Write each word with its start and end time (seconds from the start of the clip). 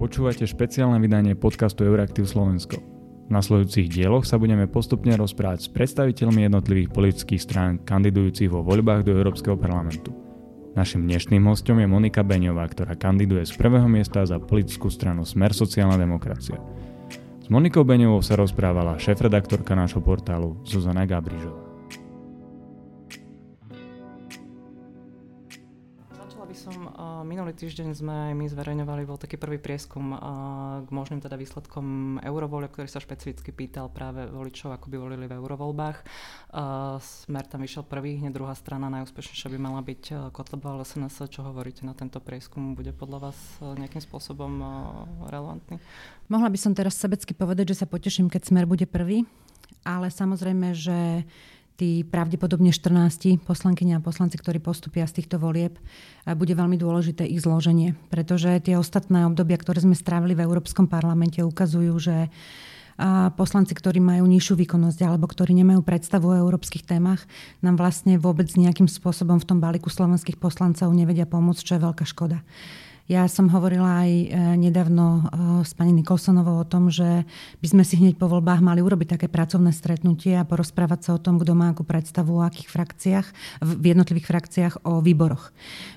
Počúvate 0.00 0.48
špeciálne 0.48 0.96
vydanie 0.96 1.36
podcastu 1.36 1.84
Euraktiv 1.84 2.24
Slovensko. 2.24 2.80
V 3.28 3.30
nasledujúcich 3.30 3.92
dieloch 3.92 4.24
sa 4.24 4.40
budeme 4.40 4.64
postupne 4.64 5.12
rozprávať 5.12 5.68
s 5.68 5.72
predstaviteľmi 5.76 6.48
jednotlivých 6.48 6.88
politických 6.88 7.36
strán 7.44 7.84
kandidujúcich 7.84 8.48
vo 8.48 8.64
voľbách 8.64 9.04
do 9.04 9.12
Európskeho 9.12 9.60
parlamentu. 9.60 10.16
Našim 10.72 11.04
dnešným 11.04 11.44
hostom 11.44 11.84
je 11.84 11.86
Monika 11.86 12.24
Beňová, 12.24 12.64
ktorá 12.72 12.96
kandiduje 12.96 13.44
z 13.44 13.52
prvého 13.60 13.92
miesta 13.92 14.24
za 14.24 14.40
politickú 14.40 14.88
stranu 14.88 15.28
Smer 15.28 15.52
sociálna 15.52 16.00
demokracia. 16.00 16.56
S 17.44 17.52
Monikou 17.52 17.84
Beňovou 17.84 18.24
sa 18.24 18.40
rozprávala 18.40 18.96
šéf-redaktorka 18.96 19.76
nášho 19.76 20.00
portálu 20.00 20.56
Zuzana 20.64 21.04
Gabrižová. 21.04 21.69
Minulý 27.50 27.66
týždeň 27.66 27.98
sme 27.98 28.14
aj 28.30 28.34
my 28.38 28.46
zverejňovali, 28.46 29.10
bol 29.10 29.18
taký 29.18 29.34
prvý 29.34 29.58
prieskum 29.58 30.14
k 30.86 30.88
možným 30.94 31.18
teda 31.18 31.34
výsledkom 31.34 32.14
eurovolieb, 32.22 32.70
ktorý 32.70 32.86
sa 32.86 33.02
špecificky 33.02 33.50
pýtal 33.50 33.90
práve 33.90 34.22
voličov, 34.30 34.70
ako 34.70 34.86
by 34.86 34.96
volili 35.02 35.26
v 35.26 35.34
eurovoľbách. 35.34 35.98
Smer 37.02 37.44
tam 37.50 37.66
vyšiel 37.66 37.82
prvý, 37.82 38.22
hneď 38.22 38.38
druhá 38.38 38.54
strana 38.54 38.86
najúspešnejšia 38.94 39.50
by 39.50 39.58
mala 39.58 39.82
byť 39.82 40.30
Kotleba 40.30 40.78
SNS. 40.86 41.26
Čo 41.26 41.42
hovoríte 41.42 41.82
na 41.82 41.90
tento 41.90 42.22
prieskum? 42.22 42.78
Bude 42.78 42.94
podľa 42.94 43.18
vás 43.34 43.38
nejakým 43.58 43.98
spôsobom 43.98 44.62
relevantný? 45.26 45.82
Mohla 46.30 46.54
by 46.54 46.58
som 46.62 46.70
teraz 46.70 46.94
sebecky 47.02 47.34
povedať, 47.34 47.74
že 47.74 47.82
sa 47.82 47.90
poteším, 47.90 48.30
keď 48.30 48.46
Smer 48.46 48.62
bude 48.62 48.86
prvý, 48.86 49.26
ale 49.82 50.06
samozrejme, 50.06 50.70
že 50.70 51.26
tí 51.80 52.04
pravdepodobne 52.04 52.76
14 52.76 53.40
poslankyne 53.40 53.96
a 53.96 54.04
poslanci, 54.04 54.36
ktorí 54.36 54.60
postupia 54.60 55.08
z 55.08 55.24
týchto 55.24 55.40
volieb, 55.40 55.80
bude 56.28 56.52
veľmi 56.52 56.76
dôležité 56.76 57.24
ich 57.24 57.40
zloženie. 57.40 57.96
Pretože 58.12 58.60
tie 58.60 58.76
ostatné 58.76 59.24
obdobia, 59.24 59.56
ktoré 59.56 59.80
sme 59.80 59.96
strávili 59.96 60.36
v 60.36 60.44
Európskom 60.44 60.92
parlamente, 60.92 61.40
ukazujú, 61.40 61.96
že 61.96 62.28
poslanci, 63.40 63.72
ktorí 63.72 63.96
majú 63.96 64.28
nižšiu 64.28 64.60
výkonnosť 64.60 65.08
alebo 65.08 65.24
ktorí 65.24 65.56
nemajú 65.56 65.80
predstavu 65.80 66.36
o 66.36 66.36
európskych 66.36 66.84
témach, 66.84 67.24
nám 67.64 67.80
vlastne 67.80 68.20
vôbec 68.20 68.52
nejakým 68.52 68.92
spôsobom 68.92 69.40
v 69.40 69.48
tom 69.48 69.56
balíku 69.56 69.88
slovenských 69.88 70.36
poslancov 70.36 70.92
nevedia 70.92 71.24
pomôcť, 71.24 71.64
čo 71.64 71.72
je 71.80 71.84
veľká 71.88 72.04
škoda. 72.04 72.44
Ja 73.10 73.26
som 73.26 73.50
hovorila 73.50 74.06
aj 74.06 74.10
e, 74.14 74.26
nedávno 74.54 75.06
e, 75.18 75.22
s 75.66 75.74
pani 75.74 75.90
Nikolsonovou 75.90 76.62
o 76.62 76.68
tom, 76.68 76.94
že 76.94 77.26
by 77.58 77.66
sme 77.66 77.82
si 77.82 77.98
hneď 77.98 78.14
po 78.14 78.30
voľbách 78.30 78.62
mali 78.62 78.78
urobiť 78.86 79.18
také 79.18 79.26
pracovné 79.26 79.74
stretnutie 79.74 80.38
a 80.38 80.46
porozprávať 80.46 81.10
sa 81.10 81.10
o 81.18 81.22
tom, 81.22 81.42
kto 81.42 81.58
má 81.58 81.74
akú 81.74 81.82
predstavu 81.82 82.38
o 82.38 82.46
akých 82.46 82.70
frakciách, 82.70 83.26
v 83.66 83.84
jednotlivých 83.90 84.30
frakciách 84.30 84.74
o 84.86 85.02
výboroch. 85.02 85.50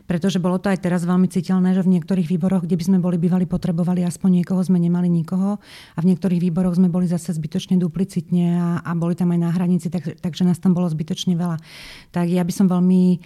Pretože 0.10 0.42
bolo 0.42 0.58
to 0.58 0.74
aj 0.74 0.82
teraz 0.82 1.06
veľmi 1.06 1.30
citeľné, 1.30 1.78
že 1.78 1.86
v 1.86 2.02
niektorých 2.02 2.26
výboroch, 2.34 2.66
kde 2.66 2.82
by 2.82 2.84
sme 2.90 2.98
boli 2.98 3.22
bývali, 3.22 3.46
potrebovali 3.46 4.02
aspoň 4.02 4.42
niekoho, 4.42 4.66
sme 4.66 4.82
nemali 4.82 5.06
nikoho 5.06 5.62
a 5.94 6.00
v 6.02 6.10
niektorých 6.10 6.42
výboroch 6.50 6.82
sme 6.82 6.90
boli 6.90 7.06
zase 7.06 7.30
zbytočne 7.30 7.78
duplicitne 7.78 8.58
a, 8.58 8.70
a 8.82 8.92
boli 8.98 9.14
tam 9.14 9.30
aj 9.30 9.38
na 9.38 9.54
hranici, 9.54 9.94
tak, 9.94 10.18
takže 10.18 10.50
nás 10.50 10.58
tam 10.58 10.74
bolo 10.74 10.90
zbytočne 10.90 11.38
veľa. 11.38 11.62
Tak 12.10 12.26
ja 12.26 12.42
by 12.42 12.54
som 12.58 12.66
veľmi 12.66 13.22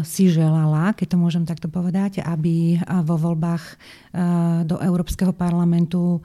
si 0.00 0.32
želala, 0.32 0.96
keď 0.96 1.12
to 1.12 1.16
môžem 1.20 1.44
takto 1.44 1.68
povedať, 1.68 2.24
aby 2.24 2.80
vo 3.04 3.16
voľbách 3.20 3.64
do 4.64 4.80
Európskeho 4.80 5.36
parlamentu 5.36 6.24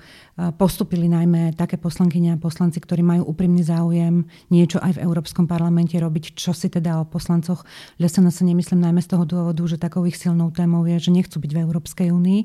postupili 0.56 1.12
najmä 1.12 1.52
také 1.60 1.76
poslankyne 1.76 2.34
a 2.34 2.40
poslanci, 2.40 2.80
ktorí 2.80 3.04
majú 3.04 3.28
úprimný 3.28 3.68
záujem 3.68 4.24
niečo 4.48 4.80
aj 4.80 4.96
v 4.96 5.04
Európskom 5.04 5.44
parlamente 5.44 6.00
robiť, 6.00 6.40
čo 6.40 6.56
si 6.56 6.72
teda 6.72 7.04
o 7.04 7.10
poslancoch 7.10 7.68
Lesena 8.00 8.32
sa 8.32 8.48
nemyslím 8.48 8.80
najmä 8.80 9.04
z 9.04 9.12
toho 9.12 9.28
dôvodu, 9.28 9.60
že 9.68 9.76
takou 9.76 10.08
ich 10.08 10.16
silnou 10.16 10.48
témou 10.56 10.88
je, 10.88 10.98
že 10.98 11.12
nechcú 11.12 11.44
byť 11.44 11.52
v 11.52 11.62
Európskej 11.68 12.08
únii. 12.16 12.42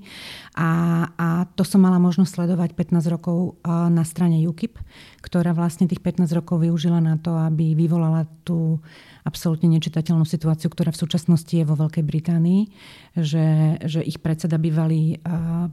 A, 0.58 0.70
a 1.14 1.28
to 1.54 1.62
som 1.62 1.86
mala 1.86 2.02
možnosť 2.02 2.42
sledovať 2.42 2.74
15 2.74 3.06
rokov 3.14 3.62
na 3.66 4.02
strane 4.02 4.42
UKIP, 4.42 4.82
ktorá 5.22 5.54
vlastne 5.54 5.86
tých 5.86 6.02
15 6.02 6.26
rokov 6.34 6.66
využila 6.66 6.98
na 6.98 7.16
to, 7.16 7.38
aby 7.38 7.78
vyvolala 7.78 8.26
tú 8.42 8.82
absolútne 9.26 9.66
nečitateľnú 9.74 10.22
situáciu, 10.22 10.70
ktorá 10.70 10.94
v 10.94 11.02
súčasnosti 11.02 11.50
je 11.50 11.66
vo 11.66 11.74
Veľkej 11.74 12.06
Británii, 12.06 12.70
že, 13.18 13.76
že 13.82 14.00
ich 14.06 14.22
predseda 14.22 14.54
bývalý 14.54 15.18
uh, 15.26 15.66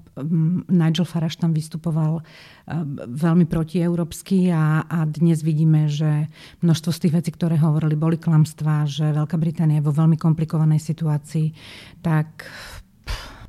Nigel 0.74 1.06
Farage 1.06 1.38
tam 1.38 1.53
vystupoval 1.53 2.19
uh, 2.19 2.24
veľmi 3.06 3.46
protieurópsky 3.46 4.50
a, 4.50 4.90
a 4.90 5.06
dnes 5.06 5.46
vidíme, 5.46 5.86
že 5.86 6.28
množstvo 6.66 6.90
z 6.90 7.02
tých 7.06 7.13
vecí, 7.13 7.30
ktoré 7.30 7.62
hovorili, 7.62 7.94
boli 7.94 8.18
klamstvá, 8.18 8.90
že 8.90 9.13
Veľká 9.13 9.38
Británia 9.38 9.78
je 9.78 9.86
vo 9.86 9.94
veľmi 9.94 10.18
komplikovanej 10.18 10.81
situácii, 10.81 11.53
tak 12.02 12.50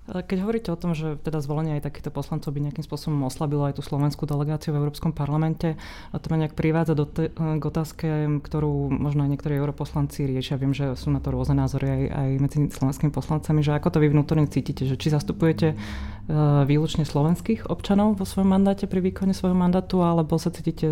keď 0.05 0.37
hovoríte 0.45 0.69
o 0.69 0.77
tom, 0.77 0.93
že 0.93 1.17
teda 1.25 1.41
zvolenie 1.41 1.81
aj 1.81 1.89
takýchto 1.89 2.13
poslancov 2.13 2.53
by 2.53 2.61
nejakým 2.69 2.85
spôsobom 2.85 3.25
oslabilo 3.25 3.65
aj 3.65 3.81
tú 3.81 3.83
slovenskú 3.83 4.29
delegáciu 4.29 4.77
v 4.77 4.85
Európskom 4.85 5.17
parlamente, 5.17 5.81
a 6.13 6.17
to 6.21 6.29
ma 6.29 6.37
nejak 6.37 6.53
privádza 6.53 6.93
do 6.93 7.09
te, 7.09 7.33
k 7.33 7.63
otázke, 7.65 8.29
ktorú 8.45 8.93
možno 8.93 9.25
aj 9.25 9.33
niektorí 9.33 9.57
europoslanci 9.57 10.29
riešia. 10.29 10.61
Viem, 10.61 10.77
že 10.77 10.93
sú 10.93 11.09
na 11.09 11.25
to 11.25 11.33
rôzne 11.33 11.57
názory 11.57 11.89
aj, 11.89 12.03
aj 12.13 12.29
medzi 12.37 12.59
slovenskými 12.69 13.17
poslancami, 13.17 13.65
že 13.65 13.73
ako 13.73 13.97
to 13.97 13.99
vy 14.05 14.13
vnútorne 14.13 14.45
cítite, 14.45 14.85
že 14.85 15.01
či 15.01 15.09
zastupujete 15.09 15.73
e, 15.73 15.77
výlučne 16.69 17.09
slovenských 17.09 17.73
občanov 17.73 18.21
vo 18.21 18.29
svojom 18.29 18.53
mandáte 18.53 18.85
pri 18.85 19.01
výkone 19.01 19.33
svojho 19.33 19.57
mandátu, 19.57 20.05
alebo 20.05 20.37
sa 20.37 20.53
cítite 20.53 20.85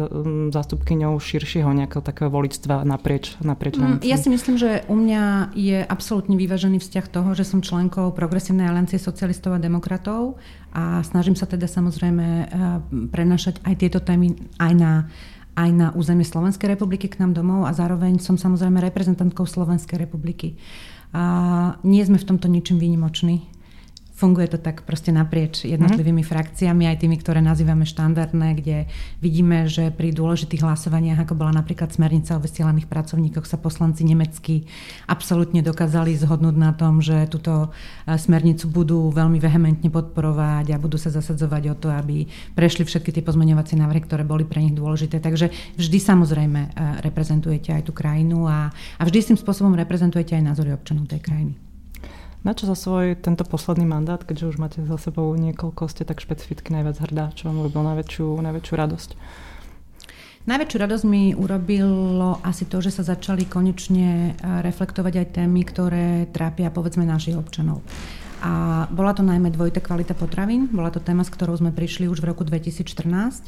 zástupkyňou 0.49 1.21
širšieho 1.21 1.69
nejakého 1.69 2.01
takého 2.01 2.33
voličstva 2.33 2.81
naprieč, 2.89 3.37
naprieč 3.45 3.77
mm, 3.77 4.01
Ja 4.09 4.17
si 4.17 4.33
myslím, 4.33 4.57
že 4.57 4.89
u 4.89 4.97
mňa 4.97 5.53
je 5.53 5.85
absolútne 5.85 6.41
vyvážený 6.41 6.81
vzťah 6.81 7.07
toho, 7.13 7.37
že 7.37 7.45
som 7.45 7.61
členkou 7.61 8.09
Progresívnej 8.17 8.71
aliancie 8.71 9.02
socialistov 9.03 9.59
a 9.59 9.63
demokratov 9.63 10.39
a 10.71 11.03
snažím 11.03 11.35
sa 11.35 11.51
teda 11.51 11.67
samozrejme 11.67 12.27
eh, 12.27 12.47
prenašať 13.11 13.67
aj 13.67 13.75
tieto 13.75 13.99
témy 13.99 14.39
aj 14.63 14.73
na 14.79 14.93
aj 15.53 15.69
na 15.69 15.87
územie 15.93 16.25
Slovenskej 16.25 16.73
republiky 16.73 17.13
k 17.13 17.21
nám 17.21 17.37
domov 17.37 17.69
a 17.69 17.77
zároveň 17.77 18.17
som 18.25 18.41
samozrejme 18.41 18.81
reprezentantkou 18.81 19.45
Slovenskej 19.45 20.01
republiky. 20.01 20.57
A 21.13 21.77
nie 21.85 22.01
sme 22.09 22.17
v 22.17 22.25
tomto 22.25 22.49
ničím 22.49 22.81
výnimoční 22.81 23.52
funguje 24.23 24.55
to 24.55 24.63
tak 24.63 24.87
proste 24.87 25.11
naprieč 25.11 25.67
jednotlivými 25.67 26.23
mm. 26.23 26.31
frakciami, 26.31 26.87
aj 26.87 27.03
tými, 27.03 27.19
ktoré 27.19 27.43
nazývame 27.43 27.83
štandardné, 27.83 28.49
kde 28.63 28.77
vidíme, 29.19 29.67
že 29.67 29.91
pri 29.91 30.15
dôležitých 30.15 30.63
hlasovaniach, 30.63 31.27
ako 31.27 31.35
bola 31.35 31.51
napríklad 31.51 31.91
smernica 31.91 32.39
o 32.39 32.45
vysielaných 32.45 32.87
pracovníkoch, 32.87 33.43
sa 33.43 33.59
poslanci 33.59 34.07
nemeckí 34.07 34.71
absolútne 35.11 35.59
dokázali 35.67 36.15
zhodnúť 36.15 36.55
na 36.55 36.71
tom, 36.71 37.03
že 37.03 37.27
túto 37.27 37.75
e, 38.07 38.15
smernicu 38.15 38.71
budú 38.71 39.11
veľmi 39.11 39.43
vehementne 39.43 39.91
podporovať 39.91 40.71
a 40.71 40.79
budú 40.79 40.95
sa 41.03 41.11
zasadzovať 41.11 41.63
o 41.73 41.75
to, 41.75 41.91
aby 41.91 42.31
prešli 42.55 42.87
všetky 42.87 43.11
tie 43.11 43.27
pozmeňovacie 43.27 43.75
návrhy, 43.75 44.07
ktoré 44.07 44.23
boli 44.23 44.47
pre 44.47 44.63
nich 44.63 44.79
dôležité. 44.79 45.19
Takže 45.19 45.51
vždy 45.75 45.99
samozrejme 45.99 46.61
e, 46.63 46.69
reprezentujete 47.03 47.75
aj 47.75 47.91
tú 47.91 47.93
krajinu 47.97 48.47
a, 48.47 48.71
a 48.71 49.03
vždy 49.03 49.35
tým 49.35 49.39
spôsobom 49.41 49.75
reprezentujete 49.75 50.39
aj 50.39 50.47
názory 50.47 50.71
občanov 50.71 51.11
tej 51.11 51.19
krajiny. 51.19 51.72
Na 52.43 52.59
čo 52.59 52.67
za 52.67 52.75
svoj 52.75 53.15
tento 53.23 53.47
posledný 53.47 53.87
mandát, 53.87 54.19
keďže 54.19 54.51
už 54.51 54.57
máte 54.59 54.83
za 54.83 54.99
sebou 54.99 55.31
niekoľko, 55.39 55.87
ste 55.87 56.03
tak 56.03 56.19
špecificky 56.19 56.75
najviac 56.75 56.99
hrdá? 56.99 57.31
Čo 57.39 57.55
vám 57.55 57.63
urobilo 57.63 57.87
najväčšiu, 57.95 58.27
najväčšiu 58.43 58.75
radosť? 58.75 59.11
Najväčšiu 60.43 60.79
radosť 60.83 61.05
mi 61.07 61.39
urobilo 61.39 62.43
asi 62.43 62.67
to, 62.67 62.83
že 62.83 62.99
sa 62.99 63.07
začali 63.07 63.47
konečne 63.47 64.35
eh, 64.35 64.59
reflektovať 64.59 65.15
aj 65.23 65.27
témy, 65.39 65.63
ktoré 65.63 66.27
trápia 66.35 66.75
povedzme 66.75 67.07
našich 67.07 67.39
občanov. 67.39 67.79
A 68.43 68.85
bola 68.91 69.15
to 69.15 69.23
najmä 69.23 69.55
dvojitá 69.55 69.79
kvalita 69.79 70.19
potravín. 70.19 70.67
Bola 70.67 70.91
to 70.91 70.99
téma, 70.99 71.23
s 71.23 71.31
ktorou 71.31 71.55
sme 71.55 71.71
prišli 71.71 72.11
už 72.11 72.19
v 72.19 72.35
roku 72.35 72.43
2014 72.43 73.47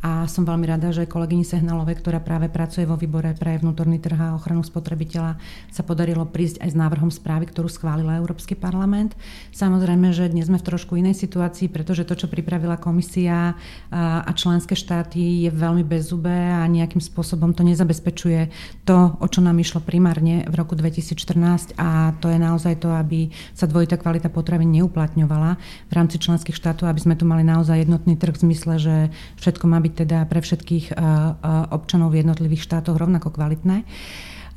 a 0.00 0.24
som 0.24 0.48
veľmi 0.48 0.64
rada, 0.64 0.88
že 0.96 1.04
kolegyni 1.04 1.44
Sehnalovej, 1.44 2.00
ktorá 2.00 2.24
práve 2.24 2.48
pracuje 2.48 2.88
vo 2.88 2.96
výbore 2.96 3.36
pre 3.36 3.60
vnútorný 3.60 4.00
trh 4.00 4.16
a 4.16 4.32
ochranu 4.32 4.64
spotrebiteľa, 4.64 5.36
sa 5.68 5.82
podarilo 5.84 6.24
prísť 6.24 6.64
aj 6.64 6.72
s 6.72 6.76
návrhom 6.76 7.12
správy, 7.12 7.52
ktorú 7.52 7.68
schválila 7.68 8.16
Európsky 8.16 8.56
parlament. 8.56 9.12
Samozrejme, 9.52 10.16
že 10.16 10.32
dnes 10.32 10.48
sme 10.48 10.56
v 10.56 10.68
trošku 10.72 10.96
inej 10.96 11.20
situácii, 11.20 11.68
pretože 11.68 12.08
to, 12.08 12.16
čo 12.16 12.32
pripravila 12.32 12.80
komisia 12.80 13.60
a 13.92 14.30
členské 14.32 14.72
štáty, 14.72 15.44
je 15.44 15.50
veľmi 15.52 15.84
bezzubé 15.84 16.48
a 16.48 16.64
nejakým 16.64 17.04
spôsobom 17.04 17.52
to 17.52 17.60
nezabezpečuje 17.60 18.48
to, 18.88 19.20
o 19.20 19.26
čo 19.28 19.44
nám 19.44 19.60
išlo 19.60 19.84
primárne 19.84 20.48
v 20.48 20.54
roku 20.56 20.72
2014 20.80 21.76
a 21.76 22.16
to 22.24 22.32
je 22.32 22.40
naozaj 22.40 22.80
to, 22.80 22.88
aby 22.88 23.28
sa 23.52 23.68
dvojitá 23.68 24.00
kvalita 24.00 24.32
potravín 24.32 24.72
neuplatňovala 24.72 25.60
v 25.60 25.92
rámci 25.92 26.16
členských 26.16 26.56
štátov, 26.56 26.88
aby 26.88 27.00
sme 27.04 27.14
tu 27.20 27.28
mali 27.28 27.44
naozaj 27.44 27.84
jednotný 27.84 28.16
trh 28.16 28.32
v 28.32 28.42
zmysle, 28.48 28.74
že 28.80 28.94
všetko 29.36 29.64
má 29.68 29.76
byť 29.76 29.89
byť 29.90 30.06
teda 30.06 30.18
pre 30.30 30.38
všetkých 30.38 30.94
eh, 30.94 30.96
eh, 30.96 31.74
občanov 31.74 32.14
v 32.14 32.22
jednotlivých 32.22 32.62
štátoch 32.62 32.94
rovnako 32.94 33.34
kvalitné. 33.34 33.82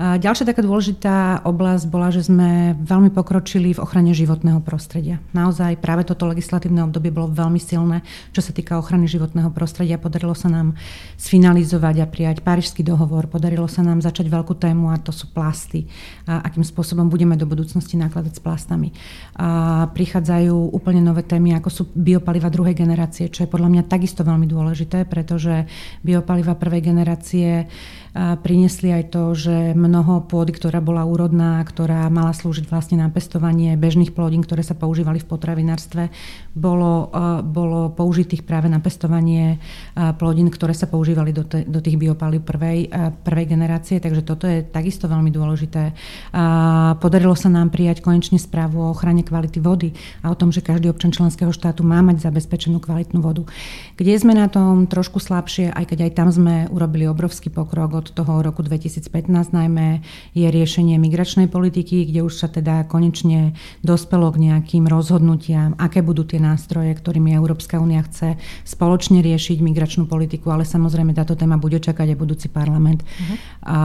Ďalšia 0.04 0.52
taká 0.52 0.60
dôležitá 0.60 1.48
oblasť 1.48 1.88
bola, 1.88 2.12
že 2.12 2.28
sme 2.28 2.76
veľmi 2.76 3.16
pokročili 3.16 3.72
v 3.72 3.80
ochrane 3.80 4.12
životného 4.12 4.60
prostredia. 4.60 5.24
Naozaj 5.32 5.80
práve 5.80 6.04
toto 6.04 6.28
legislatívne 6.28 6.84
obdobie 6.84 7.08
bolo 7.08 7.32
veľmi 7.32 7.56
silné, 7.56 8.04
čo 8.36 8.44
sa 8.44 8.52
týka 8.52 8.76
ochrany 8.76 9.08
životného 9.08 9.48
prostredia. 9.56 9.96
Podarilo 9.96 10.36
sa 10.36 10.52
nám 10.52 10.76
sfinalizovať 11.16 12.04
a 12.04 12.10
prijať 12.12 12.44
Parížský 12.44 12.84
dohovor, 12.84 13.32
podarilo 13.32 13.72
sa 13.72 13.80
nám 13.80 14.04
začať 14.04 14.28
veľkú 14.28 14.60
tému 14.60 14.92
a 14.92 15.00
to 15.00 15.16
sú 15.16 15.32
plasty. 15.32 15.88
A 16.28 16.52
akým 16.52 16.68
spôsobom 16.68 17.08
budeme 17.08 17.40
do 17.40 17.48
budúcnosti 17.48 17.96
nakladať 17.96 18.36
s 18.36 18.44
plastami. 18.44 18.92
A 19.40 19.88
prichádzajú 19.88 20.76
úplne 20.76 21.00
nové 21.00 21.24
témy, 21.24 21.56
ako 21.56 21.70
sú 21.72 21.84
biopaliva 21.96 22.52
druhej 22.52 22.76
generácie, 22.76 23.32
čo 23.32 23.48
je 23.48 23.52
podľa 23.56 23.72
mňa 23.72 23.84
takisto 23.88 24.28
veľmi 24.28 24.52
dôležité, 24.52 25.08
pretože 25.08 25.64
biopaliva 26.04 26.60
prvej 26.60 26.92
generácie 26.92 27.72
priniesli 28.13 28.94
aj 28.94 29.04
to, 29.10 29.33
že 29.33 29.74
mnoho 29.74 30.30
pôdy, 30.30 30.54
ktorá 30.54 30.77
bola 30.86 31.01
úrodná, 31.01 31.57
ktorá 31.65 32.06
mala 32.13 32.30
slúžiť 32.30 32.69
vlastne 32.69 33.01
na 33.01 33.10
pestovanie 33.10 33.74
bežných 33.74 34.13
plodín, 34.13 34.45
ktoré 34.45 34.62
sa 34.62 34.77
používali 34.77 35.18
v 35.18 35.25
potravinárstve, 35.25 36.13
bolo, 36.54 37.10
bolo 37.42 37.89
použitých 37.89 38.45
práve 38.45 38.69
na 38.69 38.77
pestovanie 38.77 39.57
plodín, 40.21 40.54
ktoré 40.54 40.77
sa 40.77 40.86
používali 40.86 41.33
do, 41.33 41.42
te, 41.42 41.65
do 41.65 41.81
tých 41.81 41.98
biopalív 41.98 42.45
prvej, 42.45 42.94
prvej 43.25 43.45
generácie. 43.50 43.98
Takže 43.98 44.21
toto 44.21 44.45
je 44.45 44.62
takisto 44.62 45.09
veľmi 45.09 45.33
dôležité. 45.33 45.98
Podarilo 47.01 47.33
sa 47.33 47.50
nám 47.50 47.74
prijať 47.74 48.06
konečne 48.06 48.38
správu 48.38 48.77
o 48.77 48.94
ochrane 48.94 49.25
kvality 49.25 49.57
vody 49.57 49.89
a 50.21 50.30
o 50.30 50.38
tom, 50.38 50.54
že 50.54 50.62
každý 50.62 50.94
občan 50.94 51.09
členského 51.09 51.50
štátu 51.50 51.81
má 51.81 52.06
mať 52.06 52.30
zabezpečenú 52.30 52.77
kvalitnú 52.77 53.25
vodu. 53.25 53.42
Kde 53.98 54.13
sme 54.13 54.38
na 54.38 54.45
tom 54.54 54.86
trošku 54.86 55.18
slabšie, 55.18 55.74
aj 55.74 55.89
keď 55.89 56.00
aj 56.06 56.12
tam 56.13 56.30
sme 56.30 56.69
urobili 56.69 57.09
obrovský 57.09 57.50
pokrok 57.50 57.92
od 57.98 58.03
toho 58.12 58.44
roku 58.44 58.60
2015 58.60 59.32
najmä 59.56 60.04
je 60.36 60.48
riešenie 60.52 61.00
migračnej 61.00 61.48
politiky, 61.48 62.04
kde 62.10 62.28
už 62.28 62.34
sa 62.36 62.52
teda 62.52 62.84
konečne 62.92 63.56
dospelo 63.86 64.28
k 64.36 64.52
nejakým 64.52 64.90
rozhodnutiam, 64.92 65.80
aké 65.80 66.04
budú 66.04 66.28
tie 66.28 66.44
nástroje, 66.44 66.92
ktorými 66.92 67.32
Európska 67.32 67.80
únia 67.80 68.04
chce 68.04 68.36
spoločne 68.68 69.24
riešiť 69.24 69.64
migračnú 69.64 70.10
politiku, 70.10 70.52
ale 70.52 70.68
samozrejme 70.68 71.16
táto 71.16 71.40
téma 71.40 71.56
bude 71.56 71.80
čakať 71.80 72.12
aj 72.12 72.18
budúci 72.20 72.48
parlament. 72.52 73.06
Uh-huh. 73.06 73.36
A, 73.64 73.80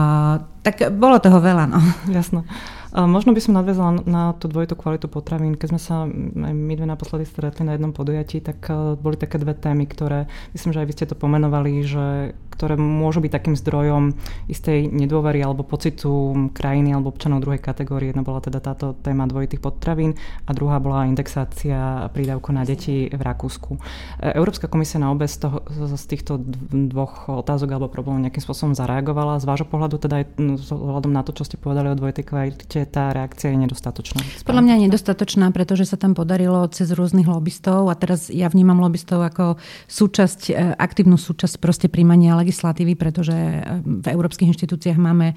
tak 0.69 0.93
bolo 0.93 1.17
toho 1.17 1.41
veľa. 1.41 1.65
No. 1.65 1.81
Jasno. 2.17 2.45
Možno 2.89 3.37
by 3.37 3.41
som 3.41 3.53
nadvezala 3.53 4.01
na 4.01 4.33
tú 4.33 4.49
dvojitú 4.49 4.73
kvalitu 4.73 5.05
potravín. 5.05 5.53
Keď 5.53 5.67
sme 5.69 5.81
sa 5.81 6.09
aj 6.09 6.53
my 6.57 6.73
dve 6.73 6.89
naposledy 6.89 7.29
stretli 7.29 7.61
na 7.61 7.77
jednom 7.77 7.93
podujatí, 7.93 8.41
tak 8.41 8.65
e, 8.65 8.97
boli 8.97 9.13
také 9.13 9.37
dve 9.37 9.53
témy, 9.53 9.85
ktoré, 9.85 10.25
myslím, 10.57 10.73
že 10.73 10.81
aj 10.81 10.87
vy 10.89 10.93
ste 10.97 11.05
to 11.05 11.13
pomenovali, 11.13 11.85
že 11.85 12.33
ktoré 12.49 12.75
môžu 12.75 13.21
byť 13.21 13.31
takým 13.31 13.55
zdrojom 13.55 14.17
istej 14.49 14.89
nedôvery 14.89 15.39
alebo 15.39 15.61
pocitu 15.61 16.49
krajiny 16.51 16.97
alebo 16.97 17.13
občanov 17.13 17.45
druhej 17.45 17.61
kategórie. 17.61 18.09
Jedna 18.09 18.25
bola 18.25 18.41
teda 18.41 18.57
táto 18.57 18.97
téma 18.99 19.29
dvojitých 19.29 19.61
potravín 19.61 20.17
a 20.49 20.51
druhá 20.51 20.81
bola 20.81 21.05
indexácia 21.05 22.09
prídavku 22.09 22.49
na 22.49 22.65
deti 22.65 23.05
v 23.05 23.21
Rakúsku. 23.21 23.77
E, 24.17 24.33
Európska 24.33 24.65
komisia 24.65 24.97
na 24.97 25.13
obe 25.13 25.29
z, 25.29 25.45
toho, 25.45 25.61
z 25.69 26.05
týchto 26.09 26.41
dvoch 26.73 27.29
otázok 27.29 27.69
alebo 27.77 27.85
problémov 27.85 28.25
nejakým 28.25 28.41
spôsobom 28.41 28.73
zareagovala. 28.73 29.37
Z 29.37 29.45
vášho 29.45 29.69
pohľadu 29.69 30.01
teda 30.01 30.25
aj 30.25 30.25
vzhľadom 30.61 31.11
na 31.15 31.23
to, 31.23 31.31
čo 31.31 31.47
ste 31.47 31.55
povedali 31.55 31.89
o 31.91 31.95
dvojitej 31.95 32.25
kvalite 32.27 32.79
tá 32.89 33.15
reakcia 33.15 33.53
je 33.53 33.59
nedostatočná. 33.63 34.21
Podľa 34.43 34.63
mňa 34.65 34.73
je 34.75 34.83
nedostatočná, 34.89 35.45
pretože 35.55 35.87
sa 35.87 35.95
tam 35.95 36.17
podarilo 36.17 36.65
cez 36.69 36.91
rôznych 36.91 37.29
lobbystov 37.29 37.87
a 37.87 37.95
teraz 37.95 38.27
ja 38.27 38.49
vnímam 38.49 38.81
lobbystov 38.81 39.23
ako 39.23 39.61
súčasť, 39.87 40.41
e, 40.49 40.53
aktívnu 40.75 41.15
súčasť 41.15 41.61
proste 41.61 41.87
príjmania 41.87 42.35
legislatívy, 42.35 42.97
pretože 42.99 43.33
e, 43.33 43.59
v 43.83 44.07
európskych 44.09 44.49
inštitúciách 44.51 44.99
máme 44.99 45.33
e, 45.33 45.35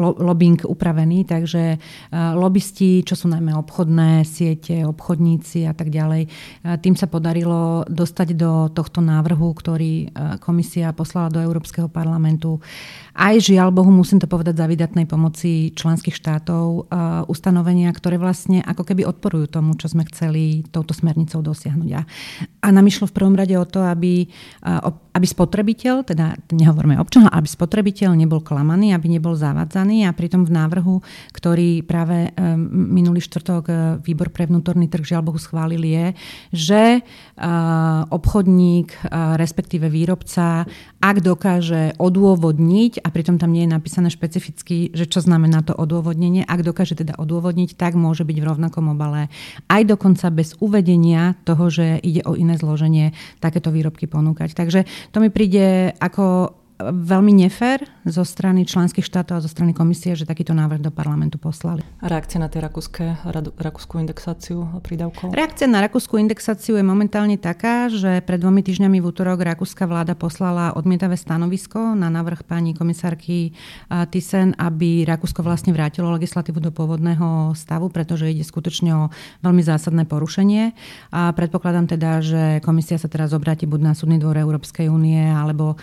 lobbying 0.00 0.64
upravený, 0.64 1.24
takže 1.24 1.78
lobbysti, 2.12 3.04
čo 3.06 3.14
sú 3.14 3.26
najmä 3.30 3.54
obchodné 3.56 4.24
siete, 4.26 4.84
obchodníci 4.86 5.64
a 5.68 5.74
tak 5.74 5.88
ďalej, 5.88 6.28
tým 6.80 6.94
sa 6.94 7.06
podarilo 7.06 7.84
dostať 7.88 8.28
do 8.36 8.68
tohto 8.72 9.00
návrhu, 9.00 9.52
ktorý 9.54 10.12
komisia 10.40 10.94
poslala 10.94 11.32
do 11.32 11.40
Európskeho 11.42 11.88
parlamentu. 11.88 12.62
Aj 13.12 13.34
žiaľ 13.38 13.70
Bohu, 13.70 13.92
musím 13.92 14.18
to 14.18 14.26
povedať, 14.26 14.58
za 14.58 14.66
vydatnej 14.66 15.06
pomoci 15.06 15.70
členských 15.72 16.16
štátov 16.16 16.32
štátov 16.32 16.88
ustanovenia, 17.28 17.92
ktoré 17.92 18.16
vlastne 18.16 18.64
ako 18.64 18.88
keby 18.88 19.04
odporujú 19.04 19.46
tomu, 19.52 19.76
čo 19.76 19.92
sme 19.92 20.08
chceli 20.08 20.64
touto 20.72 20.96
smernicou 20.96 21.44
dosiahnuť. 21.44 21.90
A, 21.92 22.02
a 22.64 22.68
nám 22.72 22.88
išlo 22.88 23.04
v 23.06 23.16
prvom 23.16 23.36
rade 23.36 23.52
o 23.58 23.68
to, 23.68 23.84
aby, 23.84 24.26
aby 25.12 25.26
spotrebiteľ, 25.26 26.08
teda 26.08 26.34
nehovoríme 26.50 26.96
občan, 26.96 27.28
aby 27.28 27.44
spotrebiteľ 27.44 28.16
nebol 28.16 28.40
klamaný, 28.40 28.96
aby 28.96 29.12
nebol 29.12 29.36
zavadzaný 29.36 30.08
a 30.08 30.16
pritom 30.16 30.48
v 30.48 30.54
návrhu, 30.56 30.96
ktorý 31.36 31.84
práve 31.84 32.32
minulý 32.72 33.20
štvrtok 33.20 33.64
e, 33.68 33.74
výbor 34.00 34.32
pre 34.32 34.48
vnútorný 34.48 34.88
trh 34.88 35.04
žiaľ 35.04 35.22
Bohu 35.28 35.38
schválil 35.38 35.84
je, 35.84 36.06
že 36.54 36.82
obchodník, 38.08 38.94
respektíve 39.36 39.90
výrobca, 39.90 40.64
ak 41.02 41.16
dokáže 41.20 41.98
odôvodniť, 41.98 43.01
a 43.02 43.08
pritom 43.10 43.36
tam 43.36 43.50
nie 43.50 43.66
je 43.66 43.74
napísané 43.74 44.08
špecificky, 44.08 44.94
že 44.94 45.10
čo 45.10 45.18
znamená 45.18 45.66
to 45.66 45.74
odôvodnenie, 45.74 46.46
ak 46.46 46.62
dokáže 46.62 46.94
teda 46.94 47.18
odôvodniť, 47.18 47.74
tak 47.74 47.98
môže 47.98 48.22
byť 48.22 48.38
v 48.38 48.48
rovnakom 48.48 48.94
obale. 48.94 49.26
Aj 49.66 49.82
dokonca 49.82 50.30
bez 50.30 50.54
uvedenia 50.62 51.34
toho, 51.42 51.66
že 51.68 51.98
ide 52.00 52.22
o 52.22 52.38
iné 52.38 52.54
zloženie, 52.54 53.10
takéto 53.42 53.74
výrobky 53.74 54.06
ponúkať. 54.06 54.54
Takže 54.54 54.86
to 55.10 55.18
mi 55.18 55.34
príde 55.34 55.92
ako 55.98 56.54
veľmi 56.90 57.46
nefér 57.46 57.86
zo 58.02 58.26
strany 58.26 58.66
členských 58.66 59.06
štátov 59.06 59.38
a 59.38 59.44
zo 59.44 59.46
strany 59.46 59.70
komisie, 59.70 60.18
že 60.18 60.26
takýto 60.26 60.50
návrh 60.50 60.82
do 60.82 60.90
parlamentu 60.90 61.38
poslali. 61.38 61.86
A 62.02 62.10
reakcia 62.10 62.42
na 62.42 62.50
tie 62.50 62.58
rakúske, 62.58 63.14
rakúskú 63.60 64.02
indexáciu 64.02 64.66
prídavkov? 64.82 65.30
Reakcia 65.30 65.70
na 65.70 65.78
rakúskú 65.84 66.18
indexáciu 66.18 66.74
je 66.74 66.82
momentálne 66.82 67.38
taká, 67.38 67.86
že 67.86 68.18
pred 68.26 68.42
dvomi 68.42 68.66
týždňami 68.66 68.98
v 68.98 69.06
útorok 69.06 69.44
rakúska 69.44 69.86
vláda 69.86 70.18
poslala 70.18 70.74
odmietavé 70.74 71.14
stanovisko 71.14 71.94
na 71.94 72.10
návrh 72.10 72.42
pani 72.42 72.74
komisárky 72.74 73.54
Thyssen, 73.86 74.56
aby 74.56 75.04
Rakúsko 75.04 75.44
vlastne 75.44 75.76
vrátilo 75.76 76.08
legislatívu 76.16 76.58
do 76.58 76.72
pôvodného 76.72 77.52
stavu, 77.52 77.92
pretože 77.92 78.32
ide 78.32 78.42
skutočne 78.42 78.90
o 78.96 79.04
veľmi 79.44 79.60
zásadné 79.60 80.08
porušenie. 80.08 80.72
A 81.12 81.30
predpokladám 81.36 81.86
teda, 81.92 82.24
že 82.24 82.42
komisia 82.64 82.96
sa 82.96 83.12
teraz 83.12 83.36
obráti 83.36 83.68
buď 83.68 83.80
na 83.82 83.92
Súdny 83.92 84.16
dvor 84.16 84.40
Európskej 84.40 84.88
únie, 84.88 85.20
alebo 85.20 85.76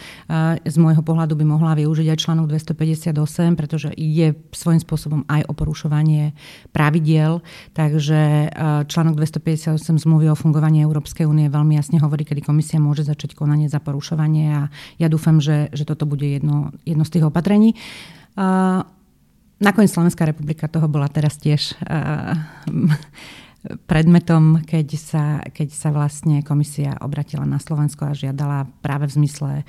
z 0.65 0.75
môjho 0.89 1.06
pohľadu 1.06 1.38
by 1.38 1.45
mohla 1.45 1.77
využiť 1.77 2.07
aj 2.09 2.18
článok 2.18 2.50
258, 2.50 3.13
pretože 3.53 3.94
ide 3.94 4.33
svojím 4.50 4.81
spôsobom 4.81 5.21
aj 5.30 5.45
o 5.45 5.53
porušovanie 5.53 6.33
pravidiel. 6.74 7.45
Takže 7.77 8.19
e, 8.19 8.47
článok 8.89 9.21
258 9.21 9.77
zmluvy 10.01 10.33
o 10.33 10.36
fungovaní 10.36 10.81
Európskej 10.81 11.30
únie 11.30 11.53
veľmi 11.53 11.77
jasne 11.77 12.01
hovorí, 12.01 12.25
kedy 12.25 12.41
komisia 12.41 12.81
môže 12.81 13.06
začať 13.06 13.38
konanie 13.38 13.69
za 13.69 13.77
porušovanie 13.77 14.45
a 14.50 14.62
ja 14.97 15.07
dúfam, 15.07 15.38
že, 15.38 15.69
že 15.69 15.86
toto 15.86 16.09
bude 16.09 16.25
jedno, 16.25 16.74
jedno 16.81 17.06
z 17.06 17.19
tých 17.19 17.30
opatrení. 17.30 17.77
Uh, 18.33 18.81
nakoniec 19.61 19.92
Slovenská 19.94 20.25
republika 20.25 20.71
toho 20.71 20.87
bola 20.90 21.11
teraz 21.11 21.37
tiež 21.37 21.75
uh, 21.85 22.33
predmetom, 23.59 24.63
keď 24.63 24.87
sa, 24.95 25.25
keď 25.44 25.69
sa 25.75 25.89
vlastne 25.92 26.39
komisia 26.47 26.95
obratila 27.04 27.44
na 27.44 27.59
Slovensko 27.59 28.07
a 28.07 28.16
žiadala 28.16 28.71
práve 28.80 29.11
v 29.11 29.19
zmysle 29.19 29.51
e, 29.59 29.63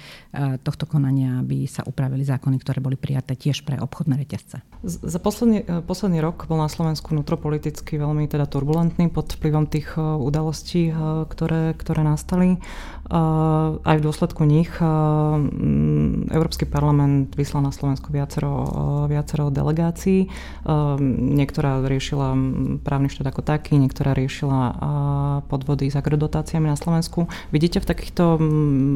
tohto 0.63 0.87
konania, 0.87 1.43
aby 1.43 1.67
sa 1.67 1.83
upravili 1.83 2.23
zákony, 2.23 2.57
ktoré 2.63 2.79
boli 2.79 2.95
prijaté 2.95 3.35
tiež 3.35 3.67
pre 3.67 3.83
obchodné 3.83 4.15
reťazce. 4.23 4.63
Za 4.87 5.19
posledný, 5.19 5.67
e, 5.67 5.83
posledný 5.83 6.23
rok 6.23 6.47
bol 6.47 6.63
na 6.63 6.71
Slovensku 6.71 7.11
vnútropoliticky 7.11 7.99
veľmi 7.99 8.31
teda 8.31 8.47
turbulentný 8.47 9.11
pod 9.11 9.35
vplyvom 9.35 9.67
tých 9.67 9.99
e, 9.99 10.03
udalostí, 10.23 10.95
ktoré, 11.27 11.75
ktoré 11.75 12.07
nastali. 12.07 12.63
Aj 13.11 13.97
v 13.99 14.07
dôsledku 14.07 14.47
nich 14.47 14.71
Európsky 16.31 16.63
parlament 16.63 17.35
vyslal 17.35 17.67
na 17.67 17.75
Slovensku 17.75 18.15
viacero, 18.15 18.55
viacero 19.11 19.51
delegácií. 19.51 20.31
Niektorá 21.19 21.83
riešila 21.91 22.39
právny 22.87 23.11
štát 23.11 23.35
ako 23.35 23.43
taký, 23.43 23.80
niektorá 23.81 24.15
riešila 24.15 24.63
podvody 25.49 25.89
s 25.91 25.97
agrodotáciami 25.97 26.69
na 26.69 26.77
Slovensku. 26.77 27.27
Vidíte 27.51 27.81
v 27.81 27.89
takýchto 27.91 28.39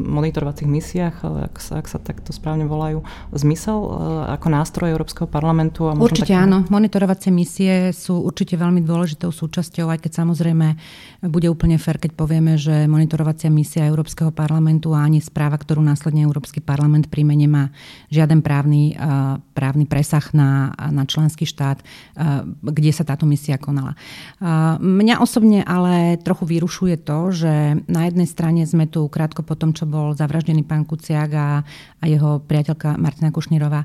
monitorovacích 0.09 0.69
misiách, 0.69 1.15
ak 1.51 1.55
sa, 1.57 1.81
ak 1.81 1.87
sa 1.89 1.97
takto 1.97 2.31
správne 2.31 2.69
volajú, 2.69 3.01
zmysel 3.33 3.77
ako 4.31 4.47
nástroj 4.47 4.93
Európskeho 4.93 5.27
parlamentu? 5.27 5.89
A 5.89 5.97
určite 5.97 6.33
taký... 6.33 6.45
áno. 6.45 6.63
Monitorovacie 6.69 7.33
misie 7.33 7.91
sú 7.91 8.21
určite 8.21 8.55
veľmi 8.55 8.85
dôležitou 8.85 9.33
súčasťou, 9.33 9.89
aj 9.91 9.99
keď 10.05 10.11
samozrejme 10.23 10.67
bude 11.27 11.49
úplne 11.49 11.81
fér, 11.81 11.97
keď 11.97 12.13
povieme, 12.13 12.55
že 12.55 12.85
monitorovacia 12.85 13.49
misia 13.49 13.83
Európskeho 13.89 14.05
Európskeho 14.05 14.29
parlamentu 14.29 14.93
a 14.93 15.01
ani 15.01 15.17
správa, 15.17 15.57
ktorú 15.57 15.81
následne 15.81 16.29
Európsky 16.29 16.61
parlament 16.61 17.09
príjme, 17.09 17.33
nemá 17.33 17.73
žiaden 18.13 18.45
právny, 18.45 18.93
právny 19.57 19.89
presah 19.89 20.21
na, 20.29 20.77
na 20.93 21.09
členský 21.09 21.49
štát, 21.49 21.81
kde 22.61 22.91
sa 22.93 23.01
táto 23.01 23.25
misia 23.25 23.57
konala. 23.57 23.97
Mňa 24.79 25.21
osobne 25.23 25.61
ale 25.63 26.19
trochu 26.21 26.45
vyrušuje 26.45 26.95
to, 27.03 27.31
že 27.31 27.53
na 27.85 28.07
jednej 28.07 28.27
strane 28.29 28.63
sme 28.63 28.87
tu 28.89 29.05
krátko 29.07 29.43
po 29.43 29.55
tom, 29.55 29.73
čo 29.75 29.83
bol 29.83 30.15
zavraždený 30.15 30.63
pán 30.63 30.83
Kuciak 30.83 31.31
a, 31.35 31.61
a 31.99 32.05
jeho 32.05 32.43
priateľka 32.43 32.99
Martina 32.99 33.29
Kušnírová, 33.33 33.83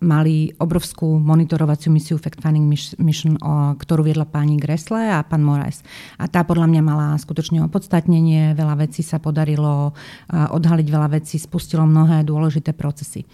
mali 0.00 0.50
obrovskú 0.56 1.18
monitorovaciu 1.18 1.90
misiu 1.90 2.16
Fact 2.16 2.42
Finding 2.42 2.70
Mission, 3.00 3.34
ktorú 3.76 4.06
viedla 4.06 4.28
pani 4.28 4.60
Gresle 4.60 5.12
a 5.12 5.24
pán 5.26 5.44
Moraes. 5.46 5.82
A 6.20 6.30
tá 6.30 6.46
podľa 6.46 6.70
mňa 6.70 6.82
mala 6.84 7.06
skutočne 7.16 7.64
opodstatnenie, 7.66 8.54
veľa 8.54 8.86
vecí 8.86 9.00
sa 9.00 9.18
podarilo 9.18 9.92
odhaliť, 10.32 10.86
veľa 10.86 11.08
vecí 11.16 11.36
spustilo 11.40 11.84
mnohé 11.84 12.22
dôležité 12.22 12.76
procesy. 12.76 13.26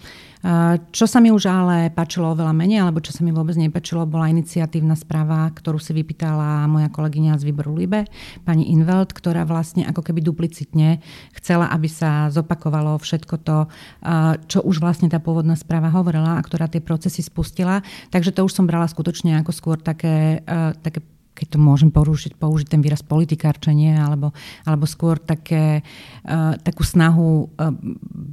Čo 0.91 1.07
sa 1.07 1.23
mi 1.23 1.31
už 1.31 1.47
ale 1.47 1.87
páčilo 1.87 2.35
oveľa 2.35 2.51
menej, 2.51 2.83
alebo 2.83 2.99
čo 2.99 3.15
sa 3.15 3.23
mi 3.23 3.31
vôbec 3.31 3.55
nepačilo, 3.55 4.03
bola 4.03 4.27
iniciatívna 4.27 4.91
správa, 4.99 5.47
ktorú 5.47 5.79
si 5.79 5.95
vypýtala 5.95 6.67
moja 6.67 6.91
kolegyňa 6.91 7.39
z 7.39 7.47
výboru 7.47 7.71
Libe, 7.71 8.03
pani 8.43 8.67
Inveld, 8.75 9.15
ktorá 9.15 9.47
vlastne 9.47 9.87
ako 9.87 10.03
keby 10.03 10.19
duplicitne 10.19 10.99
chcela, 11.39 11.71
aby 11.71 11.87
sa 11.87 12.27
zopakovalo 12.27 12.99
všetko 12.99 13.35
to, 13.39 13.71
čo 14.51 14.59
už 14.67 14.83
vlastne 14.83 15.07
tá 15.07 15.23
pôvodná 15.23 15.55
správa 15.55 15.87
hovorila 15.87 16.35
a 16.35 16.43
ktorá 16.43 16.67
tie 16.67 16.83
procesy 16.83 17.23
spustila. 17.23 17.79
Takže 18.11 18.35
to 18.35 18.43
už 18.43 18.51
som 18.51 18.67
brala 18.67 18.91
skutočne 18.91 19.39
ako 19.39 19.55
skôr 19.55 19.79
také, 19.79 20.43
také 20.83 20.99
keď 21.33 21.47
to 21.53 21.57
môžem 21.57 21.89
použiť, 21.89 22.37
použiť 22.37 22.67
ten 22.69 22.81
výraz 22.81 23.01
politikárčenie, 23.01 23.97
alebo, 23.97 24.31
alebo 24.63 24.85
skôr 24.85 25.17
také, 25.17 25.81
uh, 26.29 26.55
takú 26.61 26.85
snahu 26.85 27.49
uh, 27.49 27.73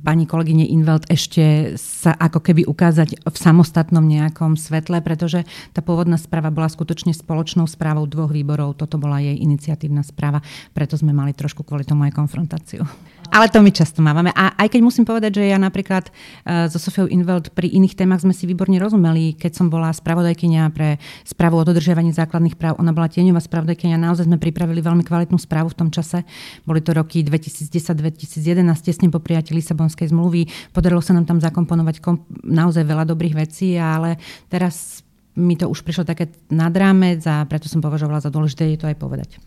pani 0.05 0.29
kolegyne 0.29 0.69
Inveld 0.69 1.09
ešte 1.09 1.75
sa 1.81 2.13
ako 2.15 2.45
keby 2.45 2.69
ukázať 2.69 3.25
v 3.25 3.37
samostatnom 3.37 4.05
nejakom 4.05 4.55
svetle, 4.61 5.01
pretože 5.01 5.49
tá 5.73 5.81
pôvodná 5.81 6.21
správa 6.21 6.53
bola 6.53 6.69
skutočne 6.69 7.17
spoločnou 7.17 7.65
správou 7.65 8.05
dvoch 8.05 8.31
výborov. 8.31 8.77
Toto 8.77 9.01
bola 9.01 9.21
jej 9.21 9.37
iniciatívna 9.41 10.05
správa, 10.05 10.45
preto 10.77 10.95
sme 11.01 11.17
mali 11.17 11.33
trošku 11.33 11.65
kvôli 11.65 11.89
tomu 11.89 12.05
aj 12.07 12.17
konfrontáciu. 12.17 12.85
Ale 13.31 13.47
to 13.47 13.63
my 13.63 13.71
často 13.71 14.03
máme. 14.03 14.35
A 14.35 14.59
aj 14.59 14.75
keď 14.75 14.81
musím 14.83 15.07
povedať, 15.07 15.39
že 15.39 15.55
ja 15.55 15.59
napríklad 15.59 16.11
uh, 16.11 16.67
so 16.67 16.83
Sofiou 16.83 17.07
Inveld 17.07 17.55
pri 17.55 17.71
iných 17.71 17.95
témach 17.95 18.27
sme 18.27 18.35
si 18.35 18.43
výborne 18.45 18.75
rozumeli, 18.83 19.39
keď 19.39 19.55
som 19.55 19.67
bola 19.71 19.95
spravodajkynia 19.95 20.67
pre 20.75 20.99
správu 21.23 21.63
o 21.63 21.65
dodržiavaní 21.65 22.11
základných 22.11 22.59
práv. 22.59 22.83
Ona 22.83 22.91
bola 22.91 23.07
tieňová 23.07 23.39
spravodajkynia. 23.39 24.03
Naozaj 24.03 24.27
sme 24.27 24.43
pripravili 24.43 24.83
veľmi 24.83 25.07
kvalitnú 25.07 25.39
správu 25.39 25.71
v 25.71 25.79
tom 25.79 25.89
čase. 25.95 26.27
Boli 26.67 26.83
to 26.83 26.91
roky 26.91 27.23
2010-2011, 27.23 28.67
tesne 28.83 29.07
po 29.15 29.23
prijatí 29.23 29.55
Lisabonskej 29.55 30.11
zmluvy. 30.11 30.51
Podarilo 30.75 30.99
sa 30.99 31.15
nám 31.15 31.31
tam 31.31 31.39
zakomponovať 31.39 32.03
kom- 32.03 32.27
naozaj 32.43 32.83
veľa 32.83 33.07
dobrých 33.07 33.39
vecí, 33.39 33.79
ale 33.79 34.19
teraz 34.51 35.07
mi 35.39 35.55
to 35.55 35.71
už 35.71 35.87
prišlo 35.87 36.03
také 36.03 36.27
nad 36.51 36.75
rámec 36.75 37.23
a 37.23 37.47
preto 37.47 37.71
som 37.71 37.79
považovala 37.79 38.19
za 38.19 38.35
dôležité 38.35 38.75
je 38.75 38.79
to 38.83 38.91
aj 38.91 38.97
povedať. 38.99 39.39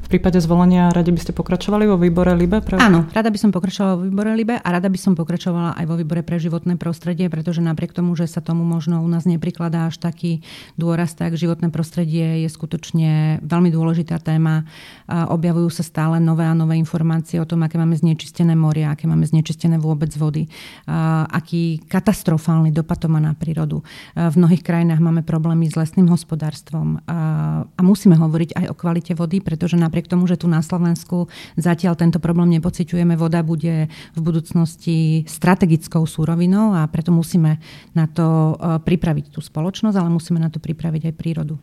V 0.00 0.08
prípade 0.10 0.38
zvolenia 0.38 0.90
radi 0.94 1.10
by 1.10 1.20
ste 1.22 1.32
pokračovali 1.34 1.86
vo 1.86 1.98
výbore 1.98 2.30
LIBE? 2.34 2.62
Pre... 2.62 2.78
Áno, 2.78 3.10
rada 3.10 3.30
by 3.30 3.38
som 3.38 3.50
pokračovala 3.50 3.98
vo 3.98 4.02
výbore 4.06 4.30
LIBE 4.38 4.62
a 4.62 4.68
rada 4.70 4.86
by 4.86 4.98
som 4.98 5.18
pokračovala 5.18 5.74
aj 5.78 5.84
vo 5.86 5.94
výbore 5.98 6.22
pre 6.22 6.38
životné 6.38 6.78
prostredie, 6.78 7.26
pretože 7.26 7.58
napriek 7.58 7.90
tomu, 7.90 8.14
že 8.14 8.30
sa 8.30 8.38
tomu 8.38 8.62
možno 8.62 9.02
u 9.02 9.08
nás 9.10 9.26
neprikladá 9.26 9.90
až 9.90 9.98
taký 9.98 10.46
dôraz, 10.78 11.18
tak 11.18 11.34
životné 11.34 11.74
prostredie 11.74 12.46
je 12.46 12.48
skutočne 12.50 13.42
veľmi 13.42 13.70
dôležitá 13.74 14.22
téma. 14.22 14.62
Objavujú 15.10 15.74
sa 15.74 15.82
stále 15.82 16.22
nové 16.22 16.46
a 16.46 16.54
nové 16.54 16.78
informácie 16.78 17.42
o 17.42 17.46
tom, 17.46 17.66
aké 17.66 17.78
máme 17.78 17.98
znečistené 17.98 18.54
moria, 18.54 18.94
aké 18.94 19.10
máme 19.10 19.26
znečistené 19.26 19.78
vôbec 19.78 20.10
vody, 20.14 20.46
aký 21.30 21.82
katastrofálny 21.90 22.70
dopad 22.70 23.02
to 23.02 23.08
má 23.10 23.18
na 23.18 23.34
prírodu. 23.34 23.82
V 24.14 24.34
mnohých 24.38 24.62
krajinách 24.62 24.99
krajinách 25.00 25.16
máme 25.16 25.24
problémy 25.24 25.64
s 25.72 25.80
lesným 25.80 26.12
hospodárstvom 26.12 27.00
a, 27.08 27.18
a 27.64 27.80
musíme 27.80 28.20
hovoriť 28.20 28.52
aj 28.52 28.66
o 28.68 28.76
kvalite 28.76 29.16
vody, 29.16 29.40
pretože 29.40 29.80
napriek 29.80 30.12
tomu, 30.12 30.28
že 30.28 30.36
tu 30.36 30.44
na 30.44 30.60
Slovensku 30.60 31.32
zatiaľ 31.56 31.96
tento 31.96 32.20
problém 32.20 32.52
nepociťujeme, 32.60 33.16
voda 33.16 33.40
bude 33.40 33.88
v 33.88 34.20
budúcnosti 34.20 35.24
strategickou 35.24 36.04
súrovinou 36.04 36.76
a 36.76 36.84
preto 36.92 37.16
musíme 37.16 37.56
na 37.96 38.04
to 38.12 38.60
e, 38.60 38.76
pripraviť 38.84 39.32
tú 39.32 39.40
spoločnosť, 39.40 39.96
ale 39.96 40.12
musíme 40.12 40.36
na 40.36 40.52
to 40.52 40.60
pripraviť 40.60 41.08
aj 41.08 41.14
prírodu. 41.16 41.56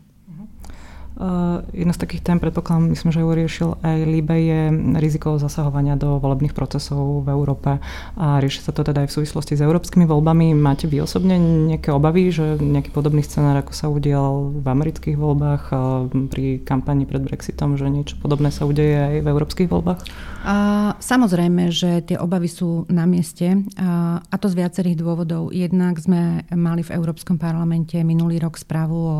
Uh, 1.17 1.65
jedna 1.73 1.97
z 1.97 2.05
takých 2.05 2.21
tém, 2.21 2.37
predpokladám, 2.37 2.93
myslím, 2.93 3.09
že 3.09 3.25
ju 3.25 3.29
riešil 3.33 3.69
aj 3.81 3.97
Libe, 4.05 4.37
je 4.37 4.69
riziko 5.01 5.41
zasahovania 5.41 5.97
do 5.97 6.21
volebných 6.21 6.53
procesov 6.53 7.25
v 7.25 7.33
Európe 7.33 7.81
a 8.13 8.37
rieši 8.37 8.61
sa 8.61 8.69
to 8.69 8.85
teda 8.85 9.01
aj 9.01 9.09
v 9.09 9.15
súvislosti 9.17 9.57
s 9.57 9.65
európskymi 9.65 10.05
voľbami. 10.05 10.53
Máte 10.53 10.85
vy 10.85 11.01
osobne 11.01 11.41
nejaké 11.41 11.89
obavy, 11.89 12.29
že 12.29 12.61
nejaký 12.61 12.93
podobný 12.93 13.25
scenár, 13.25 13.57
ako 13.65 13.73
sa 13.73 13.89
udial 13.89 14.53
v 14.61 14.67
amerických 14.69 15.17
voľbách 15.17 15.63
uh, 15.73 16.05
pri 16.29 16.61
kampani 16.61 17.09
pred 17.09 17.25
Brexitom, 17.25 17.81
že 17.81 17.89
niečo 17.89 18.21
podobné 18.21 18.53
sa 18.53 18.69
udeje 18.69 19.17
aj 19.17 19.25
v 19.25 19.27
európskych 19.33 19.73
voľbách? 19.73 20.05
Uh, 20.45 20.93
samozrejme, 21.01 21.73
že 21.73 22.05
tie 22.05 22.21
obavy 22.21 22.45
sú 22.45 22.85
na 22.93 23.09
mieste 23.09 23.57
uh, 23.57 24.21
a 24.21 24.35
to 24.37 24.53
z 24.53 24.61
viacerých 24.61 25.01
dôvodov. 25.01 25.49
Jednak 25.49 25.97
sme 25.97 26.45
mali 26.53 26.85
v 26.85 26.93
Európskom 26.93 27.41
parlamente 27.41 27.97
minulý 28.05 28.37
rok 28.37 28.53
správu 28.53 28.97
o 29.01 29.17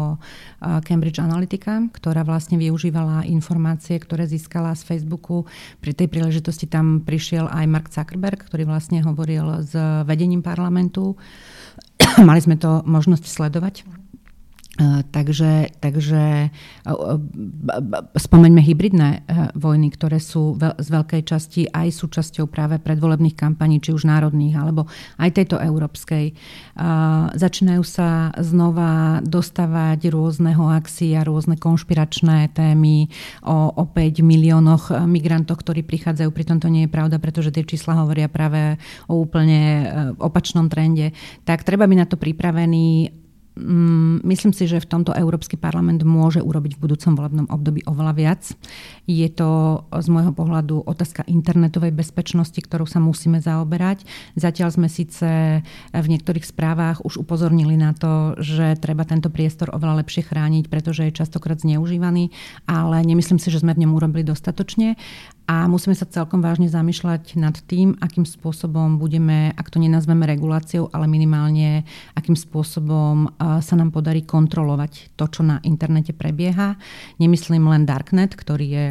Cambridge 0.85 1.17
Analytica, 1.17 1.86
ktorá 1.91 2.23
vlastne 2.23 2.55
využívala 2.55 3.27
informácie, 3.27 3.99
ktoré 3.99 4.25
získala 4.25 4.73
z 4.73 4.87
Facebooku. 4.87 5.45
Pri 5.83 5.91
tej 5.91 6.07
príležitosti 6.07 6.65
tam 6.65 7.03
prišiel 7.03 7.51
aj 7.51 7.65
Mark 7.67 7.87
Zuckerberg, 7.91 8.47
ktorý 8.47 8.65
vlastne 8.65 9.03
hovoril 9.03 9.63
s 9.65 9.75
vedením 10.07 10.41
parlamentu. 10.41 11.19
Mali 12.27 12.41
sme 12.41 12.55
to 12.55 12.81
možnosť 12.87 13.25
sledovať. 13.27 14.06
Takže, 14.77 15.73
takže 15.81 16.53
spomeňme 18.13 18.61
hybridné 18.61 19.25
vojny, 19.57 19.89
ktoré 19.89 20.21
sú 20.21 20.53
z 20.53 20.87
veľkej 20.93 21.21
časti 21.25 21.65
aj 21.65 21.97
súčasťou 21.97 22.45
práve 22.45 22.77
predvolebných 22.77 23.33
kampaní, 23.33 23.81
či 23.81 23.89
už 23.89 24.05
národných, 24.05 24.53
alebo 24.53 24.85
aj 25.17 25.33
tejto 25.33 25.57
európskej. 25.57 26.37
Začínajú 27.33 27.81
sa 27.81 28.29
znova 28.37 29.25
dostávať 29.25 30.13
rôzne 30.13 30.53
hoaxy 30.53 31.17
a 31.17 31.25
rôzne 31.25 31.57
konšpiračné 31.57 32.53
témy 32.53 33.09
o, 33.49 33.73
o 33.73 33.83
5 33.89 34.21
miliónoch 34.21 34.93
migrantov, 35.09 35.65
ktorí 35.65 35.81
prichádzajú. 35.89 36.29
Pritom 36.29 36.61
to 36.61 36.69
nie 36.69 36.85
je 36.85 36.93
pravda, 36.93 37.17
pretože 37.17 37.49
tie 37.49 37.65
čísla 37.65 37.97
hovoria 37.97 38.29
práve 38.29 38.77
o 39.09 39.17
úplne 39.17 39.89
opačnom 40.21 40.69
trende. 40.69 41.17
Tak 41.49 41.65
treba 41.65 41.89
byť 41.89 41.97
na 41.97 42.05
to 42.05 42.21
pripravený 42.21 43.25
myslím 44.23 44.53
si, 44.53 44.69
že 44.69 44.79
v 44.79 44.89
tomto 44.89 45.11
Európsky 45.11 45.57
parlament 45.57 46.05
môže 46.05 46.39
urobiť 46.39 46.77
v 46.77 46.81
budúcom 46.87 47.13
volebnom 47.17 47.47
období 47.49 47.81
oveľa 47.89 48.13
viac. 48.13 48.41
Je 49.09 49.27
to 49.33 49.81
z 49.89 50.07
môjho 50.13 50.31
pohľadu 50.31 50.85
otázka 50.85 51.25
internetovej 51.25 51.91
bezpečnosti, 51.91 52.57
ktorú 52.57 52.85
sa 52.85 53.01
musíme 53.01 53.41
zaoberať. 53.41 54.05
Zatiaľ 54.37 54.69
sme 54.73 54.87
síce 54.87 55.61
v 55.91 56.07
niektorých 56.07 56.45
správach 56.45 57.01
už 57.01 57.19
upozornili 57.19 57.75
na 57.75 57.97
to, 57.97 58.37
že 58.37 58.77
treba 58.77 59.03
tento 59.03 59.33
priestor 59.33 59.73
oveľa 59.73 60.05
lepšie 60.05 60.27
chrániť, 60.27 60.69
pretože 60.69 61.09
je 61.09 61.17
častokrát 61.17 61.57
zneužívaný, 61.59 62.29
ale 62.69 63.01
nemyslím 63.03 63.41
si, 63.41 63.49
že 63.49 63.63
sme 63.63 63.73
v 63.73 63.87
ňom 63.87 63.97
urobili 63.97 64.23
dostatočne. 64.23 64.99
A 65.47 65.63
musíme 65.71 65.95
sa 65.95 66.03
celkom 66.03 66.43
vážne 66.43 66.67
zamýšľať 66.67 67.39
nad 67.39 67.55
tým, 67.71 67.95
akým 68.03 68.27
spôsobom 68.27 68.99
budeme, 68.99 69.55
ak 69.55 69.71
to 69.71 69.79
nenazveme 69.79 70.27
reguláciou, 70.27 70.91
ale 70.91 71.07
minimálne 71.07 71.87
akým 72.19 72.35
spôsobom 72.35 73.31
sa 73.39 73.73
nám 73.79 73.95
podarí 73.95 74.27
kontrolovať 74.27 75.15
to, 75.15 75.25
čo 75.31 75.47
na 75.47 75.63
internete 75.63 76.11
prebieha. 76.11 76.75
Nemyslím 77.23 77.63
len 77.63 77.87
Darknet, 77.87 78.35
ktorý 78.35 78.67
je 78.67 78.85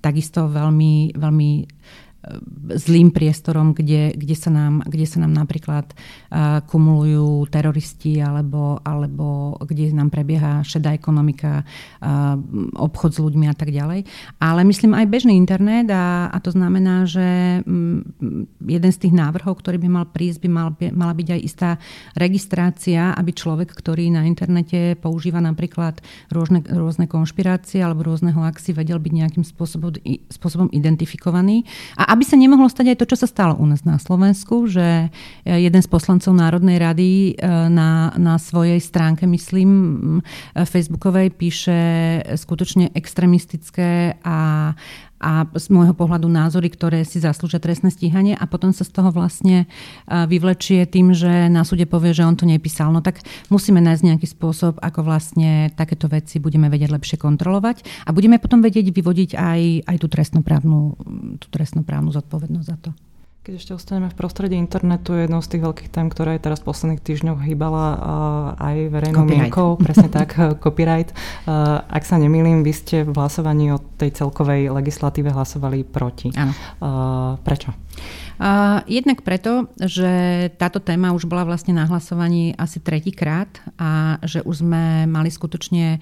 takisto 0.00 0.48
veľmi, 0.48 1.20
veľmi 1.20 1.50
zlým 2.78 3.10
priestorom, 3.10 3.74
kde, 3.74 4.14
kde, 4.14 4.36
sa, 4.38 4.50
nám, 4.54 4.86
kde 4.86 5.06
sa 5.10 5.18
nám 5.18 5.34
napríklad 5.34 5.90
uh, 5.90 6.62
kumulujú 6.70 7.50
teroristi 7.50 8.22
alebo, 8.22 8.78
alebo 8.86 9.58
kde 9.58 9.90
nám 9.90 10.14
prebieha 10.14 10.62
šedá 10.62 10.94
ekonomika, 10.94 11.66
uh, 11.66 12.38
obchod 12.78 13.10
s 13.10 13.18
ľuďmi 13.18 13.46
a 13.50 13.54
tak 13.58 13.74
ďalej. 13.74 14.06
Ale 14.38 14.62
myslím 14.62 14.94
aj 14.94 15.10
bežný 15.10 15.34
internet 15.34 15.90
a, 15.90 16.30
a 16.30 16.38
to 16.38 16.54
znamená, 16.54 17.10
že 17.10 17.60
um, 17.66 18.06
jeden 18.62 18.92
z 18.94 18.98
tých 19.02 19.14
návrhov, 19.14 19.58
ktorý 19.58 19.82
by 19.82 19.88
mal 19.90 20.06
prísť, 20.06 20.46
by 20.46 20.50
mal, 20.50 20.68
mala 20.94 21.18
byť 21.18 21.28
aj 21.34 21.40
istá 21.42 21.70
registrácia, 22.14 23.10
aby 23.18 23.34
človek, 23.34 23.74
ktorý 23.74 24.14
na 24.14 24.30
internete 24.30 24.94
používa 24.94 25.42
napríklad 25.42 25.98
rôzne, 26.30 26.62
rôzne 26.70 27.10
konšpirácie 27.10 27.82
alebo 27.82 28.06
rôzne 28.06 28.30
hoaxy, 28.30 28.70
vedel 28.70 29.02
byť 29.02 29.12
nejakým 29.12 29.42
spôsobom, 29.42 29.98
spôsobom 30.30 30.70
identifikovaný. 30.70 31.66
A 31.98 32.11
aby 32.12 32.28
sa 32.28 32.36
nemohlo 32.36 32.68
stať 32.68 32.92
aj 32.92 33.00
to, 33.00 33.08
čo 33.08 33.16
sa 33.24 33.28
stalo 33.28 33.56
u 33.56 33.64
nás 33.64 33.88
na 33.88 33.96
Slovensku, 33.96 34.68
že 34.68 35.08
eh, 35.08 35.56
jeden 35.56 35.80
z 35.80 35.88
poslancov 35.88 36.36
Národnej 36.36 36.76
rady 36.76 37.10
eh, 37.32 37.68
na, 37.72 38.12
na 38.20 38.36
svojej 38.36 38.76
stránke, 38.84 39.24
myslím, 39.24 39.68
mm, 39.72 40.20
facebookovej 40.68 41.32
píše 41.32 41.80
skutočne 42.36 42.92
extremistické 42.92 44.20
a 44.20 44.72
a 45.22 45.46
z 45.54 45.70
môjho 45.70 45.94
pohľadu 45.94 46.26
názory, 46.26 46.66
ktoré 46.66 47.06
si 47.06 47.22
zaslúžia 47.22 47.62
trestné 47.62 47.94
stíhanie 47.94 48.34
a 48.34 48.44
potom 48.50 48.74
sa 48.74 48.82
z 48.82 48.90
toho 48.90 49.14
vlastne 49.14 49.70
vyvlečie 50.10 50.82
tým, 50.90 51.14
že 51.14 51.46
na 51.46 51.62
súde 51.62 51.86
povie, 51.86 52.10
že 52.10 52.26
on 52.26 52.34
to 52.34 52.42
nepísal. 52.42 52.90
No 52.90 52.98
tak 52.98 53.22
musíme 53.46 53.78
nájsť 53.78 54.02
nejaký 54.02 54.26
spôsob, 54.26 54.82
ako 54.82 55.06
vlastne 55.06 55.70
takéto 55.78 56.10
veci 56.10 56.42
budeme 56.42 56.66
vedieť 56.66 56.90
lepšie 56.90 57.16
kontrolovať 57.22 57.86
a 58.02 58.10
budeme 58.10 58.42
potom 58.42 58.58
vedieť 58.58 58.90
vyvodiť 58.90 59.38
aj, 59.38 59.60
aj 59.86 59.96
tú, 60.02 60.10
trestnoprávnu, 60.10 60.78
tú 61.38 61.46
trestnoprávnu 61.54 62.10
zodpovednosť 62.10 62.66
za 62.66 62.76
to. 62.82 62.90
Keď 63.42 63.58
ešte 63.58 63.74
ostaneme 63.74 64.06
v 64.06 64.14
prostredí 64.14 64.54
internetu, 64.54 65.18
jednou 65.18 65.42
z 65.42 65.50
tých 65.50 65.66
veľkých 65.66 65.90
tém, 65.90 66.06
ktorá 66.06 66.38
je 66.38 66.46
teraz 66.46 66.62
v 66.62 66.70
posledných 66.70 67.02
týždňoch 67.02 67.42
hýbala 67.42 67.86
aj 68.54 68.76
verejnou 68.86 69.26
mienkou, 69.26 69.74
presne 69.82 70.06
tak, 70.06 70.38
copyright. 70.62 71.10
Ak 71.90 72.06
sa 72.06 72.22
nemýlim, 72.22 72.62
vy 72.62 72.70
ste 72.70 73.02
v 73.02 73.10
hlasovaní 73.10 73.74
o 73.74 73.82
tej 73.98 74.14
celkovej 74.14 74.70
legislatíve 74.70 75.34
hlasovali 75.34 75.82
proti. 75.82 76.30
Áno. 76.38 76.54
Prečo? 77.42 77.74
Jednak 78.90 79.22
preto, 79.22 79.70
že 79.78 80.10
táto 80.58 80.82
téma 80.82 81.14
už 81.14 81.30
bola 81.30 81.46
vlastne 81.46 81.78
na 81.78 81.86
hlasovaní 81.86 82.50
asi 82.58 82.82
tretíkrát 82.82 83.46
a 83.78 84.18
že 84.26 84.42
už 84.42 84.66
sme 84.66 85.06
mali 85.06 85.30
skutočne 85.30 85.86
e, 85.96 85.98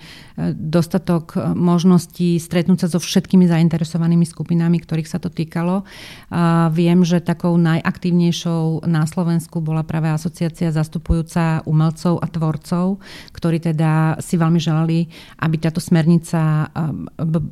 dostatok 0.56 1.36
možností 1.52 2.40
stretnúť 2.40 2.86
sa 2.86 2.88
so 2.96 3.00
všetkými 3.02 3.44
zainteresovanými 3.44 4.24
skupinami, 4.24 4.80
ktorých 4.80 5.10
sa 5.10 5.20
to 5.20 5.28
týkalo. 5.28 5.84
Viem, 6.72 7.04
že 7.04 7.20
takou 7.20 7.52
najaktívnejšou 7.60 8.88
na 8.88 9.04
Slovensku 9.04 9.60
bola 9.60 9.84
práve 9.84 10.08
asociácia 10.08 10.72
zastupujúca 10.72 11.60
umelcov 11.68 12.24
a 12.24 12.26
tvorcov, 12.30 13.04
ktorí 13.36 13.60
teda 13.60 14.16
si 14.24 14.40
veľmi 14.40 14.56
želali, 14.56 15.12
aby 15.44 15.56
táto 15.60 15.84
smernica 15.84 16.72
e, 16.72 16.96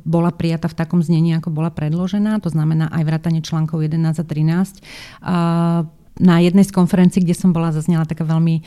bola 0.01 0.33
prijata 0.33 0.65
v 0.65 0.77
takom 0.81 1.05
znení, 1.05 1.37
ako 1.37 1.53
bola 1.53 1.69
predložená. 1.69 2.41
To 2.41 2.49
znamená 2.49 2.89
aj 2.89 3.05
vrátanie 3.05 3.45
článkov 3.45 3.85
11 3.85 4.17
a 4.17 4.25
13 4.25 4.78
Uh, 5.21 5.83
na 6.19 6.43
jednej 6.43 6.67
z 6.67 6.75
konferencií, 6.75 7.23
kde 7.23 7.31
som 7.31 7.55
bola, 7.55 7.71
zaznela 7.71 8.03
taká 8.03 8.27
veľmi 8.27 8.59
e, 8.59 8.61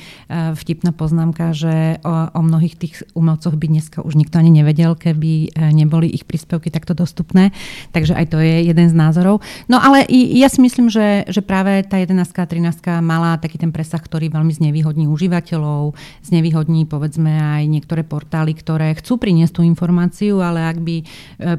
vtipná 0.56 0.96
poznámka, 0.96 1.52
že 1.52 2.00
o, 2.00 2.32
o 2.32 2.40
mnohých 2.40 2.74
tých 2.80 2.94
umelcoch 3.12 3.54
by 3.60 3.68
dneska 3.68 4.00
už 4.00 4.16
nikto 4.16 4.40
ani 4.40 4.64
nevedel, 4.64 4.96
keby 4.96 5.52
e, 5.52 5.70
neboli 5.76 6.08
ich 6.08 6.24
príspevky 6.24 6.72
takto 6.72 6.96
dostupné. 6.96 7.52
Takže 7.92 8.16
aj 8.16 8.26
to 8.32 8.40
je 8.40 8.64
jeden 8.64 8.88
z 8.88 8.96
názorov. 8.96 9.44
No 9.68 9.76
ale 9.76 10.08
ja 10.08 10.48
si 10.48 10.64
myslím, 10.64 10.88
že, 10.88 11.28
že 11.28 11.44
práve 11.44 11.84
tá 11.84 12.00
11 12.00 12.24
a 12.24 12.46
13 12.48 13.04
mala 13.04 13.36
taký 13.36 13.60
ten 13.60 13.68
presah, 13.68 14.00
ktorý 14.00 14.32
veľmi 14.32 14.56
znevýhodní 14.56 15.04
užívateľov, 15.12 15.92
znevýhodní 16.24 16.88
povedzme 16.88 17.36
aj 17.36 17.68
niektoré 17.68 18.00
portály, 18.00 18.56
ktoré 18.56 18.96
chcú 18.96 19.20
priniesť 19.20 19.60
tú 19.60 19.62
informáciu, 19.68 20.40
ale 20.40 20.64
ak 20.64 20.80
by 20.80 20.96
e, 20.96 21.04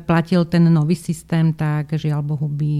platil 0.01 0.49
ten 0.49 0.65
nový 0.73 0.97
systém, 0.97 1.53
tak 1.53 1.93
žiaľ 1.93 2.25
Bohu 2.25 2.49
by, 2.49 2.75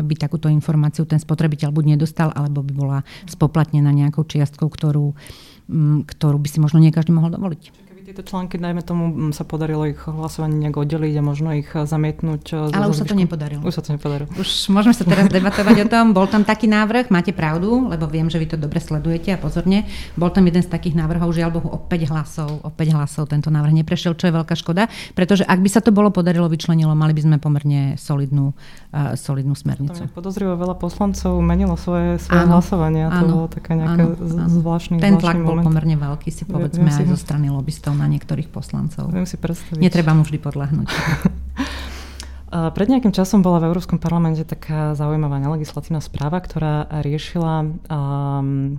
by 0.00 0.14
takúto 0.16 0.48
informáciu 0.48 1.04
ten 1.04 1.20
spotrebiteľ 1.20 1.68
buď 1.68 1.84
nedostal, 2.00 2.32
ale 2.32 2.53
alebo 2.54 2.62
by 2.62 2.74
bola 2.78 2.98
spoplatnená 3.26 3.90
nejakou 3.90 4.22
čiastkou, 4.22 4.70
ktorú, 4.70 5.18
mm, 5.66 6.06
ktorú 6.06 6.38
by 6.38 6.46
si 6.46 6.62
možno 6.62 6.78
nie 6.78 6.94
každý 6.94 7.10
mohol 7.10 7.34
dovoliť 7.34 7.83
tieto 8.04 8.20
články, 8.20 8.60
dajme 8.60 8.84
tomu, 8.84 9.32
sa 9.32 9.48
podarilo 9.48 9.88
ich 9.88 9.96
hlasovanie 10.04 10.68
nejak 10.68 10.76
oddeliť 10.76 11.14
a 11.16 11.22
možno 11.24 11.56
ich 11.56 11.72
zamietnúť. 11.72 12.68
Ale 12.76 12.92
už 12.92 13.00
sa 13.00 13.08
to 13.08 13.16
nepodarilo. 13.16 13.64
Už 13.64 13.80
sa 13.80 13.80
to 13.80 13.96
nepodarilo. 13.96 14.28
Už 14.36 14.68
môžeme 14.68 14.92
sa 14.92 15.08
teraz 15.08 15.32
debatovať 15.32 15.76
o 15.80 15.86
tom. 15.88 16.12
Bol 16.12 16.28
tam 16.28 16.44
taký 16.44 16.68
návrh, 16.68 17.08
máte 17.08 17.32
pravdu, 17.32 17.88
lebo 17.88 18.04
viem, 18.04 18.28
že 18.28 18.36
vy 18.36 18.52
to 18.52 18.56
dobre 18.60 18.76
sledujete 18.76 19.32
a 19.32 19.40
pozorne. 19.40 19.88
Bol 20.20 20.28
tam 20.28 20.44
jeden 20.44 20.60
z 20.60 20.68
takých 20.68 21.00
návrhov, 21.00 21.32
žiaľ 21.32 21.56
Bohu, 21.56 21.72
o 21.72 21.80
5 21.80 22.12
hlasov. 22.12 22.60
O 22.60 22.68
5 22.68 22.92
hlasov 22.92 23.24
tento 23.24 23.48
návrh 23.48 23.72
neprešiel, 23.72 24.12
čo 24.12 24.28
je 24.28 24.36
veľká 24.36 24.52
škoda, 24.52 24.84
pretože 25.16 25.48
ak 25.48 25.64
by 25.64 25.70
sa 25.72 25.80
to 25.80 25.88
bolo 25.88 26.12
podarilo 26.12 26.44
vyčlenilo, 26.52 26.92
mali 26.92 27.16
by 27.16 27.24
sme 27.24 27.36
pomerne 27.40 27.96
solidnú, 27.96 28.52
uh, 28.92 29.16
solidnú 29.16 29.56
smernicu. 29.56 30.12
Podozrivo 30.12 30.60
veľa 30.60 30.76
poslancov 30.76 31.40
menilo 31.40 31.72
svoje, 31.80 32.20
svoje 32.20 32.44
áno, 32.44 32.60
hlasovania. 32.60 33.08
To 33.08 33.24
áno, 33.24 33.32
bolo 33.32 33.46
také 33.48 33.80
nejaké 33.80 34.02
áno, 34.12 34.44
zvláštny 34.60 35.00
Ten 35.00 35.16
tlak 35.16 35.40
bol 35.40 35.56
pomerne 35.64 35.96
veľký, 35.96 36.28
si 36.28 36.44
povedzme, 36.44 36.92
aj 36.92 37.08
zo 37.08 37.16
strany 37.16 37.48
lobbystov 37.48 37.93
na 37.96 38.06
niektorých 38.10 38.50
poslancov. 38.50 39.10
Viem 39.14 39.26
si 39.26 39.38
predstaviť. 39.38 39.80
Netreba 39.80 40.12
mu 40.12 40.26
vždy 40.26 40.38
podľahnúť. 40.42 40.88
Pred 42.76 42.86
nejakým 42.86 43.10
časom 43.10 43.42
bola 43.42 43.58
v 43.58 43.66
Európskom 43.66 43.98
parlamente 43.98 44.46
taká 44.46 44.94
zaujímavá 44.94 45.42
nelegislatívna 45.42 45.98
správa, 45.98 46.38
ktorá 46.38 46.86
riešila 47.02 47.66
um, 47.66 48.78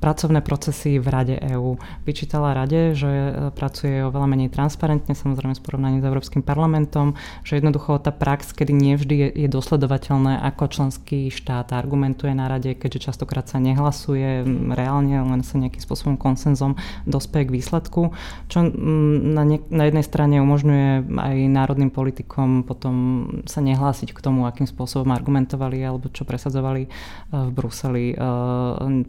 pracovné 0.00 0.40
procesy 0.40 0.96
v 0.96 1.06
Rade 1.06 1.36
EÚ. 1.36 1.76
Vyčítala 2.08 2.56
Rade, 2.56 2.96
že 2.96 3.06
e, 3.06 3.32
pracuje 3.52 4.00
oveľa 4.00 4.26
menej 4.26 4.48
transparentne, 4.48 5.12
samozrejme 5.12 5.54
v 5.54 5.62
porovnaní 5.62 5.96
s 6.00 6.08
Európskym 6.08 6.40
parlamentom, 6.40 7.14
že 7.44 7.60
jednoducho 7.60 8.00
tá 8.00 8.08
prax, 8.08 8.56
kedy 8.56 8.72
nevždy 8.72 9.14
je, 9.14 9.28
je 9.44 9.48
dosledovateľné, 9.52 10.40
ako 10.40 10.72
členský 10.72 11.28
štát 11.28 11.76
argumentuje 11.76 12.32
na 12.32 12.48
Rade, 12.48 12.72
keďže 12.72 13.12
častokrát 13.12 13.44
sa 13.44 13.60
nehlasuje 13.60 14.42
reálne, 14.72 15.20
len 15.20 15.44
sa 15.44 15.60
nejakým 15.60 15.84
spôsobom 15.84 16.16
konsenzom 16.16 16.80
dospeje 17.04 17.52
k 17.52 17.60
výsledku, 17.60 18.16
čo 18.48 18.64
na, 18.64 19.44
ne, 19.44 19.60
na 19.68 19.84
jednej 19.84 20.04
strane 20.06 20.40
umožňuje 20.40 21.12
aj 21.12 21.36
národným 21.52 21.92
politikom 21.92 22.64
potom 22.64 23.26
sa 23.44 23.60
nehlásiť 23.60 24.16
k 24.16 24.22
tomu, 24.22 24.48
akým 24.48 24.64
spôsobom 24.64 25.10
argumentovali 25.12 25.82
alebo 25.84 26.08
čo 26.08 26.24
presadzovali 26.24 26.86
e, 26.86 26.88
v 27.28 27.50
Bruseli. 27.50 28.04
E, 28.12 28.16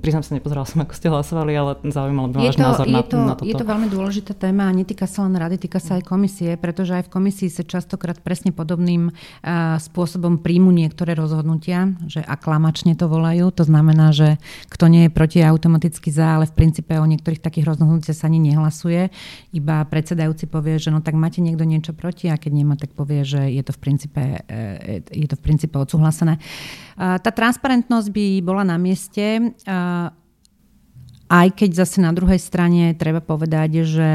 priznám 0.01 0.25
sa, 0.25 0.35
nepozeral 0.35 0.65
som 0.67 0.80
ako 0.83 0.93
ste 0.97 1.07
hlasovali, 1.07 1.51
ale 1.53 1.71
zaujímalo 1.85 2.27
by 2.33 2.37
váš 2.49 2.57
názor 2.57 2.85
je 2.87 2.93
na, 2.93 3.03
to, 3.05 3.17
na 3.17 3.35
toto. 3.37 3.47
Je 3.47 3.55
to 3.55 3.65
veľmi 3.65 3.87
dôležitá 3.87 4.33
téma 4.33 4.67
a 4.67 4.71
netýka 4.73 5.05
sa 5.05 5.25
len 5.25 5.37
rady, 5.37 5.61
týka 5.61 5.77
sa 5.77 6.01
aj 6.01 6.03
komisie, 6.05 6.57
pretože 6.57 6.97
aj 6.97 7.07
v 7.07 7.13
komisii 7.13 7.49
sa 7.53 7.63
častokrát 7.63 8.17
presne 8.19 8.49
podobným 8.49 9.11
uh, 9.11 9.77
spôsobom 9.77 10.41
príjmu 10.41 10.73
niektoré 10.73 11.13
rozhodnutia, 11.13 11.93
že 12.09 12.25
aklamačne 12.25 12.97
to 12.97 13.05
volajú. 13.05 13.53
To 13.53 13.63
znamená, 13.63 14.11
že 14.11 14.41
kto 14.69 14.89
nie 14.89 15.07
je 15.07 15.11
proti 15.13 15.39
automaticky 15.45 16.09
za, 16.09 16.41
ale 16.41 16.49
v 16.49 16.57
princípe 16.57 16.97
o 16.97 17.05
niektorých 17.05 17.41
takých 17.41 17.69
rozhodnutiach 17.69 18.17
sa 18.17 18.27
ani 18.27 18.41
nehlasuje. 18.41 19.13
Iba 19.53 19.85
predsedajúci 19.85 20.49
povie, 20.49 20.81
že 20.81 20.89
no 20.89 21.03
tak 21.05 21.13
máte 21.13 21.43
niekto 21.43 21.63
niečo 21.67 21.93
proti 21.93 22.27
a 22.31 22.39
keď 22.39 22.51
nemá, 22.51 22.73
tak 22.79 22.97
povie, 22.97 23.21
že 23.21 23.51
je 23.51 23.63
to 23.65 23.71
v 23.75 23.79
princípe, 23.79 24.21
e, 24.47 25.03
je 25.09 25.27
to 25.29 25.35
v 25.37 25.43
princípe 25.43 25.75
odsúhlasené. 25.77 26.41
Tá 27.01 27.31
transparentnosť 27.33 28.07
by 28.13 28.25
bola 28.45 28.61
na 28.61 28.77
mieste. 28.77 29.53
Aj 31.31 31.47
keď 31.47 31.87
zase 31.87 32.03
na 32.03 32.11
druhej 32.11 32.35
strane 32.43 32.91
treba 32.99 33.23
povedať, 33.23 33.87
že 33.87 34.11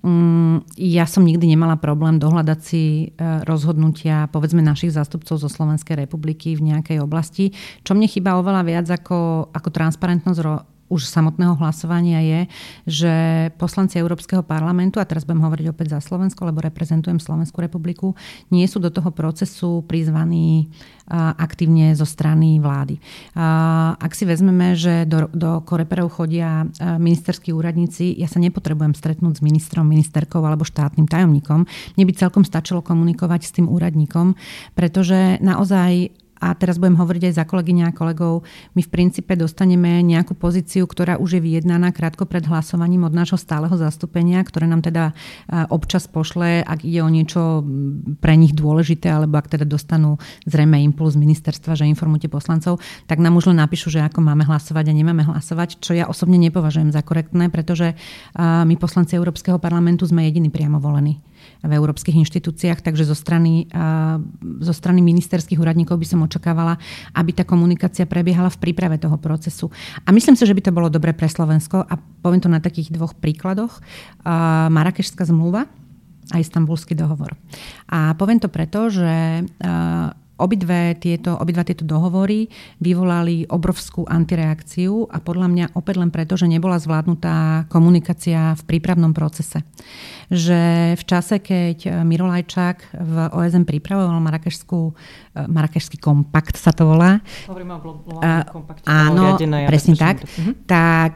um, 0.00 0.64
ja 0.80 1.04
som 1.04 1.20
nikdy 1.20 1.52
nemala 1.52 1.76
problém 1.76 2.16
dohľadať 2.16 2.58
si 2.64 3.12
uh, 3.12 3.44
rozhodnutia 3.44 4.32
povedzme 4.32 4.64
našich 4.64 4.96
zástupcov 4.96 5.36
zo 5.36 5.52
Slovenskej 5.52 6.08
republiky 6.08 6.56
v 6.56 6.72
nejakej 6.72 7.04
oblasti. 7.04 7.52
Čo 7.84 7.92
mne 7.92 8.08
chýba 8.08 8.40
oveľa 8.40 8.62
viac 8.64 8.86
ako, 8.88 9.52
ako 9.52 9.68
transparentnosť 9.68 10.40
už 10.88 11.04
samotného 11.04 11.54
hlasovania 11.56 12.20
je, 12.20 12.40
že 12.88 13.14
poslanci 13.60 14.00
Európskeho 14.00 14.40
parlamentu, 14.42 15.00
a 15.00 15.08
teraz 15.08 15.28
budem 15.28 15.44
hovoriť 15.44 15.66
opäť 15.68 15.96
za 15.96 16.00
Slovensko, 16.00 16.48
lebo 16.48 16.64
reprezentujem 16.64 17.20
Slovenskú 17.20 17.60
republiku, 17.60 18.16
nie 18.48 18.64
sú 18.64 18.80
do 18.80 18.88
toho 18.88 19.12
procesu 19.12 19.84
prizvaní 19.84 20.72
aktívne 21.40 21.96
zo 21.96 22.04
strany 22.04 22.60
vlády. 22.60 23.00
Ak 23.96 24.12
si 24.12 24.28
vezmeme, 24.28 24.76
že 24.76 25.08
do, 25.08 25.32
do 25.32 25.64
koreperov 25.64 26.12
chodia 26.12 26.68
ministerskí 27.00 27.48
úradníci, 27.48 28.12
ja 28.12 28.28
sa 28.28 28.36
nepotrebujem 28.36 28.92
stretnúť 28.92 29.40
s 29.40 29.44
ministrom, 29.44 29.88
ministerkou 29.88 30.44
alebo 30.44 30.68
štátnym 30.68 31.08
tajomníkom. 31.08 31.64
Mne 31.96 32.04
by 32.04 32.12
celkom 32.12 32.44
stačilo 32.44 32.84
komunikovať 32.84 33.40
s 33.40 33.54
tým 33.56 33.72
úradníkom, 33.72 34.36
pretože 34.76 35.40
naozaj 35.40 36.12
a 36.38 36.54
teraz 36.54 36.78
budem 36.78 36.96
hovoriť 36.98 37.22
aj 37.30 37.34
za 37.34 37.44
kolegyňa 37.44 37.84
a 37.90 37.96
kolegov, 37.96 38.46
my 38.74 38.82
v 38.82 38.90
princípe 38.90 39.34
dostaneme 39.34 40.02
nejakú 40.06 40.38
pozíciu, 40.38 40.86
ktorá 40.86 41.18
už 41.18 41.38
je 41.38 41.44
vyjednaná 41.44 41.90
krátko 41.90 42.24
pred 42.24 42.46
hlasovaním 42.46 43.04
od 43.04 43.14
nášho 43.14 43.36
stáleho 43.36 43.74
zastúpenia, 43.74 44.40
ktoré 44.46 44.70
nám 44.70 44.86
teda 44.86 45.12
občas 45.68 46.06
pošle, 46.06 46.62
ak 46.62 46.86
ide 46.86 47.02
o 47.02 47.10
niečo 47.10 47.62
pre 48.22 48.38
nich 48.38 48.54
dôležité, 48.54 49.10
alebo 49.10 49.36
ak 49.36 49.50
teda 49.50 49.66
dostanú 49.66 50.16
zrejme 50.46 50.78
impuls 50.80 51.18
ministerstva, 51.18 51.74
že 51.74 51.90
informujte 51.90 52.30
poslancov, 52.30 52.78
tak 53.10 53.18
nám 53.18 53.36
už 53.36 53.50
len 53.50 53.58
napíšu, 53.58 53.90
že 53.90 54.00
ako 54.00 54.22
máme 54.22 54.46
hlasovať 54.46 54.88
a 54.88 54.96
nemáme 54.96 55.26
hlasovať, 55.26 55.82
čo 55.82 55.92
ja 55.92 56.06
osobne 56.06 56.38
nepovažujem 56.38 56.94
za 56.94 57.02
korektné, 57.02 57.50
pretože 57.50 57.98
my 58.38 58.74
poslanci 58.78 59.18
Európskeho 59.18 59.58
parlamentu 59.58 60.06
sme 60.06 60.24
jediní 60.24 60.48
priamo 60.48 60.78
volení 60.78 61.18
v 61.64 61.72
európskych 61.74 62.14
inštitúciách, 62.14 62.80
takže 62.84 63.02
zo 63.02 63.16
strany, 63.18 63.66
zo 64.62 64.74
strany 64.74 65.02
ministerských 65.02 65.58
úradníkov 65.58 65.98
by 65.98 66.06
som 66.06 66.22
očakávala, 66.22 66.78
aby 67.14 67.34
tá 67.34 67.42
komunikácia 67.42 68.06
prebiehala 68.06 68.52
v 68.52 68.60
príprave 68.62 68.96
toho 68.96 69.18
procesu. 69.18 69.70
A 70.06 70.12
myslím 70.14 70.38
si, 70.38 70.46
že 70.46 70.54
by 70.54 70.62
to 70.64 70.76
bolo 70.76 70.88
dobre 70.88 71.12
pre 71.12 71.26
Slovensko 71.26 71.82
a 71.82 71.94
poviem 71.98 72.40
to 72.42 72.52
na 72.52 72.62
takých 72.62 72.94
dvoch 72.94 73.18
príkladoch. 73.18 73.82
Marakešská 74.70 75.26
zmluva 75.26 75.66
a 76.28 76.36
istambulský 76.36 76.92
dohovor. 76.92 77.32
A 77.88 78.12
poviem 78.12 78.36
to 78.36 78.52
preto, 78.52 78.92
že 78.92 79.42
obidve 80.38 80.94
tieto, 80.96 81.34
obidva 81.36 81.66
tieto 81.66 81.82
dohovory 81.82 82.48
vyvolali 82.78 83.44
obrovskú 83.50 84.06
antireakciu 84.06 85.10
a 85.10 85.18
podľa 85.18 85.48
mňa 85.50 85.64
opäť 85.74 86.00
len 86.00 86.14
preto, 86.14 86.38
že 86.38 86.46
nebola 86.46 86.78
zvládnutá 86.78 87.66
komunikácia 87.68 88.54
v 88.54 88.62
prípravnom 88.64 89.10
procese. 89.10 89.66
Že 90.30 90.94
v 90.94 91.02
čase, 91.04 91.42
keď 91.42 92.06
Miro 92.06 92.30
Lajčák 92.30 92.78
v 92.94 93.14
OSN 93.34 93.66
pripravoval 93.66 94.22
Marakešský 94.22 95.98
kompakt 95.98 96.56
sa 96.56 96.70
to 96.70 96.86
volá. 96.86 97.20
Hovoríme 97.50 97.74
o 97.74 97.80
globálnom 97.82 98.48
kompakte. 98.48 98.86
Áno, 98.86 99.36
presne 99.66 99.94
tak. 99.98 100.22
Mhm. 100.24 100.52
Tak 100.64 101.14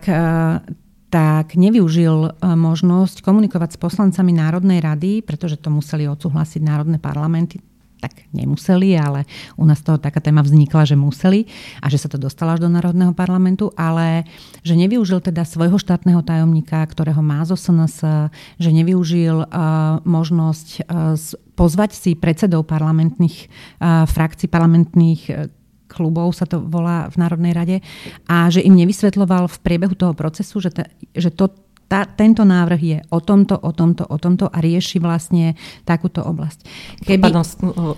tak 1.13 1.61
nevyužil 1.61 2.41
možnosť 2.41 3.21
komunikovať 3.21 3.77
s 3.77 3.79
poslancami 3.85 4.33
Národnej 4.33 4.81
rady, 4.81 5.21
pretože 5.21 5.61
to 5.61 5.69
museli 5.69 6.09
odsúhlasiť 6.09 6.65
národné 6.65 6.97
parlamenty, 6.97 7.61
tak 8.03 8.27
nemuseli, 8.35 8.99
ale 8.99 9.23
u 9.55 9.63
nás 9.63 9.79
toho 9.79 9.95
taká 9.95 10.19
téma 10.19 10.43
vznikla, 10.43 10.83
že 10.83 10.99
museli 10.99 11.47
a 11.79 11.87
že 11.87 12.03
sa 12.03 12.11
to 12.11 12.19
dostalo 12.19 12.59
až 12.59 12.67
do 12.67 12.71
Národného 12.75 13.15
parlamentu, 13.15 13.71
ale 13.79 14.27
že 14.67 14.75
nevyužil 14.75 15.23
teda 15.23 15.47
svojho 15.47 15.79
štátneho 15.79 16.27
tajomníka, 16.27 16.83
ktorého 16.83 17.23
má 17.23 17.47
zo 17.47 17.55
SNS, 17.55 18.27
že 18.59 18.71
nevyužil 18.75 19.47
uh, 19.47 20.03
možnosť 20.03 20.69
uh, 20.83 21.15
pozvať 21.55 21.95
si 21.95 22.19
predsedov 22.19 22.67
parlamentných 22.67 23.47
uh, 23.47 24.03
frakcií, 24.11 24.51
parlamentných 24.51 25.23
uh, 25.31 25.47
klubov 25.93 26.33
sa 26.33 26.49
to 26.49 26.59
volá 26.59 27.13
v 27.13 27.21
Národnej 27.21 27.53
rade 27.53 27.77
a 28.25 28.49
že 28.49 28.65
im 28.65 28.73
nevysvetloval 28.73 29.47
v 29.53 29.61
priebehu 29.61 29.93
toho 29.93 30.17
procesu, 30.17 30.57
že, 30.65 30.73
ta, 30.73 30.89
že 31.13 31.29
to, 31.29 31.53
tá, 31.93 32.09
tento 32.09 32.41
návrh 32.49 32.81
je 32.81 32.99
o 33.13 33.21
tomto, 33.21 33.61
o 33.61 33.69
tomto, 33.77 34.09
o 34.09 34.17
tomto 34.17 34.49
a 34.49 34.65
rieši 34.65 34.97
vlastne 34.97 35.61
takúto 35.85 36.25
oblasť. 36.25 36.65
Keby... 37.05 37.21
Pardon, 37.21 37.45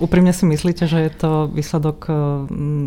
úprimne 0.03 0.35
si 0.35 0.51
myslíte, 0.51 0.91
že 0.91 0.99
je 1.07 1.13
to 1.15 1.47
výsledok 1.55 2.11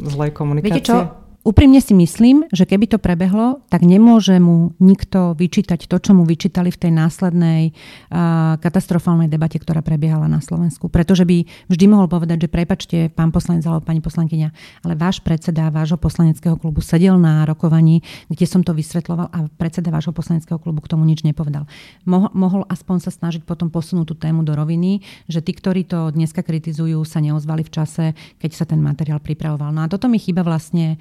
zlej 0.04 0.36
komunikácie? 0.36 0.76
Viete 0.76 0.92
čo? 0.92 1.27
Úprimne 1.48 1.80
si 1.80 1.96
myslím, 1.96 2.44
že 2.52 2.68
keby 2.68 2.92
to 2.92 3.00
prebehlo, 3.00 3.64
tak 3.72 3.88
nemôže 3.88 4.36
mu 4.36 4.76
nikto 4.84 5.32
vyčítať 5.32 5.88
to, 5.88 5.96
čo 5.96 6.12
mu 6.12 6.28
vyčítali 6.28 6.68
v 6.68 6.76
tej 6.76 6.92
následnej 6.92 7.72
uh, 7.72 8.60
katastrofálnej 8.60 9.32
debate, 9.32 9.56
ktorá 9.56 9.80
prebiehala 9.80 10.28
na 10.28 10.44
Slovensku. 10.44 10.92
Pretože 10.92 11.24
by 11.24 11.48
vždy 11.72 11.86
mohol 11.88 12.12
povedať, 12.12 12.44
že 12.44 12.50
prepačte, 12.52 12.98
pán 13.16 13.32
poslanec 13.32 13.64
alebo 13.64 13.80
pani 13.80 14.04
poslankyňa, 14.04 14.52
ale 14.84 15.00
váš 15.00 15.24
predseda 15.24 15.72
vášho 15.72 15.96
poslaneckého 15.96 16.60
klubu 16.60 16.84
sedel 16.84 17.16
na 17.16 17.48
rokovaní, 17.48 18.04
kde 18.28 18.44
som 18.44 18.60
to 18.60 18.76
vysvetloval 18.76 19.32
a 19.32 19.48
predseda 19.56 19.88
vášho 19.88 20.12
poslaneckého 20.12 20.60
klubu 20.60 20.84
k 20.84 20.92
tomu 20.92 21.08
nič 21.08 21.24
nepovedal. 21.24 21.64
Mo- 22.04 22.28
mohol 22.36 22.68
aspoň 22.68 23.08
sa 23.08 23.12
snažiť 23.16 23.48
potom 23.48 23.72
posunúť 23.72 24.12
tú 24.12 24.16
tému 24.20 24.44
do 24.44 24.52
roviny, 24.52 25.00
že 25.32 25.40
tí, 25.40 25.56
ktorí 25.56 25.88
to 25.88 26.12
dneska 26.12 26.44
kritizujú, 26.44 27.08
sa 27.08 27.24
neozvali 27.24 27.64
v 27.64 27.72
čase, 27.72 28.06
keď 28.36 28.52
sa 28.52 28.68
ten 28.68 28.84
materiál 28.84 29.24
pripravoval. 29.24 29.72
No 29.72 29.88
a 29.88 29.88
toto 29.88 30.12
mi 30.12 30.20
chýba 30.20 30.44
vlastne 30.44 31.00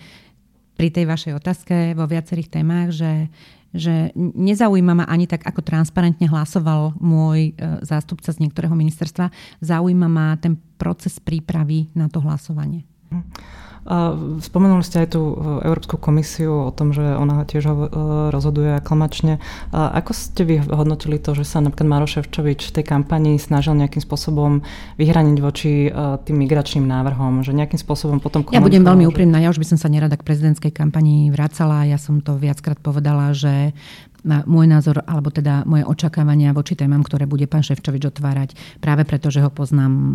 pri 0.77 0.93
tej 0.93 1.09
vašej 1.09 1.33
otázke 1.35 1.75
vo 1.97 2.05
viacerých 2.05 2.53
témach, 2.53 2.93
že, 2.93 3.33
že 3.73 4.13
nezaujíma 4.17 4.93
ma 4.93 5.05
ani 5.09 5.25
tak, 5.25 5.43
ako 5.49 5.65
transparentne 5.65 6.29
hlasoval 6.29 6.95
môj 7.01 7.57
e, 7.57 7.81
zástupca 7.83 8.29
z 8.29 8.45
niektorého 8.45 8.77
ministerstva, 8.77 9.33
zaujíma 9.65 10.07
ma 10.07 10.37
ten 10.37 10.61
proces 10.77 11.17
prípravy 11.17 11.89
na 11.97 12.13
to 12.13 12.21
hlasovanie. 12.21 12.85
Spomenuli 14.43 14.83
ste 14.83 15.07
aj 15.07 15.15
tú 15.15 15.23
e, 15.23 15.35
Európsku 15.63 15.95
komisiu 15.95 16.67
o 16.67 16.73
tom, 16.75 16.91
že 16.91 17.07
ona 17.07 17.47
tiež 17.47 17.71
e, 17.71 17.73
rozhoduje 18.35 18.75
aklamačne. 18.75 19.39
Ako 19.71 20.11
ste 20.11 20.43
vy 20.43 20.59
hodnotili 20.67 21.23
to, 21.23 21.39
že 21.39 21.47
sa 21.47 21.63
napríklad 21.63 21.87
Maro 21.87 22.07
Ševčovič 22.11 22.71
v 22.71 22.75
tej 22.75 22.85
kampani 22.85 23.39
snažil 23.39 23.79
nejakým 23.79 24.03
spôsobom 24.03 24.67
vyhraniť 24.99 25.37
voči 25.39 25.87
e, 25.87 25.91
tým 26.27 26.37
migračným 26.43 26.83
návrhom, 26.83 27.47
že 27.47 27.55
nejakým 27.55 27.79
spôsobom 27.79 28.19
potom 28.19 28.43
Ja 28.51 28.59
budem 28.59 28.83
veľmi 28.83 29.07
úprimná, 29.07 29.39
ja 29.39 29.55
už 29.55 29.63
by 29.63 29.67
som 29.71 29.79
sa 29.79 29.87
nerada 29.87 30.19
k 30.19 30.27
prezidentskej 30.27 30.75
kampani 30.75 31.31
vracala. 31.31 31.87
Ja 31.87 32.03
som 32.03 32.19
to 32.19 32.35
viackrát 32.35 32.83
povedala, 32.83 33.31
že 33.31 33.71
môj 34.27 34.67
názor, 34.67 35.01
alebo 35.07 35.31
teda 35.31 35.63
moje 35.65 35.87
očakávania 35.87 36.51
voči 36.51 36.75
témam, 36.75 37.01
ktoré 37.07 37.25
bude 37.25 37.47
pán 37.47 37.63
Ševčovič 37.63 38.11
otvárať, 38.11 38.59
práve 38.83 39.07
preto, 39.07 39.31
že 39.31 39.41
ho 39.41 39.51
poznám 39.51 39.93
e, 39.95 40.15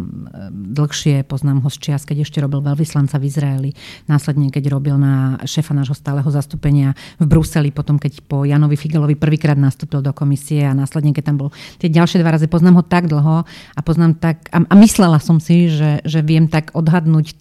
dlhšie, 0.51 1.23
poznám 1.23 1.63
ho 1.63 1.69
z 1.71 1.77
čias, 1.79 2.03
keď 2.03 2.27
ešte 2.27 2.43
robil 2.43 2.59
veľvyslanca 2.59 3.15
v 3.17 3.27
Izraeli, 3.31 3.71
následne 4.11 4.51
keď 4.51 4.63
robil 4.69 4.99
na 4.99 5.39
šéfa 5.47 5.71
nášho 5.71 5.95
stáleho 5.95 6.27
zastúpenia 6.27 6.93
v 7.17 7.25
Bruseli, 7.25 7.71
potom 7.71 7.95
keď 7.95 8.21
po 8.27 8.43
Janovi 8.43 8.75
Figelovi 8.75 9.15
prvýkrát 9.15 9.55
nastúpil 9.55 10.03
do 10.03 10.11
komisie 10.11 10.67
a 10.67 10.75
následne 10.75 11.15
keď 11.15 11.31
tam 11.31 11.37
bol 11.47 11.49
tie 11.79 11.87
ďalšie 11.87 12.19
dva 12.19 12.35
razy, 12.35 12.51
poznám 12.51 12.81
ho 12.81 12.83
tak 12.83 13.07
dlho 13.07 13.47
a 13.47 13.79
poznám 13.79 14.19
tak, 14.19 14.51
a, 14.51 14.61
a 14.67 14.73
myslela 14.75 15.23
som 15.23 15.39
si, 15.39 15.71
že, 15.71 16.03
že 16.03 16.19
viem 16.19 16.51
tak 16.51 16.75
odhadnúť 16.75 17.39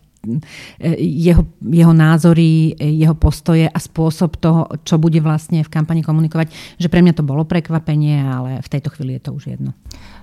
jeho, 0.99 1.43
jeho 1.65 1.93
názory, 1.97 2.77
jeho 2.77 3.17
postoje 3.17 3.65
a 3.65 3.79
spôsob 3.81 4.37
toho, 4.37 4.69
čo 4.85 5.01
bude 5.01 5.21
vlastne 5.25 5.65
v 5.65 5.73
kampani 5.73 6.05
komunikovať, 6.05 6.53
že 6.77 6.93
pre 6.93 7.01
mňa 7.01 7.17
to 7.17 7.25
bolo 7.25 7.49
prekvapenie, 7.49 8.21
ale 8.21 8.61
v 8.61 8.69
tejto 8.69 8.93
chvíli 8.93 9.17
je 9.17 9.23
to 9.25 9.33
už 9.33 9.57
jedno. 9.57 9.73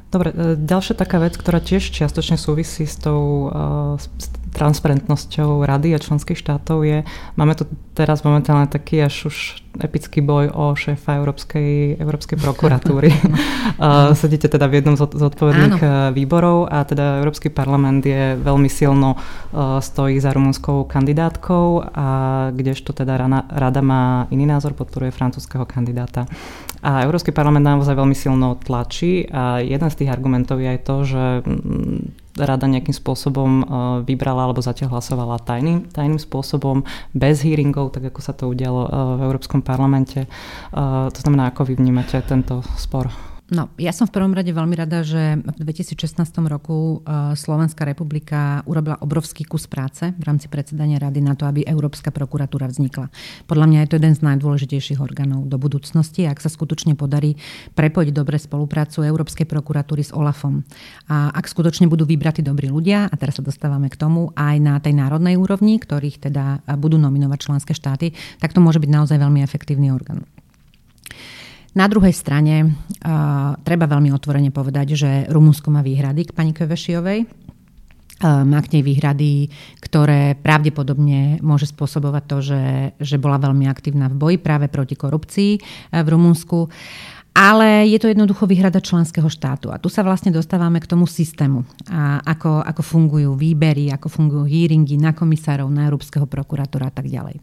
Dobre, 0.07 0.31
e, 0.31 0.55
ďalšia 0.55 0.95
taká 0.95 1.19
vec, 1.19 1.35
ktorá 1.35 1.59
tiež 1.59 1.91
čiastočne 1.91 2.39
súvisí 2.39 2.87
s 2.87 2.95
tou 2.95 3.51
uh, 3.51 3.99
s 3.99 4.31
transparentnosťou 4.55 5.67
rady 5.67 5.93
a 5.93 5.99
členských 5.99 6.39
štátov 6.39 6.87
je, 6.87 7.03
máme 7.35 7.53
tu 7.53 7.67
teraz 7.91 8.23
momentálne 8.23 8.71
taký 8.71 9.03
až 9.03 9.29
už 9.29 9.37
epický 9.77 10.23
boj 10.23 10.49
o 10.49 10.73
šéfa 10.73 11.19
Európskej, 11.19 11.99
Európskej 11.99 12.39
prokuratúry. 12.39 13.11
uh, 13.11 14.15
sedíte 14.21 14.47
teda 14.47 14.71
v 14.71 14.79
jednom 14.79 14.95
z 14.95 15.03
odpovedných 15.11 15.75
Áno. 15.83 16.15
výborov 16.15 16.71
a 16.71 16.87
teda 16.87 17.19
Európsky 17.19 17.51
parlament 17.51 18.07
je 18.07 18.39
veľmi 18.39 18.71
silno 18.71 19.19
stojí 19.83 20.17
za 20.23 20.31
rumunskou 20.31 20.87
kandidátkou 20.87 21.83
a 21.93 22.07
kdežto 22.55 22.95
teda 22.95 23.19
rada 23.51 23.81
má 23.83 24.25
iný 24.31 24.47
názor, 24.47 24.73
podporuje 24.73 25.11
francúzského 25.11 25.67
kandidáta. 25.67 26.25
A 26.87 27.03
Európsky 27.03 27.35
parlament 27.35 27.67
naozaj 27.67 27.99
veľmi 27.99 28.15
silno 28.15 28.55
tlačí 28.63 29.27
a 29.27 29.59
jeden 29.59 29.91
z 29.91 29.97
tých 29.99 30.13
argumentov 30.13 30.63
je 30.63 30.71
aj 30.71 30.79
to, 30.87 30.95
že 31.03 31.23
mm, 31.43 31.99
rada 32.39 32.63
nejakým 32.63 32.95
spôsobom 32.95 33.51
e, 33.59 33.63
vybrala 34.07 34.47
alebo 34.47 34.63
zatiaľ 34.63 34.95
hlasovala 34.95 35.43
tajným, 35.43 35.91
tajným 35.91 36.15
spôsobom, 36.15 36.87
bez 37.11 37.43
hearingov, 37.43 37.91
tak 37.91 38.07
ako 38.07 38.19
sa 38.23 38.31
to 38.31 38.47
udialo 38.47 38.87
e, 38.87 38.89
v 39.19 39.21
Európskom 39.27 39.59
parlamente. 39.59 40.23
E, 40.23 40.29
to 41.11 41.19
znamená, 41.19 41.51
ako 41.51 41.67
vy 41.67 41.75
vnímate 41.75 42.23
tento 42.23 42.63
spor? 42.79 43.11
No, 43.47 43.71
ja 43.79 43.95
som 43.95 44.03
v 44.03 44.19
prvom 44.19 44.35
rade 44.35 44.51
veľmi 44.51 44.75
rada, 44.75 45.07
že 45.07 45.39
v 45.39 45.55
2016 45.63 46.19
roku 46.51 46.99
e, 46.99 47.31
Slovenská 47.31 47.87
republika 47.87 48.59
urobila 48.67 48.99
obrovský 48.99 49.47
kus 49.47 49.71
práce 49.71 50.11
v 50.11 50.23
rámci 50.27 50.51
predsedania 50.51 50.99
rady 50.99 51.23
na 51.23 51.31
to, 51.31 51.47
aby 51.47 51.63
Európska 51.63 52.11
prokuratúra 52.11 52.67
vznikla. 52.67 53.07
Podľa 53.47 53.65
mňa 53.71 53.79
je 53.79 53.87
to 53.87 53.97
jeden 54.03 54.13
z 54.19 54.21
najdôležitejších 54.27 54.99
orgánov 54.99 55.47
do 55.47 55.55
budúcnosti, 55.55 56.27
ak 56.27 56.43
sa 56.43 56.51
skutočne 56.51 56.99
podarí 56.99 57.39
prepojiť 57.71 58.11
dobre 58.11 58.35
spoluprácu 58.35 59.07
Európskej 59.07 59.47
prokuratúry 59.47 60.03
s 60.03 60.11
OLAFom. 60.11 60.67
A 61.07 61.31
ak 61.31 61.47
skutočne 61.47 61.87
budú 61.87 62.03
vybratí 62.03 62.43
dobrí 62.43 62.67
ľudia, 62.67 63.07
a 63.07 63.15
teraz 63.15 63.39
sa 63.39 63.47
dostávame 63.47 63.87
k 63.87 63.95
tomu, 63.95 64.35
aj 64.35 64.59
na 64.59 64.75
tej 64.83 64.91
národnej 64.91 65.39
úrovni, 65.39 65.79
ktorých 65.79 66.19
teda 66.19 66.67
budú 66.75 66.99
nominovať 66.99 67.39
členské 67.39 67.71
štáty, 67.71 68.11
tak 68.43 68.51
to 68.51 68.59
môže 68.59 68.83
byť 68.83 68.91
naozaj 68.91 69.15
veľmi 69.15 69.39
efektívny 69.39 69.87
orgán. 69.87 70.27
Na 71.75 71.85
druhej 71.91 72.15
strane 72.15 72.63
uh, 72.63 73.53
treba 73.61 73.85
veľmi 73.89 74.09
otvorene 74.13 74.49
povedať, 74.53 74.87
že 74.95 75.11
Rumunsko 75.27 75.67
má 75.73 75.83
výhrady 75.83 76.31
k 76.31 76.35
pani 76.35 76.55
Kvešiovej. 76.55 77.27
Uh, 78.17 78.41
má 78.47 78.65
k 78.65 78.77
nej 78.77 78.83
výhrady, 78.83 79.53
ktoré 79.77 80.33
pravdepodobne 80.41 81.37
môže 81.45 81.69
spôsobovať 81.69 82.23
to, 82.25 82.37
že, 82.41 82.63
že 82.97 83.21
bola 83.21 83.37
veľmi 83.37 83.69
aktívna 83.69 84.09
v 84.09 84.17
boji 84.17 84.37
práve 84.41 84.73
proti 84.73 84.97
korupcii 84.97 85.51
uh, 85.59 86.01
v 86.01 86.07
Rumunsku. 86.07 86.65
Ale 87.37 87.85
je 87.85 88.01
to 88.01 88.09
jednoducho 88.09 88.49
výhrada 88.49 88.81
členského 88.81 89.29
štátu. 89.29 89.69
A 89.69 89.77
tu 89.77 89.93
sa 89.93 90.01
vlastne 90.01 90.33
dostávame 90.33 90.81
k 90.81 90.89
tomu 90.89 91.05
systému. 91.05 91.61
A 91.85 92.17
ako, 92.25 92.65
ako 92.65 92.81
fungujú 92.81 93.37
výbery, 93.37 93.93
ako 93.93 94.09
fungujú 94.09 94.49
hearingy 94.49 94.97
na 94.97 95.13
komisárov, 95.13 95.69
na 95.69 95.85
Európskeho 95.85 96.25
prokurátora 96.25 96.89
a 96.89 96.93
tak 96.97 97.05
ďalej. 97.05 97.37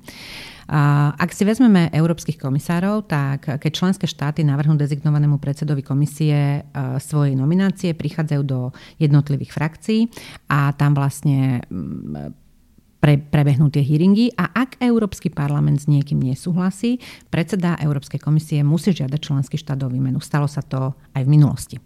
Ak 1.14 1.30
si 1.36 1.44
vezmeme 1.44 1.92
európskych 1.92 2.40
komisárov, 2.40 3.04
tak 3.04 3.60
keď 3.60 3.70
členské 3.70 4.08
štáty 4.08 4.40
navrhnú 4.42 4.80
dezignovanému 4.80 5.36
predsedovi 5.36 5.84
komisie 5.84 6.34
e, 6.34 6.60
svoje 7.04 7.36
nominácie, 7.36 7.92
prichádzajú 7.92 8.42
do 8.48 8.72
jednotlivých 8.96 9.52
frakcií 9.52 10.08
a 10.48 10.72
tam 10.72 10.96
vlastne 10.96 11.60
pre, 13.04 13.20
prebehnú 13.20 13.68
tie 13.68 13.84
hearingy 13.84 14.32
a 14.32 14.48
ak 14.64 14.80
Európsky 14.80 15.28
parlament 15.28 15.84
s 15.84 15.90
niekým 15.92 16.24
nesúhlasí, 16.24 16.96
predseda 17.28 17.76
Európskej 17.76 18.16
komisie 18.16 18.64
musí 18.64 18.96
žiadať 18.96 19.20
členský 19.20 19.60
štát 19.60 19.84
o 19.84 19.92
výmenu. 19.92 20.24
Stalo 20.24 20.48
sa 20.48 20.64
to 20.64 20.96
aj 21.12 21.20
v 21.20 21.28
minulosti. 21.28 21.76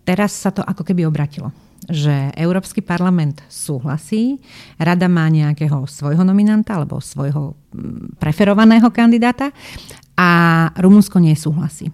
Teraz 0.00 0.32
sa 0.32 0.48
to 0.48 0.64
ako 0.64 0.80
keby 0.80 1.04
obratilo 1.04 1.52
že 1.90 2.12
Európsky 2.36 2.84
parlament 2.84 3.40
súhlasí, 3.48 4.36
rada 4.76 5.08
má 5.08 5.26
nejakého 5.32 5.88
svojho 5.88 6.22
nominanta 6.22 6.76
alebo 6.76 7.00
svojho 7.00 7.56
mm, 7.72 8.20
preferovaného 8.20 8.86
kandidáta 8.92 9.48
a 10.14 10.28
Rumunsko 10.76 11.16
nesúhlasí. 11.16 11.88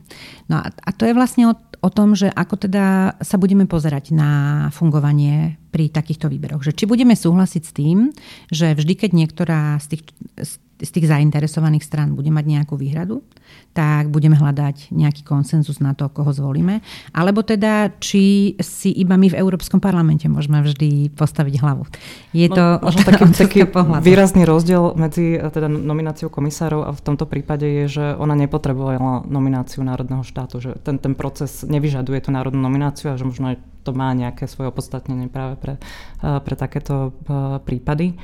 No 0.50 0.58
a, 0.58 0.68
a 0.74 0.90
to 0.90 1.06
je 1.06 1.14
vlastne 1.14 1.46
o, 1.48 1.54
o 1.86 1.90
tom, 1.94 2.18
že 2.18 2.26
ako 2.26 2.66
teda 2.66 3.14
sa 3.22 3.38
budeme 3.38 3.70
pozerať 3.70 4.10
na 4.10 4.30
fungovanie 4.74 5.54
pri 5.70 5.86
takýchto 5.86 6.26
výberoch. 6.26 6.66
Že 6.66 6.74
či 6.74 6.84
budeme 6.90 7.14
súhlasiť 7.14 7.62
s 7.62 7.72
tým, 7.72 8.10
že 8.50 8.74
vždy, 8.74 8.94
keď 8.98 9.10
niektorá 9.14 9.78
z 9.78 9.94
tých, 9.94 10.02
z 10.34 10.58
tých 10.76 11.08
zainteresovaných 11.08 11.84
strán 11.84 12.12
bude 12.12 12.28
mať 12.28 12.44
nejakú 12.44 12.76
výhradu, 12.76 13.24
tak 13.72 14.12
budeme 14.12 14.36
hľadať 14.36 14.92
nejaký 14.92 15.24
konsenzus 15.24 15.80
na 15.80 15.96
to, 15.96 16.08
koho 16.12 16.32
zvolíme. 16.32 16.84
Alebo 17.16 17.40
teda, 17.40 17.96
či 17.96 18.56
si 18.60 18.92
iba 18.92 19.16
my 19.16 19.32
v 19.32 19.38
Európskom 19.40 19.80
parlamente 19.80 20.28
môžeme 20.28 20.60
vždy 20.60 21.12
postaviť 21.16 21.54
hlavu. 21.64 21.88
Je 22.36 22.48
to 22.52 22.80
no, 22.80 22.84
možno 22.84 23.00
taký, 23.04 23.24
taký 23.32 23.60
výrazný 24.04 24.44
rozdiel 24.44 24.96
medzi 24.96 25.40
eh, 25.40 25.48
teda 25.48 25.68
nomináciou 25.68 26.28
komisárov 26.28 26.84
a 26.84 26.90
v 26.92 27.04
tomto 27.04 27.24
prípade 27.24 27.64
je, 27.64 27.84
že 28.00 28.04
ona 28.16 28.36
nepotrebovala 28.36 29.24
nomináciu 29.24 29.80
národného 29.80 30.24
štátu, 30.24 30.60
že 30.60 30.70
ten, 30.84 31.00
ten 31.00 31.16
proces 31.16 31.64
nevyžaduje 31.64 32.28
tú 32.28 32.30
národnú 32.32 32.60
nomináciu 32.60 33.12
a 33.12 33.18
že 33.20 33.24
možno 33.24 33.56
to 33.84 33.94
má 33.94 34.10
nejaké 34.12 34.50
svoje 34.50 34.68
opodstatnenie 34.74 35.32
práve 35.32 35.56
pre, 35.56 35.74
eh, 35.76 36.40
pre 36.44 36.54
takéto 36.56 37.16
eh, 37.28 37.60
prípady. 37.64 38.16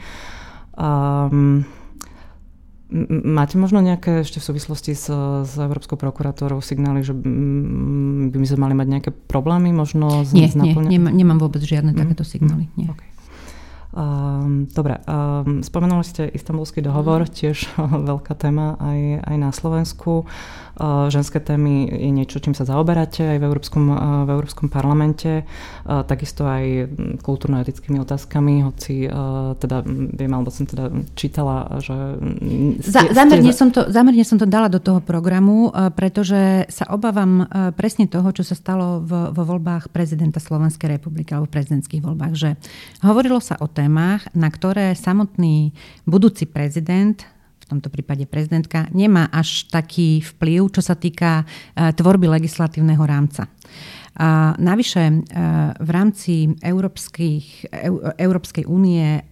Um, 0.72 1.68
Máte 3.24 3.56
možno 3.56 3.80
nejaké 3.80 4.20
ešte 4.20 4.36
v 4.36 4.52
súvislosti 4.52 4.92
s, 4.92 5.08
s 5.48 5.54
Európskou 5.56 5.96
prokurátorou 5.96 6.60
signály, 6.60 7.00
že 7.00 7.16
by 7.16 8.36
my 8.36 8.46
sme 8.46 8.60
mali 8.60 8.74
mať 8.76 8.88
nejaké 8.88 9.10
problémy 9.10 9.72
možno 9.72 10.28
z, 10.28 10.36
nie, 10.36 10.48
nie, 10.52 10.76
nemám, 10.76 11.12
nemám 11.16 11.38
vôbec 11.40 11.64
žiadne 11.64 11.96
mm. 11.96 11.98
takéto 11.98 12.24
signály. 12.28 12.68
Nie. 12.76 12.92
Okay. 12.92 13.08
Um, 13.92 14.68
dobre, 14.72 15.04
um, 15.04 15.60
spomenuli 15.60 16.00
ste 16.00 16.24
istambulský 16.24 16.80
dohovor, 16.80 17.24
mm. 17.24 17.32
tiež 17.32 17.56
veľká 18.12 18.32
téma 18.36 18.76
aj, 18.76 19.00
aj 19.24 19.36
na 19.40 19.50
Slovensku. 19.52 20.28
Ženské 21.12 21.36
témy 21.36 21.84
je 21.84 22.10
niečo, 22.10 22.40
čím 22.40 22.56
sa 22.56 22.64
zaoberáte 22.64 23.36
aj 23.36 23.38
v 23.38 23.44
Európskom, 23.44 23.84
v 24.24 24.30
Európskom 24.32 24.72
parlamente. 24.72 25.44
Takisto 25.84 26.48
aj 26.48 26.88
kultúrno-etickými 27.20 28.00
otázkami, 28.00 28.64
hoci 28.64 29.04
teda 29.60 29.84
viem, 29.86 30.32
alebo 30.32 30.48
som 30.48 30.64
teda 30.64 30.88
čítala, 31.12 31.76
že... 31.84 32.16
Za, 32.80 33.04
zamerne, 33.12 33.52
som 33.52 33.68
to, 33.68 33.84
zamerne 33.92 34.24
som 34.24 34.40
to 34.40 34.48
dala 34.48 34.72
do 34.72 34.80
toho 34.80 35.04
programu, 35.04 35.68
pretože 35.92 36.64
sa 36.72 36.88
obávam 36.88 37.44
presne 37.76 38.08
toho, 38.08 38.32
čo 38.32 38.40
sa 38.40 38.56
stalo 38.56 39.04
v, 39.04 39.28
vo 39.28 39.42
voľbách 39.44 39.92
prezidenta 39.92 40.40
Slovenskej 40.40 40.96
republiky 40.96 41.36
alebo 41.36 41.52
v 41.52 41.56
prezidentských 41.60 42.00
voľbách, 42.00 42.34
že 42.34 42.56
hovorilo 43.04 43.44
sa 43.44 43.60
o 43.60 43.68
témach, 43.68 44.24
na 44.32 44.48
ktoré 44.48 44.96
samotný 44.96 45.76
budúci 46.08 46.48
prezident 46.48 47.20
tomto 47.72 47.88
prípade 47.88 48.28
prezidentka, 48.28 48.92
nemá 48.92 49.32
až 49.32 49.64
taký 49.72 50.20
vplyv, 50.20 50.68
čo 50.76 50.84
sa 50.84 50.92
týka 50.92 51.42
e, 51.42 51.44
tvorby 51.96 52.28
legislatívneho 52.28 53.00
rámca. 53.00 53.48
A 54.12 54.52
navyše 54.60 55.00
e, 55.08 55.14
v 55.80 55.90
rámci 55.90 56.52
Európskej 58.20 58.68
únie 58.68 59.24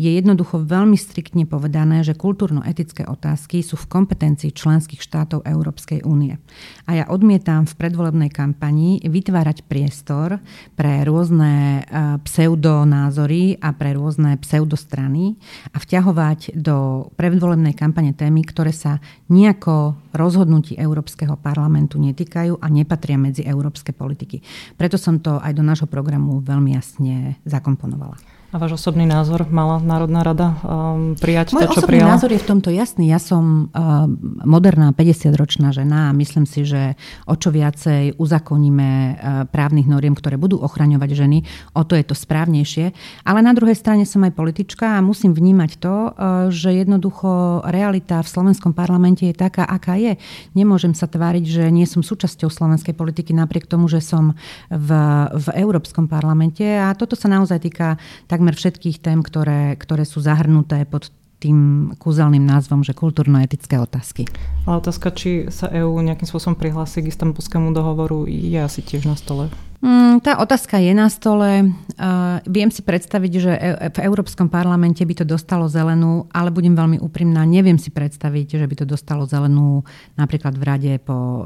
je 0.00 0.16
jednoducho 0.16 0.64
veľmi 0.64 0.96
striktne 0.96 1.44
povedané, 1.44 2.00
že 2.00 2.16
kultúrno-etické 2.16 3.04
otázky 3.04 3.60
sú 3.60 3.76
v 3.76 4.00
kompetencii 4.00 4.56
členských 4.56 5.04
štátov 5.04 5.44
Európskej 5.44 6.08
únie. 6.08 6.40
A 6.88 6.96
ja 6.96 7.04
odmietam 7.12 7.68
v 7.68 7.76
predvolebnej 7.76 8.32
kampani 8.32 9.04
vytvárať 9.04 9.68
priestor 9.68 10.40
pre 10.72 11.04
rôzne 11.04 11.84
e, 11.84 12.16
pseudonázory 12.24 13.60
a 13.60 13.76
pre 13.76 13.92
rôzne 13.92 14.40
pseudostrany 14.40 15.36
a 15.68 15.76
vťahovať 15.76 16.56
do 16.56 17.04
predvolebnej 17.20 17.76
kampane 17.76 18.16
témy, 18.16 18.48
ktoré 18.48 18.72
sa 18.72 19.04
nejako 19.28 20.00
rozhodnutí 20.16 20.80
Európskeho 20.80 21.36
parlamentu 21.36 22.00
netýkajú 22.00 22.56
a 22.56 22.66
nepatria 22.72 23.20
medzi 23.20 23.44
európske 23.44 23.92
politiky. 23.92 24.40
Preto 24.80 24.96
som 24.96 25.20
to 25.20 25.36
aj 25.36 25.52
do 25.52 25.60
nášho 25.60 25.92
programu 25.92 26.40
veľmi 26.40 26.72
jasne 26.72 27.36
zakomponovala. 27.44 28.39
A 28.50 28.58
váš 28.58 28.82
osobný 28.82 29.06
názor 29.06 29.46
mala 29.46 29.78
Národná 29.78 30.26
rada 30.26 30.58
um, 30.66 31.14
prijať 31.14 31.54
Môj 31.54 31.70
to, 31.70 31.78
čo 31.78 31.86
prijala? 31.86 32.18
názor 32.18 32.34
je 32.34 32.42
v 32.42 32.48
tomto 32.50 32.74
jasný. 32.74 33.06
Ja 33.06 33.22
som 33.22 33.70
uh, 33.70 34.10
moderná 34.42 34.90
50-ročná 34.90 35.70
žena 35.70 36.10
a 36.10 36.16
myslím 36.18 36.50
si, 36.50 36.66
že 36.66 36.98
o 37.30 37.38
čo 37.38 37.54
viacej 37.54 38.18
uzakoníme 38.18 38.90
uh, 38.90 39.10
právnych 39.46 39.86
noriem, 39.86 40.18
ktoré 40.18 40.34
budú 40.34 40.58
ochraňovať 40.66 41.10
ženy, 41.14 41.46
o 41.78 41.86
to 41.86 41.94
je 41.94 42.02
to 42.02 42.18
správnejšie. 42.18 42.90
Ale 43.22 43.38
na 43.38 43.54
druhej 43.54 43.78
strane 43.78 44.02
som 44.02 44.26
aj 44.26 44.34
politička 44.34 44.98
a 44.98 45.04
musím 45.04 45.30
vnímať 45.30 45.70
to, 45.78 46.10
uh, 46.10 46.50
že 46.50 46.74
jednoducho 46.74 47.62
realita 47.70 48.18
v 48.18 48.32
slovenskom 48.34 48.74
parlamente 48.74 49.30
je 49.30 49.34
taká, 49.38 49.62
aká 49.62 49.94
je. 49.94 50.18
Nemôžem 50.58 50.90
sa 50.90 51.06
tváriť, 51.06 51.44
že 51.46 51.64
nie 51.70 51.86
som 51.86 52.02
súčasťou 52.02 52.50
slovenskej 52.50 52.98
politiky 52.98 53.30
napriek 53.30 53.70
tomu, 53.70 53.86
že 53.86 54.02
som 54.02 54.34
v, 54.74 54.90
v 55.38 55.46
Európskom 55.54 56.10
parlamente 56.10 56.66
a 56.66 56.90
toto 56.98 57.14
sa 57.14 57.30
naozaj 57.30 57.62
týka 57.62 57.94
tak 58.26 58.39
takmer 58.40 58.56
všetkých 58.56 59.04
tém, 59.04 59.20
ktoré, 59.20 59.76
ktoré 59.76 60.08
sú 60.08 60.24
zahrnuté 60.24 60.88
pod 60.88 61.12
tým 61.44 61.92
kúzelným 62.00 62.40
názvom, 62.40 62.80
že 62.80 62.96
kultúrno-etické 62.96 63.76
otázky. 63.76 64.24
Ale 64.64 64.80
otázka, 64.80 65.12
či 65.12 65.52
sa 65.52 65.68
EÚ 65.68 66.00
nejakým 66.00 66.24
spôsobom 66.24 66.56
prihlási 66.56 67.04
k 67.04 67.12
istambulskému 67.12 67.76
dohovoru, 67.76 68.24
je 68.24 68.56
asi 68.56 68.80
tiež 68.80 69.04
na 69.04 69.12
stole. 69.12 69.52
Mm, 69.84 70.24
tá 70.24 70.40
otázka 70.40 70.80
je 70.80 70.92
na 70.96 71.12
stole. 71.12 71.68
Uh, 72.00 72.40
viem 72.48 72.72
si 72.72 72.80
predstaviť, 72.80 73.32
že 73.36 73.52
e- 73.52 73.92
v 73.92 73.98
Európskom 74.08 74.48
parlamente 74.48 75.04
by 75.04 75.20
to 75.20 75.28
dostalo 75.28 75.68
zelenú, 75.68 76.24
ale 76.32 76.48
budem 76.48 76.72
veľmi 76.72 76.96
úprimná, 76.96 77.44
neviem 77.44 77.76
si 77.76 77.92
predstaviť, 77.92 78.60
že 78.60 78.64
by 78.64 78.74
to 78.80 78.86
dostalo 78.88 79.28
zelenú 79.28 79.84
napríklad 80.16 80.56
v 80.56 80.64
rade 80.64 80.92
po, 81.00 81.44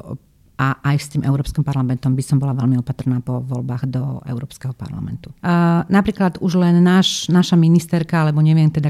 a 0.65 0.81
aj 0.81 0.97
s 0.97 1.11
tým 1.13 1.23
Európskym 1.29 1.61
parlamentom 1.61 2.17
by 2.17 2.25
som 2.25 2.41
bola 2.41 2.57
veľmi 2.57 2.81
opatrná 2.81 3.21
po 3.21 3.45
voľbách 3.45 3.85
do 3.93 4.25
Európskeho 4.25 4.73
parlamentu. 4.73 5.29
A 5.45 5.85
napríklad 5.93 6.41
už 6.41 6.57
len 6.57 6.81
náš, 6.81 7.29
naša 7.29 7.61
ministerka, 7.61 8.25
alebo 8.25 8.41
neviem 8.41 8.73
teda, 8.73 8.89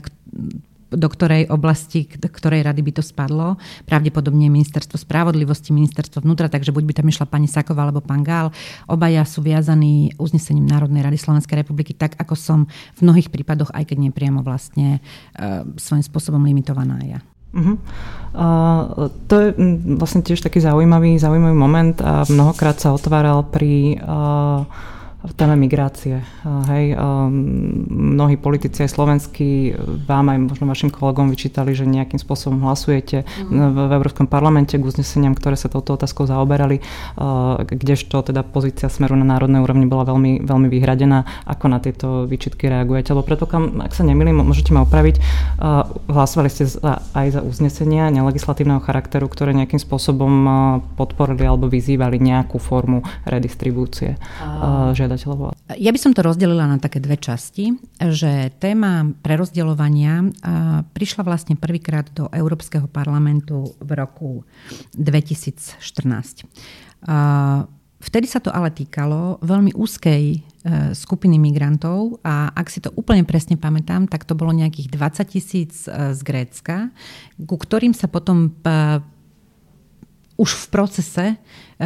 do 0.95 1.09
ktorej 1.11 1.51
oblasti, 1.51 2.07
do 2.07 2.31
ktorej 2.31 2.63
rady 2.63 2.81
by 2.87 2.93
to 2.95 3.03
spadlo. 3.03 3.59
Pravdepodobne 3.83 4.47
ministerstvo 4.47 4.95
spravodlivosti, 4.95 5.75
ministerstvo 5.75 6.23
vnútra, 6.23 6.47
takže 6.47 6.71
buď 6.71 6.85
by 6.87 6.95
tam 7.03 7.11
išla 7.11 7.27
pani 7.27 7.51
Saková 7.51 7.91
alebo 7.91 7.99
pán 7.99 8.23
Gál. 8.23 8.55
Obaja 8.87 9.27
sú 9.27 9.43
viazaní 9.43 10.15
uznesením 10.17 10.71
Národnej 10.71 11.03
rady 11.03 11.19
Slovenskej 11.19 11.67
republiky, 11.67 11.99
tak 11.99 12.15
ako 12.15 12.39
som 12.39 12.59
v 12.71 13.01
mnohých 13.03 13.35
prípadoch, 13.35 13.75
aj 13.75 13.91
keď 13.91 13.99
nepriamo 14.11 14.47
vlastne, 14.47 15.03
e, 15.35 15.67
svojím 15.75 16.07
spôsobom 16.07 16.43
limitovaná 16.47 17.03
ja. 17.03 17.19
Uh-huh. 17.55 17.79
Uh, 18.35 19.07
to 19.31 19.35
je 19.39 19.49
vlastne 19.95 20.27
tiež 20.27 20.43
taký 20.43 20.59
zaujímavý, 20.59 21.23
zaujímavý 21.23 21.55
moment 21.55 21.95
a 22.03 22.27
mnohokrát 22.27 22.83
sa 22.83 22.91
otváral 22.91 23.47
pri 23.47 24.03
uh, 24.03 24.67
v 25.25 25.33
téme 25.33 25.57
migrácie. 25.57 26.21
Hej, 26.45 27.01
mnohí 27.89 28.37
politici 28.37 28.85
aj 28.85 28.93
slovenskí 28.93 29.73
vám 30.05 30.29
aj 30.29 30.39
možno 30.53 30.69
vašim 30.69 30.93
kolegom 30.93 31.33
vyčítali, 31.33 31.73
že 31.73 31.89
nejakým 31.89 32.21
spôsobom 32.21 32.61
hlasujete 32.61 33.25
mm. 33.25 33.49
v, 33.49 33.77
v 33.89 33.93
Európskom 33.97 34.29
parlamente 34.29 34.77
k 34.77 34.85
uzneseniam, 34.85 35.33
ktoré 35.33 35.57
sa 35.57 35.73
touto 35.73 35.97
otázkou 35.97 36.29
zaoberali, 36.29 36.85
kdežto 37.57 38.21
teda 38.21 38.45
pozícia 38.45 38.93
Smeru 38.93 39.17
na 39.17 39.25
národnej 39.25 39.65
úrovni 39.65 39.89
bola 39.89 40.05
veľmi, 40.05 40.45
veľmi 40.45 40.69
vyhradená. 40.69 41.25
Ako 41.49 41.73
na 41.73 41.81
tieto 41.81 42.29
výčitky 42.29 42.69
reagujete? 42.69 43.17
Lebo 43.17 43.25
predpokladám, 43.25 43.81
ak 43.81 43.97
sa 43.97 44.05
nemýlim, 44.05 44.45
môžete 44.45 44.77
ma 44.77 44.85
opraviť, 44.85 45.25
hlasovali 46.13 46.53
ste 46.53 46.69
za, 46.69 47.01
aj 47.17 47.27
za 47.33 47.41
uznesenia 47.41 48.13
nelegislatívneho 48.13 48.85
charakteru, 48.85 49.25
ktoré 49.33 49.57
nejakým 49.57 49.81
spôsobom 49.81 50.33
podporili 51.01 51.49
alebo 51.49 51.65
vyzývali 51.73 52.21
nejakú 52.21 52.61
formu 52.61 53.01
redistribúcie 53.25 54.21
žiadateľov? 55.17 55.55
Ja 55.79 55.91
by 55.91 56.01
som 56.01 56.13
to 56.13 56.23
rozdelila 56.23 56.69
na 56.69 56.79
také 56.79 57.01
dve 57.01 57.17
časti, 57.17 57.75
že 57.99 58.53
téma 58.61 59.11
prerozdeľovania 59.23 60.31
prišla 60.93 61.23
vlastne 61.25 61.55
prvýkrát 61.57 62.11
do 62.13 62.29
Európskeho 62.31 62.87
parlamentu 62.91 63.75
v 63.81 63.91
roku 63.97 64.31
2014. 64.97 65.83
Vtedy 68.05 68.29
sa 68.29 68.37
to 68.37 68.53
ale 68.53 68.69
týkalo 68.69 69.41
veľmi 69.41 69.73
úzkej 69.73 70.25
e, 70.29 70.39
skupiny 70.93 71.41
migrantov 71.41 72.21
a 72.21 72.53
ak 72.53 72.69
si 72.69 72.85
to 72.85 72.93
úplne 73.01 73.25
presne 73.25 73.57
pamätám, 73.57 74.05
tak 74.13 74.29
to 74.29 74.37
bolo 74.37 74.53
nejakých 74.53 74.93
20 74.93 75.33
tisíc 75.33 75.89
e, 75.89 76.13
z 76.13 76.21
Grécka, 76.21 76.93
ku 77.49 77.57
ktorým 77.57 77.97
sa 77.97 78.05
potom 78.05 78.53
e, 78.53 79.01
už 80.35 80.51
v 80.51 80.65
procese 80.71 81.25
e, 81.31 81.37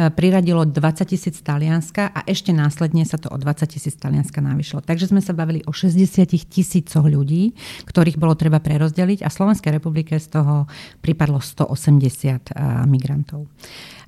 priradilo 0.09 0.65
20 0.65 1.05
tisíc 1.05 1.37
Talianska 1.45 2.09
a 2.09 2.25
ešte 2.25 2.49
následne 2.49 3.05
sa 3.05 3.21
to 3.21 3.29
o 3.29 3.37
20 3.37 3.69
tisíc 3.69 3.93
Talianska 3.97 4.41
navyšlo. 4.41 4.81
Takže 4.81 5.13
sme 5.13 5.21
sa 5.21 5.37
bavili 5.37 5.61
o 5.69 5.71
60 5.73 6.25
tisícoch 6.49 7.05
ľudí, 7.05 7.53
ktorých 7.85 8.17
bolo 8.17 8.33
treba 8.33 8.57
prerozdeliť 8.57 9.21
a 9.21 9.29
Slovenskej 9.29 9.77
republike 9.77 10.17
z 10.17 10.33
toho 10.33 10.65
pripadlo 11.01 11.37
180 11.37 11.69
e, 11.69 12.61
migrantov. 12.89 13.45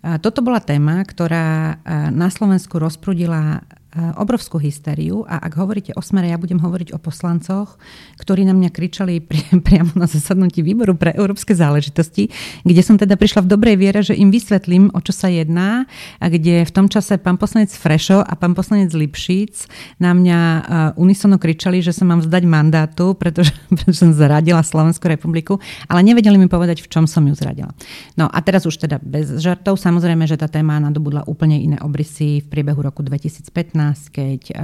Toto 0.02 0.42
bola 0.42 0.58
téma, 0.58 1.06
ktorá 1.06 1.78
e, 1.78 2.10
na 2.10 2.34
Slovensku 2.34 2.82
rozprudila 2.82 3.62
obrovskú 3.92 4.56
hysteriu 4.56 5.28
a 5.28 5.44
ak 5.44 5.60
hovoríte 5.60 5.92
o 6.00 6.02
smere, 6.02 6.32
ja 6.32 6.40
budem 6.40 6.64
hovoriť 6.64 6.96
o 6.96 7.00
poslancoch, 7.02 7.76
ktorí 8.24 8.48
na 8.48 8.56
mňa 8.56 8.72
kričali 8.72 9.20
pri, 9.20 9.44
priamo 9.68 9.92
na 10.00 10.08
zasadnutí 10.08 10.64
výboru 10.64 10.96
pre 10.96 11.12
európske 11.12 11.52
záležitosti, 11.52 12.32
kde 12.64 12.82
som 12.88 12.96
teda 12.96 13.20
prišla 13.20 13.44
v 13.44 13.52
dobrej 13.52 13.76
viere, 13.76 14.00
že 14.00 14.16
im 14.16 14.32
vysvetlím, 14.32 14.96
o 14.96 15.00
čo 15.04 15.12
sa 15.12 15.28
jedná 15.28 15.84
a 16.24 16.26
kde 16.32 16.64
v 16.64 16.72
tom 16.72 16.88
čase 16.88 17.20
pán 17.20 17.36
poslanec 17.36 17.76
Frešo 17.76 18.24
a 18.24 18.34
pán 18.40 18.56
poslanec 18.56 18.96
Lipšic 18.96 19.68
na 20.00 20.16
mňa 20.16 20.40
unisono 20.96 21.36
kričali, 21.36 21.84
že 21.84 21.92
sa 21.92 22.08
mám 22.08 22.24
vzdať 22.24 22.44
mandátu, 22.48 23.12
pretože, 23.20 23.52
pretože 23.76 24.08
som 24.08 24.16
zradila 24.16 24.64
Slovenskú 24.64 25.12
republiku, 25.12 25.60
ale 25.92 26.00
nevedeli 26.00 26.40
mi 26.40 26.48
povedať, 26.48 26.80
v 26.80 26.88
čom 26.88 27.04
som 27.12 27.28
ju 27.28 27.36
zradila. 27.36 27.76
No 28.16 28.32
a 28.32 28.40
teraz 28.40 28.64
už 28.64 28.88
teda 28.88 29.04
bez 29.04 29.36
žartov, 29.44 29.76
samozrejme, 29.76 30.24
že 30.32 30.40
tá 30.40 30.48
téma 30.48 30.80
nadobudla 30.80 31.28
úplne 31.28 31.60
iné 31.60 31.76
obrysy 31.84 32.40
v 32.40 32.48
priebehu 32.48 32.80
roku 32.80 33.04
2015 33.04 33.81
keď 34.12 34.42
eh, 34.52 34.58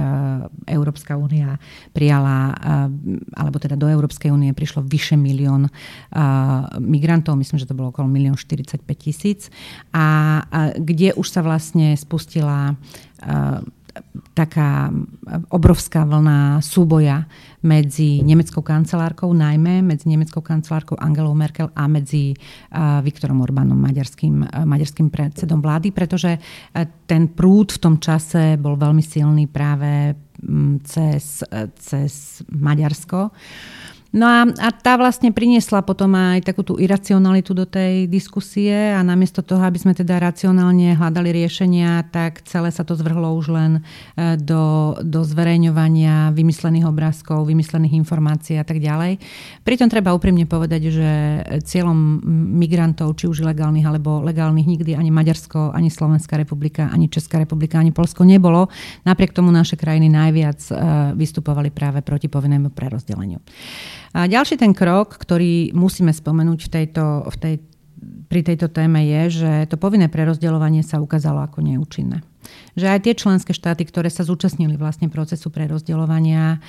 Európska 0.70 1.18
únia 1.18 1.58
prijala, 1.90 2.52
eh, 2.52 2.88
alebo 3.34 3.58
teda 3.58 3.74
do 3.74 3.90
Európskej 3.90 4.30
únie 4.30 4.54
prišlo 4.54 4.86
vyše 4.86 5.18
milión 5.18 5.66
eh, 5.66 5.72
migrantov, 6.78 7.36
myslím, 7.40 7.58
že 7.58 7.68
to 7.68 7.76
bolo 7.76 7.90
okolo 7.90 8.06
milión 8.06 8.38
45 8.38 8.84
tisíc, 8.94 9.52
a 9.92 10.40
kde 10.76 11.16
už 11.16 11.26
sa 11.26 11.40
vlastne 11.40 11.96
spustila 11.96 12.76
taká 14.34 14.90
obrovská 15.50 16.04
vlna 16.04 16.62
súboja 16.62 17.26
medzi 17.62 18.22
nemeckou 18.22 18.62
kancelárkou, 18.62 19.32
najmä 19.34 19.82
medzi 19.82 20.08
nemeckou 20.08 20.40
kancelárkou 20.40 20.96
Angelou 20.98 21.34
Merkel 21.34 21.70
a 21.74 21.90
medzi 21.90 22.34
Viktorom 23.02 23.42
Orbánom, 23.42 23.78
maďarským, 23.78 24.46
maďarským 24.64 25.10
predsedom 25.10 25.58
vlády, 25.58 25.90
pretože 25.90 26.38
ten 27.06 27.28
prúd 27.34 27.74
v 27.74 27.82
tom 27.82 27.94
čase 27.98 28.54
bol 28.60 28.78
veľmi 28.78 29.02
silný 29.02 29.50
práve 29.50 30.14
cez, 30.86 31.42
cez 31.82 32.12
Maďarsko. 32.46 33.34
No 34.08 34.24
a, 34.24 34.48
a 34.48 34.68
tá 34.72 34.96
vlastne 34.96 35.36
priniesla 35.36 35.84
potom 35.84 36.16
aj 36.16 36.48
takú 36.48 36.64
tú 36.64 36.80
iracionalitu 36.80 37.52
do 37.52 37.68
tej 37.68 38.08
diskusie 38.08 38.96
a 38.96 39.04
namiesto 39.04 39.44
toho, 39.44 39.60
aby 39.60 39.76
sme 39.76 39.92
teda 39.92 40.16
racionálne 40.16 40.96
hľadali 40.96 41.28
riešenia, 41.28 42.08
tak 42.08 42.40
celé 42.48 42.72
sa 42.72 42.88
to 42.88 42.96
zvrhlo 42.96 43.36
už 43.36 43.52
len 43.52 43.72
e, 44.16 44.40
do, 44.40 44.96
do 45.04 45.20
zverejňovania 45.20 46.32
vymyslených 46.32 46.88
obrázkov, 46.88 47.52
vymyslených 47.52 48.00
informácií 48.00 48.56
a 48.56 48.64
tak 48.64 48.80
ďalej. 48.80 49.20
Pritom 49.60 49.92
treba 49.92 50.16
úprimne 50.16 50.48
povedať, 50.48 50.88
že 50.88 51.10
cieľom 51.68 52.24
migrantov, 52.56 53.12
či 53.12 53.28
už 53.28 53.44
ilegálnych 53.44 53.84
alebo 53.84 54.24
legálnych, 54.24 54.64
nikdy 54.64 54.96
ani 54.96 55.12
Maďarsko, 55.12 55.76
ani 55.76 55.92
Slovenská 55.92 56.40
republika, 56.40 56.88
ani 56.88 57.12
Česká 57.12 57.36
republika, 57.36 57.76
ani 57.76 57.92
Polsko 57.92 58.24
nebolo. 58.24 58.72
Napriek 59.04 59.36
tomu 59.36 59.52
naše 59.52 59.76
krajiny 59.76 60.08
najviac 60.08 60.60
e, 60.64 60.72
vystupovali 61.12 61.68
práve 61.68 62.00
proti 62.00 62.32
povinnému 62.32 62.72
prerozdeleniu. 62.72 63.44
A 64.16 64.24
ďalší 64.24 64.56
ten 64.56 64.72
krok, 64.72 65.20
ktorý 65.20 65.76
musíme 65.76 66.12
spomenúť 66.12 66.60
v 66.64 66.72
tejto, 66.72 67.04
v 67.28 67.36
tej, 67.36 67.54
pri 68.28 68.40
tejto 68.44 68.68
téme 68.68 69.02
je, 69.08 69.42
že 69.42 69.52
to 69.72 69.80
povinné 69.80 70.06
prerozdeľovanie 70.12 70.84
sa 70.84 71.00
ukázalo 71.00 71.42
ako 71.42 71.64
neúčinné. 71.64 72.20
Že 72.78 72.86
aj 72.94 73.00
tie 73.04 73.14
členské 73.18 73.52
štáty, 73.52 73.84
ktoré 73.84 74.08
sa 74.08 74.24
zúčastnili 74.24 74.78
vlastne 74.78 75.10
procesu 75.12 75.50
prerozdeľovania, 75.52 76.62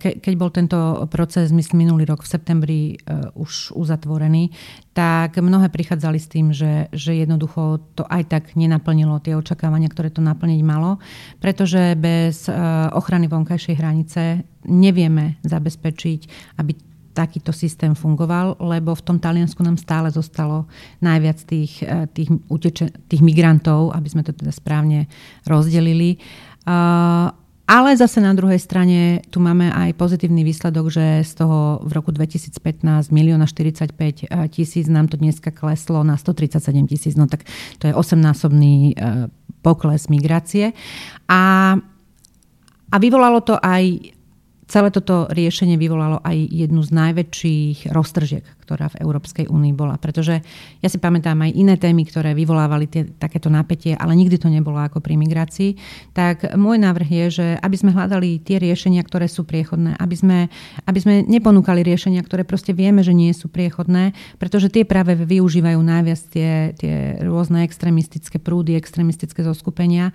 keď 0.00 0.34
bol 0.36 0.50
tento 0.52 1.06
proces, 1.08 1.54
myslím, 1.54 1.86
minulý 1.86 2.04
rok 2.10 2.26
v 2.26 2.32
septembri 2.34 2.80
e, 2.92 2.94
už 3.38 3.72
uzatvorený, 3.72 4.52
tak 4.92 5.38
mnohé 5.38 5.70
prichádzali 5.70 6.18
s 6.18 6.28
tým, 6.28 6.52
že, 6.52 6.90
že 6.92 7.16
jednoducho 7.16 7.80
to 7.94 8.04
aj 8.04 8.26
tak 8.26 8.44
nenaplnilo 8.58 9.22
tie 9.22 9.38
očakávania, 9.38 9.88
ktoré 9.88 10.10
to 10.12 10.20
naplniť 10.20 10.60
malo, 10.66 10.98
pretože 11.38 11.96
bez 11.96 12.50
e, 12.50 12.52
ochrany 12.92 13.30
vonkajšej 13.30 13.78
hranice 13.78 14.44
nevieme 14.66 15.40
zabezpečiť, 15.46 16.20
aby 16.60 16.89
takýto 17.12 17.52
systém 17.52 17.94
fungoval, 17.94 18.56
lebo 18.62 18.94
v 18.94 19.02
tom 19.02 19.18
Taliansku 19.18 19.62
nám 19.62 19.76
stále 19.76 20.10
zostalo 20.10 20.70
najviac 21.02 21.38
tých, 21.44 21.82
e, 21.82 22.06
tých, 22.10 22.30
uteče, 22.48 23.10
tých 23.10 23.22
migrantov, 23.22 23.92
aby 23.94 24.08
sme 24.08 24.22
to 24.22 24.32
teda 24.32 24.54
správne 24.54 25.10
rozdelili. 25.46 26.18
Ale 27.70 27.94
zase 27.94 28.18
na 28.18 28.34
druhej 28.34 28.58
strane 28.58 29.22
tu 29.30 29.38
máme 29.38 29.70
aj 29.70 29.94
pozitívny 29.94 30.42
výsledok, 30.42 30.90
že 30.90 31.22
z 31.22 31.32
toho 31.38 31.78
v 31.86 31.92
roku 31.94 32.10
2015 32.10 33.14
milióna 33.14 33.46
45 33.46 34.26
tisíc 34.50 34.90
nám 34.90 35.06
to 35.06 35.14
dneska 35.14 35.54
kleslo 35.54 36.02
na 36.02 36.18
137 36.18 36.90
tisíc. 36.90 37.14
No 37.14 37.30
tak 37.30 37.46
to 37.78 37.86
je 37.86 37.94
osemnásobný 37.94 38.90
e, 38.90 38.94
pokles 39.62 40.10
migrácie. 40.10 40.74
A, 41.30 41.74
a 42.90 42.96
vyvolalo 42.98 43.38
to 43.46 43.54
aj 43.54 44.18
Celé 44.70 44.94
toto 44.94 45.26
riešenie 45.26 45.74
vyvolalo 45.74 46.22
aj 46.22 46.46
jednu 46.46 46.78
z 46.86 46.94
najväčších 46.94 47.90
roztržiek, 47.90 48.46
ktorá 48.62 48.86
v 48.94 49.02
Európskej 49.02 49.50
únii 49.50 49.74
bola. 49.74 49.98
Pretože 49.98 50.46
ja 50.78 50.86
si 50.86 51.02
pamätám 51.02 51.42
aj 51.42 51.58
iné 51.58 51.74
témy, 51.74 52.06
ktoré 52.06 52.38
vyvolávali 52.38 52.86
tie, 52.86 53.02
takéto 53.18 53.50
napätie, 53.50 53.98
ale 53.98 54.14
nikdy 54.14 54.38
to 54.38 54.46
nebolo 54.46 54.78
ako 54.78 55.02
pri 55.02 55.18
migrácii. 55.18 55.74
Tak 56.14 56.54
môj 56.54 56.78
návrh 56.86 57.08
je, 57.10 57.26
že 57.34 57.46
aby 57.58 57.74
sme 57.74 57.90
hľadali 57.90 58.38
tie 58.46 58.62
riešenia, 58.62 59.02
ktoré 59.02 59.26
sú 59.26 59.42
priechodné, 59.42 59.98
aby 59.98 60.14
sme, 60.14 60.38
aby 60.86 60.98
sme 61.02 61.26
neponúkali 61.26 61.82
riešenia, 61.82 62.22
ktoré 62.22 62.46
proste 62.46 62.70
vieme, 62.70 63.02
že 63.02 63.10
nie 63.10 63.34
sú 63.34 63.50
priechodné, 63.50 64.14
pretože 64.38 64.70
tie 64.70 64.86
práve 64.86 65.18
využívajú 65.18 65.82
najviac 65.82 66.20
tie, 66.30 66.78
tie 66.78 67.18
rôzne 67.26 67.66
extremistické 67.66 68.38
prúdy, 68.38 68.78
extremistické 68.78 69.42
zoskupenia 69.42 70.14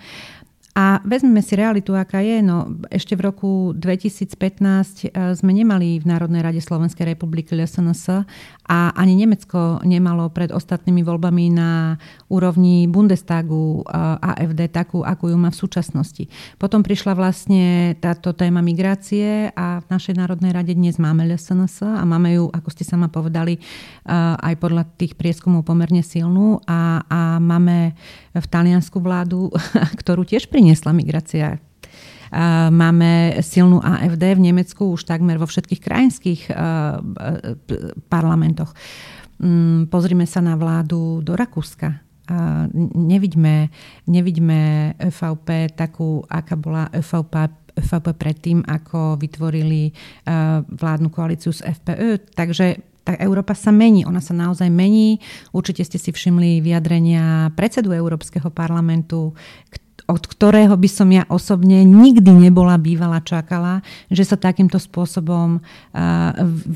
a 0.75 0.99
vezmeme 1.07 1.39
si 1.39 1.55
realitu, 1.55 1.95
aká 1.95 2.19
je. 2.19 2.43
No, 2.43 2.67
ešte 2.91 3.15
v 3.15 3.31
roku 3.31 3.71
2015 3.79 5.07
e, 5.07 5.31
sme 5.31 5.55
nemali 5.55 6.03
v 6.03 6.05
Národnej 6.05 6.43
rade 6.43 6.59
Slovenskej 6.59 7.15
republiky 7.15 7.55
LSNS 7.55 8.27
a 8.67 8.91
ani 8.91 9.15
Nemecko 9.15 9.79
nemalo 9.87 10.27
pred 10.35 10.51
ostatnými 10.51 10.99
voľbami 10.99 11.55
na 11.55 11.95
úrovni 12.27 12.91
Bundestagu 12.91 13.87
e, 13.87 13.95
AFD 14.19 14.67
takú, 14.67 14.99
ako 14.99 15.31
ju 15.31 15.37
má 15.39 15.47
v 15.47 15.61
súčasnosti. 15.63 16.27
Potom 16.59 16.83
prišla 16.83 17.15
vlastne 17.15 17.95
táto 18.03 18.35
téma 18.35 18.59
migrácie 18.59 19.55
a 19.55 19.79
v 19.79 19.87
našej 19.87 20.19
Národnej 20.19 20.51
rade 20.51 20.75
dnes 20.75 20.99
máme 20.99 21.23
LSNS 21.23 21.87
a 21.87 22.03
máme 22.03 22.35
ju, 22.35 22.51
ako 22.51 22.67
ste 22.75 22.83
sama 22.83 23.07
povedali, 23.07 23.55
e, 23.55 23.61
aj 24.43 24.59
podľa 24.59 24.91
tých 24.99 25.15
prieskumov 25.15 25.63
pomerne 25.63 26.03
silnú 26.03 26.59
a, 26.67 26.99
a 27.07 27.19
máme 27.39 27.95
v 28.35 28.45
Taliansku 28.51 28.99
vládu, 28.99 29.47
ktorú 30.03 30.27
tiež 30.27 30.51
priniesla 30.65 30.97
migrácia. 30.97 31.61
Máme 32.73 33.37
silnú 33.45 33.85
AFD 33.85 34.33
v 34.33 34.49
Nemecku 34.49 34.97
už 34.97 35.05
takmer 35.05 35.37
vo 35.37 35.45
všetkých 35.45 35.77
krajinských 35.77 36.41
parlamentoch. 38.09 38.73
Mm, 39.37 39.93
pozrime 39.93 40.25
sa 40.25 40.41
na 40.41 40.57
vládu 40.57 41.21
do 41.21 41.37
Rakúska. 41.37 42.01
Nevidíme, 42.97 43.69
nevidíme 44.09 44.59
FVP 44.97 45.77
takú, 45.77 46.25
aká 46.25 46.57
bola 46.57 46.89
FVP 46.89 47.61
FVP 47.75 48.07
predtým, 48.15 48.59
ako 48.65 49.21
vytvorili 49.21 49.93
vládnu 50.71 51.13
koalíciu 51.13 51.53
s 51.53 51.61
FPÖ. 51.61 52.25
Takže 52.33 52.81
tá 53.05 53.13
Európa 53.21 53.53
sa 53.53 53.69
mení, 53.69 54.01
ona 54.01 54.17
sa 54.17 54.33
naozaj 54.33 54.71
mení. 54.73 55.21
Určite 55.53 55.85
ste 55.85 56.01
si 56.01 56.09
všimli 56.09 56.63
vyjadrenia 56.65 57.53
predsedu 57.53 57.93
Európskeho 57.93 58.49
parlamentu, 58.49 59.37
od 60.05 60.21
ktorého 60.21 60.77
by 60.77 60.89
som 60.89 61.09
ja 61.09 61.25
osobne 61.33 61.81
nikdy 61.81 62.29
nebola 62.29 62.77
bývala 62.77 63.25
čakala, 63.25 63.81
že 64.13 64.21
sa 64.21 64.37
takýmto 64.37 64.77
spôsobom 64.77 65.61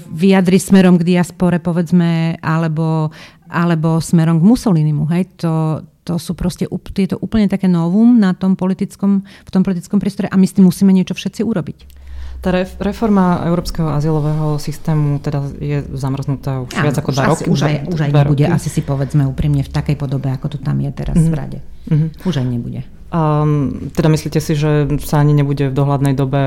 vyjadri 0.10 0.58
smerom 0.58 0.98
k 0.98 1.16
diaspore, 1.16 1.62
povedzme, 1.62 2.42
alebo, 2.42 3.14
alebo 3.46 4.02
smerom 4.02 4.42
k 4.42 4.48
Mussolinimu. 4.50 5.06
Hej? 5.14 5.30
To, 5.46 5.86
to 6.10 6.18
sú 6.18 6.34
proste 6.34 6.66
je 6.66 7.10
to 7.14 7.22
úplne 7.22 7.46
také 7.46 7.70
novum 7.70 8.18
na 8.18 8.34
tom 8.34 8.58
politickom, 8.58 9.22
v 9.22 9.52
tom 9.54 9.62
politickom 9.62 10.02
priestore 10.02 10.26
a 10.26 10.34
my 10.34 10.50
s 10.50 10.58
tým 10.58 10.66
musíme 10.66 10.90
niečo 10.90 11.14
všetci 11.14 11.46
urobiť. 11.46 12.10
Tá 12.40 12.56
reforma 12.56 13.44
európskeho 13.52 13.92
azylového 13.92 14.56
systému 14.64 15.20
teda 15.20 15.44
je 15.60 15.84
zamrznutá 15.92 16.64
už 16.64 16.72
Áno, 16.72 16.84
viac 16.88 16.96
ako 16.96 17.12
dva 17.12 17.26
roky. 17.36 17.52
Už 17.52 17.60
aj, 17.68 17.76
už 17.92 18.00
aj 18.00 18.12
nebude, 18.16 18.46
roky. 18.48 18.56
asi 18.56 18.72
si 18.72 18.80
povedzme 18.80 19.28
úprimne, 19.28 19.60
v 19.60 19.68
takej 19.68 20.00
podobe, 20.00 20.32
ako 20.32 20.56
to 20.56 20.58
tam 20.64 20.80
je 20.80 20.88
teraz 20.96 21.20
mm-hmm. 21.20 21.36
v 21.36 21.36
rade. 21.36 21.60
Mm-hmm. 21.92 22.10
Už 22.24 22.34
aj 22.40 22.48
nebude. 22.48 22.82
Um, 23.10 23.90
teda 23.90 24.06
myslíte 24.06 24.38
si, 24.38 24.54
že 24.54 24.86
sa 25.02 25.26
ani 25.26 25.34
nebude 25.34 25.74
v 25.74 25.74
dohľadnej 25.74 26.14
dobe, 26.14 26.38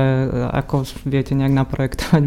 ako 0.47 0.87
viete 1.03 1.35
nejak 1.35 1.51
naprojektovať 1.51 2.23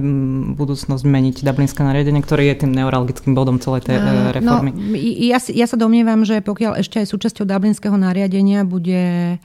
budúcnosť 0.60 1.04
meniť 1.08 1.36
Dublinské 1.40 1.80
nariadenie, 1.80 2.20
ktoré 2.20 2.52
je 2.52 2.68
tým 2.68 2.76
neuralgickým 2.76 3.32
bodom 3.32 3.56
celej 3.56 3.88
tej 3.88 3.96
uh, 3.96 4.36
reformy? 4.36 4.76
No, 4.76 4.92
ja, 5.00 5.40
ja 5.40 5.66
sa 5.68 5.80
domnievam, 5.80 6.28
že 6.28 6.44
pokiaľ 6.44 6.84
ešte 6.84 7.00
aj 7.00 7.16
súčasťou 7.16 7.48
Dublinského 7.48 7.96
nariadenia 7.96 8.68
bude, 8.68 9.40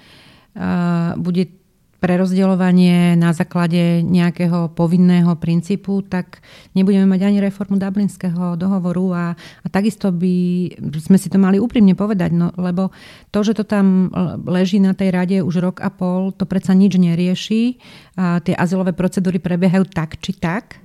uh, 0.60 1.16
bude 1.16 1.61
prerozdeľovanie 2.02 3.14
na 3.14 3.30
základe 3.30 4.02
nejakého 4.02 4.74
povinného 4.74 5.38
princípu, 5.38 6.02
tak 6.02 6.42
nebudeme 6.74 7.06
mať 7.06 7.30
ani 7.30 7.38
reformu 7.38 7.78
Dublinského 7.78 8.58
dohovoru 8.58 9.06
a, 9.14 9.26
a 9.38 9.68
takisto 9.70 10.10
by 10.10 10.68
sme 10.98 11.22
si 11.22 11.30
to 11.30 11.38
mali 11.38 11.62
úprimne 11.62 11.94
povedať, 11.94 12.34
no, 12.34 12.50
lebo 12.58 12.90
to, 13.30 13.46
že 13.46 13.54
to 13.54 13.64
tam 13.70 14.10
leží 14.50 14.82
na 14.82 14.98
tej 14.98 15.14
rade 15.14 15.38
už 15.46 15.62
rok 15.62 15.78
a 15.86 15.94
pol, 15.94 16.34
to 16.34 16.50
predsa 16.50 16.74
nič 16.74 16.98
nerieši. 16.98 17.78
A 18.18 18.42
tie 18.42 18.58
azylové 18.58 18.98
procedúry 18.98 19.38
prebiehajú 19.38 19.86
tak 19.86 20.18
či 20.18 20.34
tak. 20.34 20.82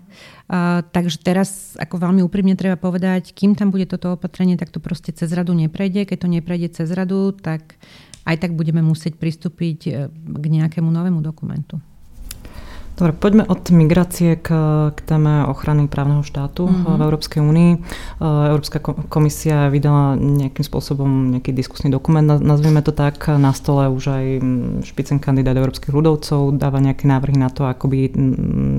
A, 0.47 0.85
takže 0.85 1.19
teraz 1.25 1.75
ako 1.81 1.97
veľmi 1.97 2.21
úprimne 2.23 2.55
treba 2.55 2.77
povedať, 2.77 3.33
kým 3.33 3.57
tam 3.57 3.73
bude 3.73 3.89
toto 3.89 4.15
opatrenie, 4.15 4.55
tak 4.61 4.71
to 4.71 4.85
proste 4.85 5.17
cez 5.17 5.33
radu 5.33 5.57
neprejde. 5.57 6.07
Keď 6.07 6.19
to 6.23 6.29
neprejde 6.29 6.69
cez 6.77 6.89
radu, 6.93 7.33
tak 7.33 7.81
aj 8.27 8.37
tak 8.43 8.53
budeme 8.59 8.83
musieť 8.83 9.15
pristúpiť 9.17 9.79
e, 9.87 9.91
k 10.11 10.45
nejakému 10.51 10.91
novému 10.91 11.23
dokumentu. 11.23 11.79
Dobre, 12.97 13.13
poďme 13.13 13.45
od 13.45 13.61
migrácie 13.77 14.41
k, 14.41 14.49
k 14.97 14.99
téme 15.05 15.45
ochrany 15.53 15.85
právneho 15.85 16.25
štátu 16.25 16.65
mm-hmm. 16.65 16.97
v 16.97 17.01
Európskej 17.05 17.41
únii. 17.45 17.71
E, 17.77 17.79
Európska 18.25 18.81
komisia 19.13 19.69
vydala 19.69 20.17
nejakým 20.17 20.65
spôsobom 20.65 21.37
nejaký 21.37 21.53
diskusný 21.53 21.93
dokument, 21.93 22.25
nazvime 22.25 22.81
to 22.81 22.97
tak. 22.97 23.29
Na 23.29 23.53
stole 23.53 23.93
už 23.93 24.05
aj 24.17 24.25
špicen 24.89 25.21
kandidát 25.21 25.53
európskych 25.53 25.93
ľudovcov 25.93 26.57
dáva 26.57 26.81
nejaké 26.81 27.05
návrhy 27.05 27.37
na 27.37 27.53
to, 27.53 27.69
ako 27.69 27.93
by 27.93 28.17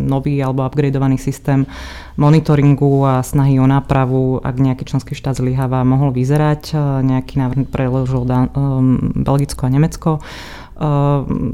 nový 0.10 0.42
alebo 0.42 0.66
upgradeovaný 0.66 1.22
systém 1.22 1.70
monitoringu 2.18 3.06
a 3.06 3.22
snahy 3.22 3.62
o 3.62 3.70
nápravu, 3.70 4.42
ak 4.42 4.58
nejaký 4.58 4.90
členský 4.90 5.14
štát 5.14 5.38
zlyháva, 5.38 5.86
mohol 5.86 6.10
vyzerať. 6.10 6.74
E, 6.74 7.06
nejaký 7.06 7.38
návrh 7.38 7.70
preložil 7.70 8.26
Belgicko 9.14 9.62
a 9.62 9.70
Nemecko. 9.70 10.12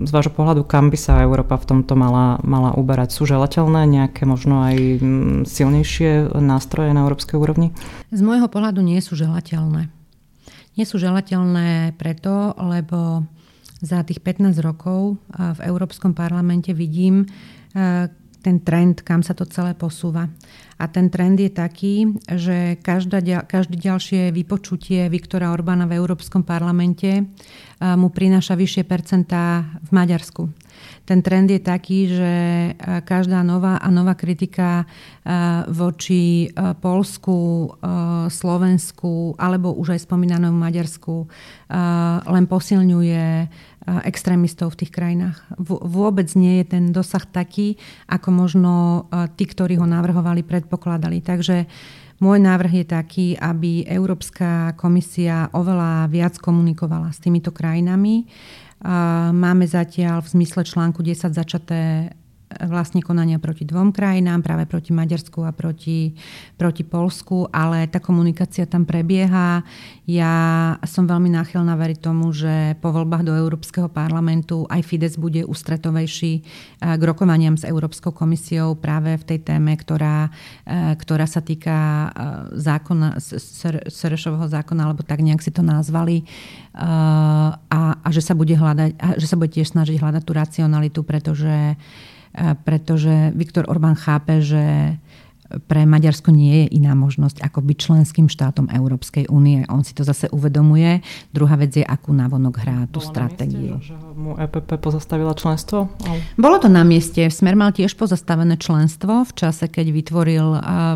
Z 0.03 0.11
vášho 0.11 0.36
pohľadu, 0.36 0.67
kam 0.67 0.91
by 0.91 0.99
sa 0.99 1.24
Európa 1.24 1.55
v 1.55 1.63
tomto 1.63 1.95
mala, 1.95 2.43
mala 2.43 2.76
uberať? 2.76 3.15
Sú 3.15 3.24
želateľné 3.24 3.88
nejaké 3.88 4.28
možno 4.28 4.59
aj 4.59 4.76
mm, 4.99 5.39
silnejšie 5.47 6.36
nástroje 6.43 6.91
na 6.91 7.07
európskej 7.07 7.39
úrovni? 7.39 7.71
Z 8.11 8.19
môjho 8.19 8.51
pohľadu 8.51 8.84
nie 8.84 8.99
sú 8.99 9.15
želateľné. 9.15 9.88
Nie 10.76 10.86
sú 10.89 10.99
želateľné 10.99 11.95
preto, 11.95 12.51
lebo 12.59 13.24
za 13.80 14.03
tých 14.03 14.19
15 14.19 14.59
rokov 14.59 15.19
v 15.32 15.59
Európskom 15.63 16.11
parlamente 16.15 16.76
vidím 16.76 17.28
ten 18.43 18.59
trend, 18.59 19.07
kam 19.07 19.24
sa 19.24 19.32
to 19.32 19.47
celé 19.47 19.71
posúva. 19.71 20.28
A 20.80 20.89
ten 20.89 21.09
trend 21.13 21.39
je 21.39 21.51
taký, 21.53 22.17
že 22.26 22.82
každá, 22.82 23.21
každé 23.45 23.78
ďalšie 23.78 24.21
vypočutie 24.34 25.05
Viktora 25.09 25.53
Orbána 25.53 25.86
v 25.86 25.97
Európskom 26.01 26.41
parlamente 26.41 27.30
mu 27.84 28.07
prináša 28.09 28.55
vyššie 28.55 28.84
percentá 28.88 29.67
v 29.84 29.89
Maďarsku. 29.91 30.43
Ten 31.03 31.19
trend 31.19 31.51
je 31.51 31.59
taký, 31.59 31.99
že 32.09 32.34
každá 33.03 33.43
nová 33.43 33.78
a 33.78 33.88
nová 33.91 34.15
kritika 34.15 34.88
voči 35.67 36.47
Polsku, 36.80 37.69
Slovensku 38.32 39.36
alebo 39.36 39.76
už 39.76 39.99
aj 39.99 40.07
spomínanému 40.07 40.55
Maďarsku 40.55 41.28
len 42.24 42.45
posilňuje 42.47 43.26
extrémistov 43.84 44.73
v 44.73 44.86
tých 44.86 44.91
krajinách. 44.95 45.43
Vôbec 45.65 46.31
nie 46.39 46.63
je 46.63 46.65
ten 46.71 46.95
dosah 46.95 47.27
taký, 47.27 47.75
ako 48.07 48.29
možno 48.31 48.73
tí, 49.36 49.43
ktorí 49.43 49.75
ho 49.75 49.84
navrhovali, 49.84 50.39
predpokladali. 50.47 51.19
Takže 51.19 51.67
môj 52.23 52.39
návrh 52.39 52.73
je 52.79 52.86
taký, 52.88 53.27
aby 53.36 53.84
Európska 53.84 54.71
komisia 54.79 55.51
oveľa 55.51 56.07
viac 56.07 56.39
komunikovala 56.39 57.11
s 57.11 57.19
týmito 57.19 57.51
krajinami. 57.51 58.23
Máme 59.36 59.67
zatiaľ 59.67 60.23
v 60.23 60.31
zmysle 60.39 60.63
článku 60.63 61.03
10 61.03 61.36
začaté 61.36 62.15
vlastne 62.67 63.01
konania 63.01 63.41
proti 63.41 63.65
dvom 63.65 63.95
krajinám, 63.95 64.45
práve 64.45 64.69
proti 64.69 64.93
Maďarsku 64.93 65.41
a 65.45 65.51
proti, 65.51 66.13
proti 66.55 66.83
Polsku, 66.85 67.49
ale 67.49 67.89
tá 67.89 67.97
komunikácia 67.97 68.69
tam 68.69 68.85
prebieha. 68.85 69.65
Ja 70.03 70.33
som 70.83 71.07
veľmi 71.07 71.31
náchylná 71.31 71.73
veriť 71.79 71.99
tomu, 72.03 72.35
že 72.35 72.75
po 72.83 72.91
voľbách 72.91 73.23
do 73.23 73.33
Európskeho 73.33 73.87
parlamentu 73.87 74.67
aj 74.67 74.83
Fides 74.83 75.15
bude 75.15 75.47
ústretovejší 75.47 76.33
eh, 76.39 76.95
k 76.99 77.01
rokovaniam 77.01 77.55
s 77.55 77.63
Európskou 77.63 78.11
komisiou 78.11 78.75
práve 78.75 79.15
v 79.15 79.23
tej 79.23 79.39
téme, 79.47 79.73
ktorá, 79.79 80.27
eh, 80.67 80.93
ktorá 80.99 81.23
sa 81.23 81.39
týka 81.39 81.77
eh, 81.77 82.11
zákona, 82.59 83.17
Serešovho 83.87 84.45
zákona, 84.51 84.91
alebo 84.91 85.07
tak 85.07 85.23
nejak 85.23 85.39
si 85.39 85.51
to 85.55 85.63
nazvali, 85.63 86.27
a, 86.73 87.82
že 88.14 88.22
sa 88.22 88.38
bude 88.38 88.53
hľadať, 88.53 88.91
a 89.01 89.07
že 89.18 89.26
sa 89.26 89.36
bude 89.36 89.49
tiež 89.49 89.74
snažiť 89.74 89.97
hľadať 89.97 90.22
tú 90.22 90.32
racionalitu, 90.38 91.01
pretože 91.01 91.76
pretože 92.66 93.30
Viktor 93.38 93.70
Orbán 93.70 93.93
chápe, 93.93 94.41
že 94.41 94.97
pre 95.70 95.86
Maďarsko 95.86 96.34
nie 96.34 96.66
je 96.66 96.82
iná 96.82 96.97
možnosť 96.97 97.45
ako 97.45 97.61
byť 97.61 97.78
členským 97.78 98.26
štátom 98.26 98.74
Európskej 98.74 99.30
únie. 99.30 99.61
On 99.70 99.86
si 99.86 99.93
to 99.93 100.01
zase 100.01 100.26
uvedomuje. 100.34 101.05
Druhá 101.30 101.53
vec 101.61 101.78
je, 101.78 101.86
akú 101.86 102.09
navonok 102.09 102.55
hrá 102.57 102.89
tú 102.89 102.97
stratégiu. 102.97 103.78
Mieste, 103.78 103.93
že 103.93 103.97
mu 104.14 104.38
EPP 104.38 104.78
pozastavila 104.80 105.34
členstvo? 105.34 105.89
Bolo 106.38 106.57
to 106.61 106.70
na 106.70 106.86
mieste. 106.88 107.26
Smer 107.28 107.57
mal 107.57 107.74
tiež 107.74 107.97
pozastavené 107.97 108.55
členstvo 108.61 109.28
v 109.28 109.32
čase, 109.34 109.68
keď 109.68 109.89
vytvoril 109.91 110.47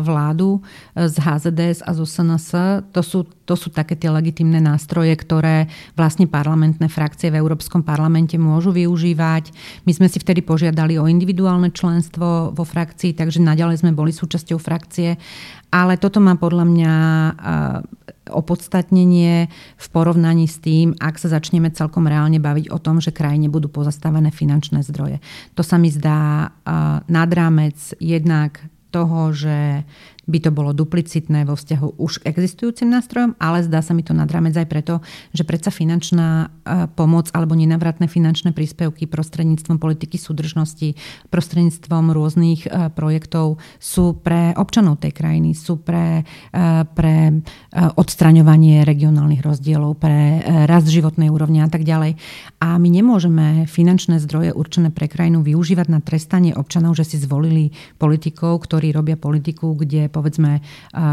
vládu 0.06 0.62
z 0.94 1.14
HZDS 1.18 1.82
a 1.84 1.90
z 1.92 1.98
SNS. 2.06 2.46
To 2.94 3.02
sú 3.02 3.26
to 3.48 3.56
sú 3.56 3.72
také 3.72 3.96
tie 3.96 4.12
legitimné 4.12 4.60
nástroje, 4.60 5.16
ktoré 5.16 5.72
vlastne 5.96 6.28
parlamentné 6.28 6.92
frakcie 6.92 7.32
v 7.32 7.40
Európskom 7.40 7.80
parlamente 7.80 8.36
môžu 8.36 8.76
využívať. 8.76 9.56
My 9.88 9.96
sme 9.96 10.12
si 10.12 10.20
vtedy 10.20 10.44
požiadali 10.44 11.00
o 11.00 11.08
individuálne 11.08 11.72
členstvo 11.72 12.52
vo 12.52 12.64
frakcii, 12.68 13.16
takže 13.16 13.40
naďalej 13.40 13.80
sme 13.80 13.96
boli 13.96 14.12
súčasťou 14.12 14.60
frakcie. 14.60 15.16
Ale 15.72 15.96
toto 15.96 16.20
má 16.20 16.36
podľa 16.36 16.64
mňa 16.68 16.92
opodstatnenie 18.30 19.48
v 19.76 19.86
porovnaní 19.90 20.46
s 20.46 20.60
tým, 20.62 20.94
ak 21.00 21.18
sa 21.18 21.32
začneme 21.32 21.72
celkom 21.72 22.06
reálne 22.06 22.38
baviť 22.38 22.70
o 22.70 22.78
tom, 22.78 23.02
že 23.02 23.12
krajine 23.12 23.48
budú 23.50 23.72
pozastavené 23.72 24.30
finančné 24.30 24.84
zdroje. 24.84 25.18
To 25.58 25.66
sa 25.66 25.80
mi 25.80 25.88
zdá 25.88 26.52
nad 27.08 27.30
rámec 27.32 27.76
jednak 27.98 28.60
toho, 28.88 29.36
že 29.36 29.84
by 30.28 30.38
to 30.44 30.50
bolo 30.52 30.76
duplicitné 30.76 31.48
vo 31.48 31.56
vzťahu 31.56 31.96
už 31.96 32.22
existujúcim 32.28 32.92
nástrojom, 32.92 33.32
ale 33.40 33.64
zdá 33.64 33.80
sa 33.80 33.96
mi 33.96 34.04
to 34.04 34.12
nad 34.12 34.28
rámec 34.28 34.52
aj 34.60 34.68
preto, 34.68 35.00
že 35.32 35.48
predsa 35.48 35.72
finančná 35.72 36.28
e, 36.44 36.86
pomoc 36.92 37.32
alebo 37.32 37.56
nenavratné 37.56 38.04
finančné 38.06 38.52
príspevky 38.52 39.08
prostredníctvom 39.08 39.80
politiky 39.80 40.20
súdržnosti, 40.20 41.00
prostredníctvom 41.32 42.12
rôznych 42.12 42.68
e, 42.68 42.92
projektov 42.92 43.56
sú 43.80 44.20
pre 44.20 44.52
občanov 44.60 45.00
tej 45.00 45.16
krajiny, 45.16 45.56
sú 45.56 45.80
pre, 45.80 46.28
e, 46.52 46.84
pre 46.84 47.40
odstraňovanie 47.72 48.84
regionálnych 48.84 49.40
rozdielov, 49.40 49.96
pre 49.96 50.44
rast 50.68 50.92
životnej 50.92 51.32
úrovne 51.32 51.64
a 51.64 51.70
tak 51.70 51.88
ďalej. 51.88 52.20
A 52.60 52.76
my 52.76 52.88
nemôžeme 52.90 53.64
finančné 53.64 54.20
zdroje 54.20 54.52
určené 54.52 54.92
pre 54.92 55.08
krajinu 55.08 55.40
využívať 55.40 55.86
na 55.88 56.04
trestanie 56.04 56.52
občanov, 56.52 56.98
že 56.98 57.14
si 57.14 57.16
zvolili 57.16 57.72
politikov, 57.96 58.66
ktorí 58.66 58.90
robia 58.92 59.14
politiku, 59.14 59.78
kde 59.78 60.10
povedzme 60.18 60.58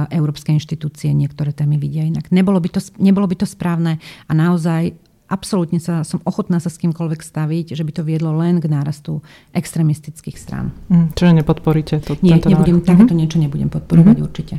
európske 0.10 0.49
inštitúcie 0.49 1.14
niektoré 1.14 1.53
témy 1.53 1.78
vidia 1.78 2.01
inak. 2.01 2.34
Nebolo 2.34 2.58
by 2.58 2.70
to, 2.74 2.82
nebolo 2.97 3.30
by 3.30 3.38
to 3.38 3.45
správne 3.45 4.01
a 4.01 4.32
naozaj 4.34 4.97
absolútne 5.26 5.82
sa, 5.82 6.06
som 6.06 6.22
ochotná 6.26 6.62
sa 6.62 6.70
s 6.70 6.78
kýmkoľvek 6.82 7.22
staviť, 7.22 7.74
že 7.74 7.84
by 7.86 7.91
to 7.93 8.01
viedlo 8.06 8.34
len 8.38 8.62
k 8.62 8.70
nárastu 8.70 9.26
extremistických 9.58 10.38
strán. 10.38 10.70
Mm, 10.89 11.18
čiže 11.18 11.34
nepodporíte 11.41 11.95
to, 12.01 12.18
Nie, 12.22 12.38
tento 12.38 12.53
nebudem, 12.53 12.82
návrh? 12.82 12.86
takéto 12.86 13.14
mm-hmm. 13.14 13.18
niečo 13.18 13.38
nebudem 13.41 13.70
podporovať 13.74 14.16
mm-hmm. 14.18 14.28
určite. 14.28 14.56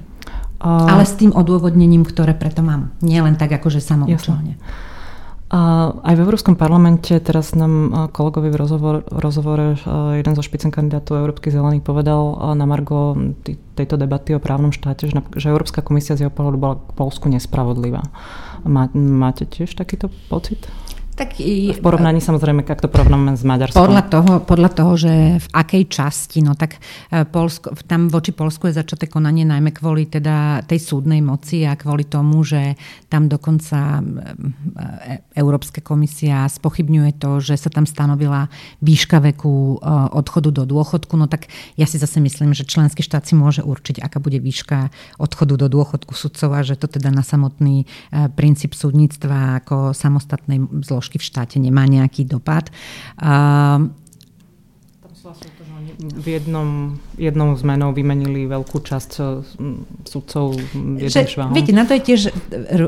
A... 0.59 0.91
Ale 0.91 1.05
s 1.07 1.15
tým 1.15 1.31
odôvodnením, 1.31 2.03
ktoré 2.03 2.35
preto 2.35 2.67
mám. 2.67 2.91
Nie 2.99 3.23
len 3.23 3.39
tak, 3.39 3.55
akože 3.55 3.79
samoučelne. 3.79 4.59
Aj 5.47 6.15
v 6.19 6.25
Európskom 6.27 6.59
parlamente 6.59 7.15
teraz 7.23 7.55
nám 7.55 8.11
kolegovi 8.11 8.51
v 8.51 8.59
rozhovor, 8.59 9.07
rozhovore 9.07 9.79
jeden 10.19 10.35
zo 10.35 10.43
špicen 10.43 10.75
kandidátov 10.75 11.23
Európskych 11.23 11.55
zelených 11.55 11.87
povedal 11.87 12.35
na 12.59 12.67
Margo 12.67 13.15
tejto 13.79 13.95
debaty 13.95 14.35
o 14.35 14.43
právnom 14.43 14.75
štáte, 14.75 15.07
že, 15.07 15.15
že 15.39 15.55
Európska 15.55 15.87
komisia 15.87 16.19
z 16.19 16.27
jeho 16.27 16.35
pohľadu 16.35 16.59
bola 16.59 16.75
k 16.83 16.91
Polsku 16.99 17.31
nespravodlivá. 17.31 18.03
Má, 18.67 18.91
máte 18.99 19.47
tiež 19.47 19.79
takýto 19.79 20.11
pocit? 20.27 20.67
Tak 21.17 21.41
i, 21.41 21.73
v 21.73 21.81
porovnaní 21.81 22.21
samozrejme, 22.21 22.61
ak 22.61 22.85
to 22.85 22.93
porovnáme 22.93 23.41
s 23.41 23.41
Maďarskom. 23.41 23.89
Podľa 23.89 24.05
toho, 24.05 24.33
podľa 24.45 24.71
toho, 24.77 24.93
že 25.01 25.13
v 25.41 25.49
akej 25.49 25.89
časti, 25.89 26.45
no 26.45 26.53
tak 26.53 26.77
e, 27.09 27.25
Polsko, 27.25 27.73
tam 27.89 28.13
voči 28.13 28.37
Polsku 28.37 28.69
je 28.69 28.77
začaté 28.77 29.09
konanie 29.09 29.49
najmä 29.49 29.73
kvôli 29.73 30.13
teda 30.13 30.61
tej 30.69 30.77
súdnej 30.77 31.25
moci 31.25 31.65
a 31.65 31.73
kvôli 31.73 32.05
tomu, 32.05 32.45
že 32.45 32.77
tam 33.09 33.33
dokonca 33.33 33.97
e, 33.97 34.03
Európska 35.41 35.81
komisia 35.81 36.45
spochybňuje 36.53 37.17
to, 37.17 37.41
že 37.41 37.57
sa 37.65 37.73
tam 37.73 37.89
stanovila 37.89 38.53
výška 38.85 39.17
veku 39.25 39.81
e, 39.81 39.89
odchodu 40.13 40.53
do 40.53 40.69
dôchodku. 40.69 41.17
No 41.17 41.33
tak 41.33 41.49
ja 41.81 41.89
si 41.89 41.97
zase 41.97 42.21
myslím, 42.21 42.53
že 42.53 42.69
členský 42.69 43.01
štát 43.01 43.25
si 43.25 43.33
môže 43.33 43.65
určiť, 43.65 44.05
aká 44.05 44.21
bude 44.21 44.37
výška 44.37 44.93
odchodu 45.17 45.65
do 45.65 45.73
dôchodku 45.73 46.13
sudcov 46.13 46.53
a 46.53 46.61
že 46.61 46.77
to 46.77 46.93
teda 46.93 47.09
na 47.09 47.25
samotný 47.25 47.89
princíp 48.37 48.77
súdnictva 48.77 49.65
ako 49.65 49.97
samostatnej 49.97 50.61
zložky 50.85 51.06
zložky 51.07 51.23
v 51.23 51.29
štáte 51.31 51.57
nemá 51.63 51.87
nejaký 51.87 52.27
dopad. 52.27 52.75
Uh, 53.23 53.87
v 56.19 56.27
jednom 56.27 56.99
jednou 57.17 57.57
zmenou 57.57 57.91
vymenili 57.97 58.45
veľkú 58.45 58.81
časť 58.85 59.11
sudcov 60.05 60.57
jedným 60.77 61.29
švahom. 61.29 61.53
Viete, 61.57 61.73
na 61.73 61.89
to, 61.89 61.97
je 61.97 62.03
tiež, 62.13 62.21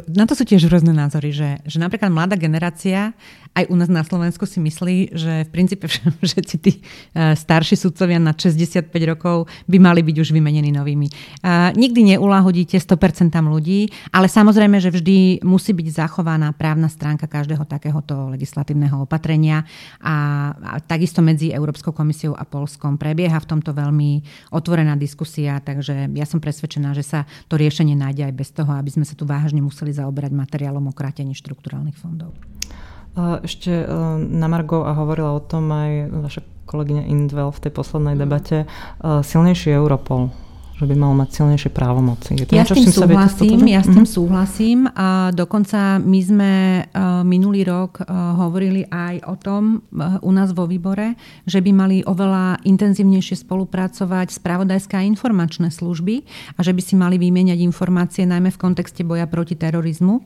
na 0.09 0.25
to 0.29 0.37
sú 0.37 0.45
tiež 0.45 0.69
rôzne 0.69 0.93
názory, 0.93 1.33
že, 1.33 1.61
že 1.65 1.81
napríklad 1.81 2.13
mladá 2.13 2.37
generácia 2.37 3.17
aj 3.57 3.65
u 3.73 3.75
nás 3.75 3.91
na 3.91 4.07
Slovensku 4.07 4.47
si 4.47 4.63
myslí, 4.63 4.97
že 5.17 5.33
v 5.49 5.51
princípe 5.51 5.91
všetci 6.29 6.57
tí 6.61 6.73
e, 6.79 7.35
starší 7.35 7.75
sudcovia 7.75 8.21
na 8.21 8.37
65 8.37 8.93
rokov 9.09 9.51
by 9.67 9.79
mali 9.83 10.05
byť 10.05 10.17
už 10.23 10.29
vymenení 10.31 10.71
novými. 10.71 11.09
Nikdy 11.75 12.15
neulahodíte 12.15 12.77
100% 12.79 13.35
ľudí, 13.43 13.89
ale 14.13 14.31
samozrejme, 14.31 14.79
že 14.79 14.93
vždy 14.93 15.43
musí 15.43 15.73
byť 15.75 15.87
zachovaná 16.05 16.53
právna 16.55 16.87
stránka 16.87 17.27
každého 17.27 17.65
takéhoto 17.65 18.31
legislatívneho 18.31 19.03
opatrenia 19.09 19.65
a, 19.99 20.53
a 20.55 20.77
takisto 20.85 21.25
medzi 21.25 21.51
Európskou 21.51 21.91
komisiou 21.91 22.37
a 22.37 22.45
Polskom 22.45 23.01
prebieha 23.01 23.39
v 23.41 23.49
tomto 23.49 23.73
veľmi 23.75 24.18
otvorená 24.53 24.95
diskusia, 24.95 25.61
takže 25.61 26.09
ja 26.13 26.27
som 26.27 26.39
presvedčená, 26.43 26.95
že 26.95 27.05
sa 27.05 27.21
to 27.47 27.59
riešenie 27.59 27.99
nájde 27.99 28.31
aj 28.31 28.35
bez 28.35 28.49
toho, 28.55 28.71
aby 28.75 28.91
sme 28.93 29.05
sa 29.05 29.19
tu 29.19 29.25
vážne 29.25 29.61
museli 29.61 29.91
zaoberať 29.95 30.33
materiálom 30.35 30.91
o 30.91 30.97
krátení 30.97 31.37
štrukturálnych 31.37 31.99
fondov. 31.99 32.35
Ešte 33.19 33.83
na 34.19 34.47
Margo 34.47 34.87
a 34.87 34.95
hovorila 34.95 35.35
o 35.35 35.43
tom 35.43 35.67
aj 35.75 35.91
vaša 36.31 36.43
kolegyňa 36.71 37.09
Indvel 37.09 37.51
v 37.51 37.63
tej 37.67 37.73
poslednej 37.75 38.15
mhm. 38.15 38.21
debate. 38.23 38.57
Silnejší 39.03 39.75
Europol 39.75 40.31
že 40.79 40.87
by 40.87 40.95
mal 40.95 41.11
mať 41.19 41.43
silnejšie 41.43 41.71
právomoci. 41.75 42.39
Je 42.39 42.47
to 42.47 42.55
ja 42.55 42.63
niečo, 42.63 42.79
s 42.79 42.87
tým 42.87 42.95
súhlasím, 42.95 43.59
ja 43.67 43.83
s 43.83 43.91
tým 43.91 44.07
mm 44.07 44.07
súhlasím. 44.09 44.79
A 44.95 45.35
dokonca 45.35 45.99
my 45.99 46.21
sme 46.23 46.53
uh, 46.87 47.27
minulý 47.27 47.67
rok 47.67 47.99
uh, 48.01 48.07
hovorili 48.39 48.87
aj 48.87 49.27
o 49.27 49.35
tom 49.35 49.83
uh, 49.91 50.23
u 50.23 50.31
nás 50.31 50.55
vo 50.55 50.71
výbore, 50.71 51.19
že 51.45 51.59
by 51.59 51.71
mali 51.75 51.97
oveľa 52.07 52.63
intenzívnejšie 52.63 53.43
spolupracovať 53.43 54.31
spravodajské 54.31 54.95
a 54.97 55.03
informačné 55.03 55.75
služby 55.75 56.23
a 56.55 56.61
že 56.63 56.71
by 56.71 56.83
si 56.83 56.95
mali 56.95 57.19
vymieňať 57.19 57.59
informácie 57.59 58.23
najmä 58.23 58.55
v 58.55 58.63
kontexte 58.63 59.03
boja 59.03 59.27
proti 59.27 59.59
terorizmu. 59.59 60.23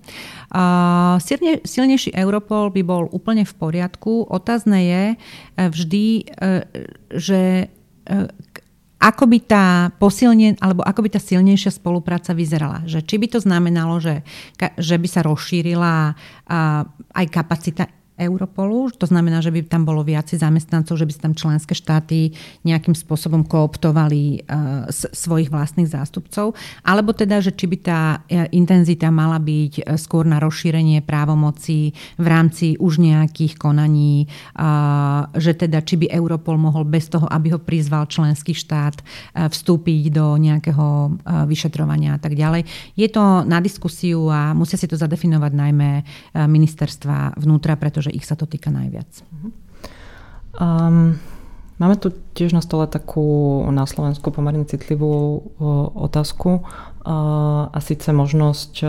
Silne, 1.18 1.52
silnejší 1.64 2.12
Europol 2.12 2.68
by 2.70 2.82
bol 2.84 3.08
úplne 3.08 3.48
v 3.48 3.54
poriadku. 3.56 4.28
Otázne 4.28 4.78
je 4.84 5.04
vždy, 5.56 6.06
že 7.08 7.72
ako 9.02 9.26
by 9.26 9.38
tá 9.42 9.64
posilne, 9.98 10.54
alebo 10.62 10.86
ako 10.86 11.02
by 11.02 11.18
tá 11.18 11.20
silnejšia 11.20 11.74
spolupráca 11.74 12.30
vyzerala. 12.30 12.86
Že 12.86 13.02
či 13.02 13.16
by 13.18 13.26
to 13.34 13.38
znamenalo, 13.42 13.98
že, 13.98 14.22
že 14.78 14.94
by 14.94 15.08
sa 15.10 15.26
rozšírila 15.26 16.14
aj 17.10 17.26
kapacita 17.26 17.90
Europolu. 18.16 18.92
To 18.96 19.06
znamená, 19.08 19.40
že 19.40 19.48
by 19.54 19.64
tam 19.68 19.88
bolo 19.88 20.04
viacej 20.04 20.40
zamestnancov, 20.42 20.98
že 20.98 21.06
by 21.08 21.12
tam 21.16 21.34
členské 21.38 21.72
štáty 21.72 22.36
nejakým 22.66 22.92
spôsobom 22.92 23.46
kooptovali 23.46 24.44
uh, 24.44 24.88
svojich 24.92 25.48
vlastných 25.48 25.88
zástupcov. 25.88 26.52
Alebo 26.84 27.12
teda, 27.12 27.38
že 27.38 27.54
či 27.54 27.68
by 27.68 27.76
tá 27.78 28.00
e, 28.26 28.48
intenzita 28.56 29.08
mala 29.12 29.38
byť 29.38 29.72
e, 29.78 29.82
skôr 30.00 30.26
na 30.26 30.42
rozšírenie 30.42 31.04
právomocí 31.04 31.94
v 32.18 32.26
rámci 32.26 32.74
už 32.78 32.98
nejakých 32.98 33.54
konaní, 33.58 34.26
že 35.36 35.52
teda 35.54 35.84
či 35.84 35.98
by 35.98 36.06
Europol 36.10 36.58
mohol 36.58 36.82
bez 36.88 37.06
toho, 37.06 37.28
aby 37.28 37.54
ho 37.54 37.60
prizval 37.60 38.08
členský 38.08 38.56
štát, 38.56 38.98
vstúpiť 39.34 40.12
do 40.12 40.34
nejakého 40.38 41.18
vyšetrovania 41.46 42.16
a 42.16 42.20
tak 42.20 42.34
ďalej. 42.34 42.66
Je 42.96 43.08
to 43.08 43.46
na 43.46 43.58
diskusiu 43.62 44.28
a 44.32 44.56
musia 44.56 44.80
si 44.80 44.88
to 44.88 44.98
zadefinovať 44.98 45.52
najmä 45.52 45.90
ministerstva 46.48 47.38
vnútra, 47.38 47.78
pretože 47.78 48.01
pretože 48.02 48.18
ich 48.18 48.26
sa 48.26 48.34
to 48.34 48.50
týka 48.50 48.74
najviac. 48.74 49.06
Um, 50.58 51.22
máme 51.78 51.94
tu 52.02 52.10
tiež 52.34 52.50
na 52.50 52.58
stole 52.58 52.90
takú 52.90 53.62
na 53.70 53.86
Slovensku 53.86 54.34
pomerne 54.34 54.66
citlivú 54.66 55.38
otázku 55.94 56.66
a 57.02 57.78
síce 57.82 58.14
možnosť 58.14 58.72
e, 58.78 58.86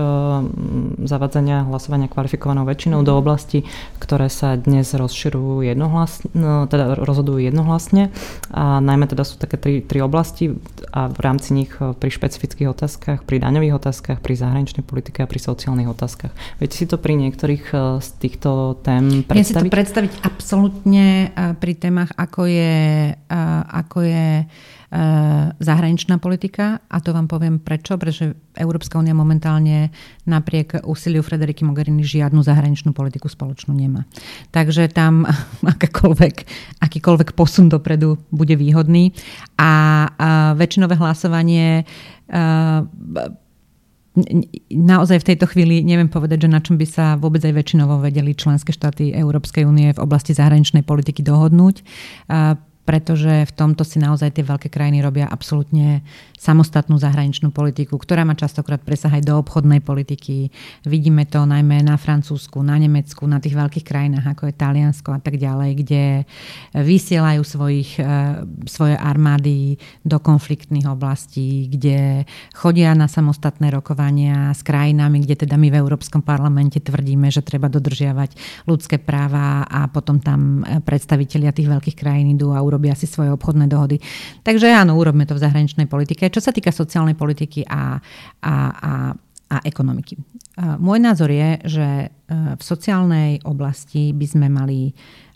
zavadzania 1.10 1.66
hlasovania 1.66 2.06
kvalifikovanou 2.06 2.62
väčšinou 2.62 3.02
do 3.02 3.18
mhm. 3.18 3.20
oblasti, 3.20 3.60
ktoré 3.98 4.30
sa 4.30 4.54
dnes 4.54 4.94
rozširujú 4.94 5.66
jednohlasne, 5.66 6.30
no, 6.38 6.70
teda 6.70 6.94
rozhodujú 7.02 7.42
jednohlasne. 7.42 8.14
A 8.54 8.78
najmä 8.78 9.10
teda 9.10 9.26
sú 9.26 9.42
také 9.42 9.58
tri, 9.58 9.82
tri 9.82 10.06
oblasti 10.06 10.54
a 10.94 11.10
v 11.10 11.20
rámci 11.26 11.58
nich 11.58 11.74
e, 11.82 11.98
pri 11.98 12.10
špecifických 12.14 12.70
otázkach, 12.70 13.26
pri 13.26 13.42
daňových 13.42 13.82
otázkach, 13.82 14.22
pri 14.22 14.38
zahraničnej 14.38 14.86
politike 14.86 15.26
a 15.26 15.28
pri 15.30 15.42
sociálnych 15.42 15.90
otázkach. 15.90 16.30
Viete 16.62 16.78
si 16.78 16.86
to 16.86 17.02
pri 17.02 17.18
niektorých 17.18 17.66
e, 17.74 17.98
z 17.98 18.10
týchto 18.22 18.78
tém 18.86 19.26
predstaviť? 19.26 19.38
Viem 19.42 19.48
si 19.50 19.58
to 19.58 19.66
predstaviť 19.74 20.12
absolútne 20.22 21.06
pri 21.58 21.74
témach, 21.74 22.14
ako 22.14 22.46
je, 22.46 23.18
ako 23.74 24.00
je 24.06 24.46
zahraničná 25.58 26.22
politika. 26.22 26.78
A 26.86 27.02
to 27.02 27.18
vám 27.18 27.26
poviem 27.26 27.58
prečo, 27.58 27.98
pretože 27.98 28.38
Európska 28.54 29.02
únia 29.02 29.18
momentálne 29.18 29.90
napriek 30.30 30.86
úsiliu 30.86 31.26
Frederiky 31.26 31.66
Mogherini 31.66 32.06
žiadnu 32.06 32.46
zahraničnú 32.46 32.94
politiku 32.94 33.26
spoločnú 33.26 33.74
nemá. 33.74 34.06
Takže 34.54 34.86
tam 34.94 35.26
akákoľvek, 35.74 36.36
akýkoľvek 36.78 37.34
posun 37.34 37.74
dopredu 37.74 38.22
bude 38.30 38.54
výhodný. 38.54 39.18
A, 39.58 40.06
väčšinové 40.54 40.96
hlasovanie 41.00 41.84
eh, 41.84 42.82
naozaj 44.70 45.26
v 45.26 45.28
tejto 45.34 45.50
chvíli 45.50 45.82
neviem 45.82 46.06
povedať, 46.06 46.46
že 46.46 46.54
na 46.54 46.62
čom 46.62 46.78
by 46.78 46.86
sa 46.86 47.18
vôbec 47.18 47.42
aj 47.42 47.54
väčšinovo 47.58 47.98
vedeli 47.98 48.38
členské 48.38 48.70
štáty 48.70 49.10
Európskej 49.10 49.66
únie 49.66 49.90
v 49.90 50.04
oblasti 50.04 50.38
zahraničnej 50.38 50.86
politiky 50.86 51.26
dohodnúť 51.26 51.82
pretože 52.84 53.48
v 53.48 53.54
tomto 53.56 53.88
si 53.88 54.00
naozaj 54.00 54.36
tie 54.36 54.44
veľké 54.44 54.68
krajiny 54.68 55.00
robia 55.00 55.32
absolútne 55.32 56.04
samostatnú 56.36 57.00
zahraničnú 57.00 57.56
politiku, 57.56 57.96
ktorá 57.96 58.28
má 58.28 58.36
častokrát 58.36 58.84
presah 58.84 59.16
aj 59.16 59.24
do 59.24 59.40
obchodnej 59.40 59.80
politiky. 59.80 60.52
Vidíme 60.84 61.24
to 61.24 61.48
najmä 61.48 61.80
na 61.80 61.96
Francúzsku, 61.96 62.60
na 62.60 62.76
Nemecku, 62.76 63.24
na 63.24 63.40
tých 63.40 63.56
veľkých 63.56 63.88
krajinách 63.88 64.36
ako 64.36 64.52
je 64.52 64.60
Taliansko 64.60 65.10
a 65.16 65.20
tak 65.24 65.40
ďalej, 65.40 65.72
kde 65.80 66.04
vysielajú 66.76 67.42
svojich, 67.48 68.04
e, 68.04 68.04
svoje 68.68 69.00
armády 69.00 69.80
do 70.04 70.20
konfliktných 70.20 70.84
oblastí, 70.92 71.72
kde 71.72 72.28
chodia 72.52 72.92
na 72.92 73.08
samostatné 73.08 73.72
rokovania 73.72 74.52
s 74.52 74.60
krajinami, 74.60 75.24
kde 75.24 75.48
teda 75.48 75.56
my 75.56 75.72
v 75.72 75.80
Európskom 75.80 76.20
parlamente 76.20 76.84
tvrdíme, 76.84 77.32
že 77.32 77.40
treba 77.40 77.72
dodržiavať 77.72 78.36
ľudské 78.68 79.00
práva 79.00 79.64
a 79.64 79.88
potom 79.88 80.20
tam 80.20 80.68
predstavitelia 80.84 81.56
tých 81.56 81.72
veľkých 81.72 81.96
krajín 81.96 82.36
idú 82.36 82.52
a 82.52 82.60
urobia 82.74 82.98
si 82.98 83.06
svoje 83.06 83.30
obchodné 83.30 83.70
dohody. 83.70 84.02
Takže 84.42 84.74
áno, 84.74 84.98
urobme 84.98 85.30
to 85.30 85.38
v 85.38 85.44
zahraničnej 85.46 85.86
politike. 85.86 86.34
Čo 86.34 86.42
sa 86.42 86.50
týka 86.50 86.74
sociálnej 86.74 87.14
politiky 87.14 87.70
a, 87.70 88.02
a, 88.42 88.54
a, 88.74 88.94
a 89.54 89.58
ekonomiky. 89.62 90.18
Môj 90.58 91.02
názor 91.02 91.34
je, 91.34 91.50
že 91.66 91.88
e, 92.06 92.08
v 92.30 92.62
sociálnej 92.62 93.42
oblasti 93.42 94.14
by 94.14 94.26
sme 94.30 94.48
mali 94.54 94.94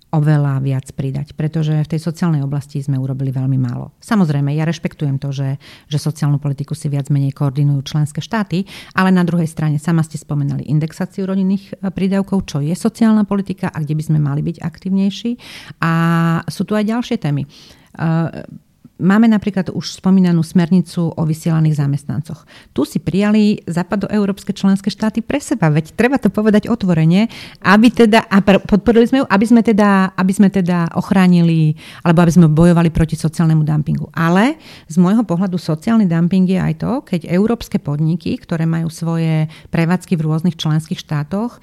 oveľa 0.08 0.64
viac 0.64 0.88
pridať, 0.96 1.36
pretože 1.36 1.76
v 1.84 1.92
tej 1.92 2.00
sociálnej 2.00 2.40
oblasti 2.40 2.80
sme 2.80 2.96
urobili 2.96 3.36
veľmi 3.36 3.60
málo. 3.60 3.92
Samozrejme, 4.00 4.56
ja 4.56 4.64
rešpektujem 4.64 5.20
to, 5.20 5.36
že, 5.36 5.60
že 5.92 5.98
sociálnu 6.00 6.40
politiku 6.40 6.72
si 6.72 6.88
viac 6.88 7.12
menej 7.12 7.36
koordinujú 7.36 7.84
členské 7.84 8.24
štáty, 8.24 8.64
ale 8.96 9.12
na 9.12 9.28
druhej 9.28 9.52
strane 9.52 9.78
sama 9.84 10.08
ste 10.08 10.16
spomenali 10.16 10.64
indexáciu 10.72 11.28
rodinných 11.28 11.76
e, 11.76 11.92
prídavkov, 11.92 12.48
čo 12.48 12.64
je 12.64 12.72
sociálna 12.72 13.28
politika 13.28 13.68
a 13.68 13.84
kde 13.84 14.00
by 14.00 14.04
sme 14.08 14.20
mali 14.24 14.40
byť 14.40 14.64
aktivnejší. 14.64 15.32
A 15.84 15.92
sú 16.48 16.64
tu 16.64 16.72
aj 16.80 16.88
ďalšie 16.88 17.18
témy 17.20 17.44
e, 17.44 17.48
Máme 18.98 19.30
napríklad 19.30 19.70
už 19.70 20.02
spomínanú 20.02 20.42
smernicu 20.42 21.14
o 21.14 21.22
vysielaných 21.22 21.78
zamestnancoch. 21.78 22.50
Tu 22.74 22.82
si 22.82 22.98
prijali 22.98 23.62
západoeurópske 23.70 24.58
členské 24.58 24.90
štáty 24.90 25.22
pre 25.22 25.38
seba, 25.38 25.70
veď 25.70 25.94
treba 25.94 26.18
to 26.18 26.34
povedať 26.34 26.66
otvorene, 26.66 27.30
aby 27.62 27.94
teda, 27.94 28.26
a 28.26 28.42
podporili 28.42 29.06
sme 29.06 29.22
ju, 29.22 29.26
aby 29.30 29.46
sme 29.46 29.62
teda, 29.62 30.18
aby 30.18 30.34
sme 30.34 30.50
teda 30.50 30.98
ochránili, 30.98 31.78
alebo 32.02 32.26
aby 32.26 32.34
sme 32.34 32.50
bojovali 32.50 32.90
proti 32.90 33.14
sociálnemu 33.14 33.62
dumpingu. 33.62 34.10
Ale 34.18 34.58
z 34.90 34.98
môjho 34.98 35.22
pohľadu 35.22 35.62
sociálny 35.62 36.10
dumping 36.10 36.50
je 36.50 36.58
aj 36.58 36.74
to, 36.82 36.92
keď 37.06 37.30
európske 37.30 37.78
podniky, 37.78 38.34
ktoré 38.42 38.66
majú 38.66 38.90
svoje 38.90 39.46
prevádzky 39.70 40.18
v 40.18 40.26
rôznych 40.26 40.58
členských 40.58 40.98
štátoch, 40.98 41.62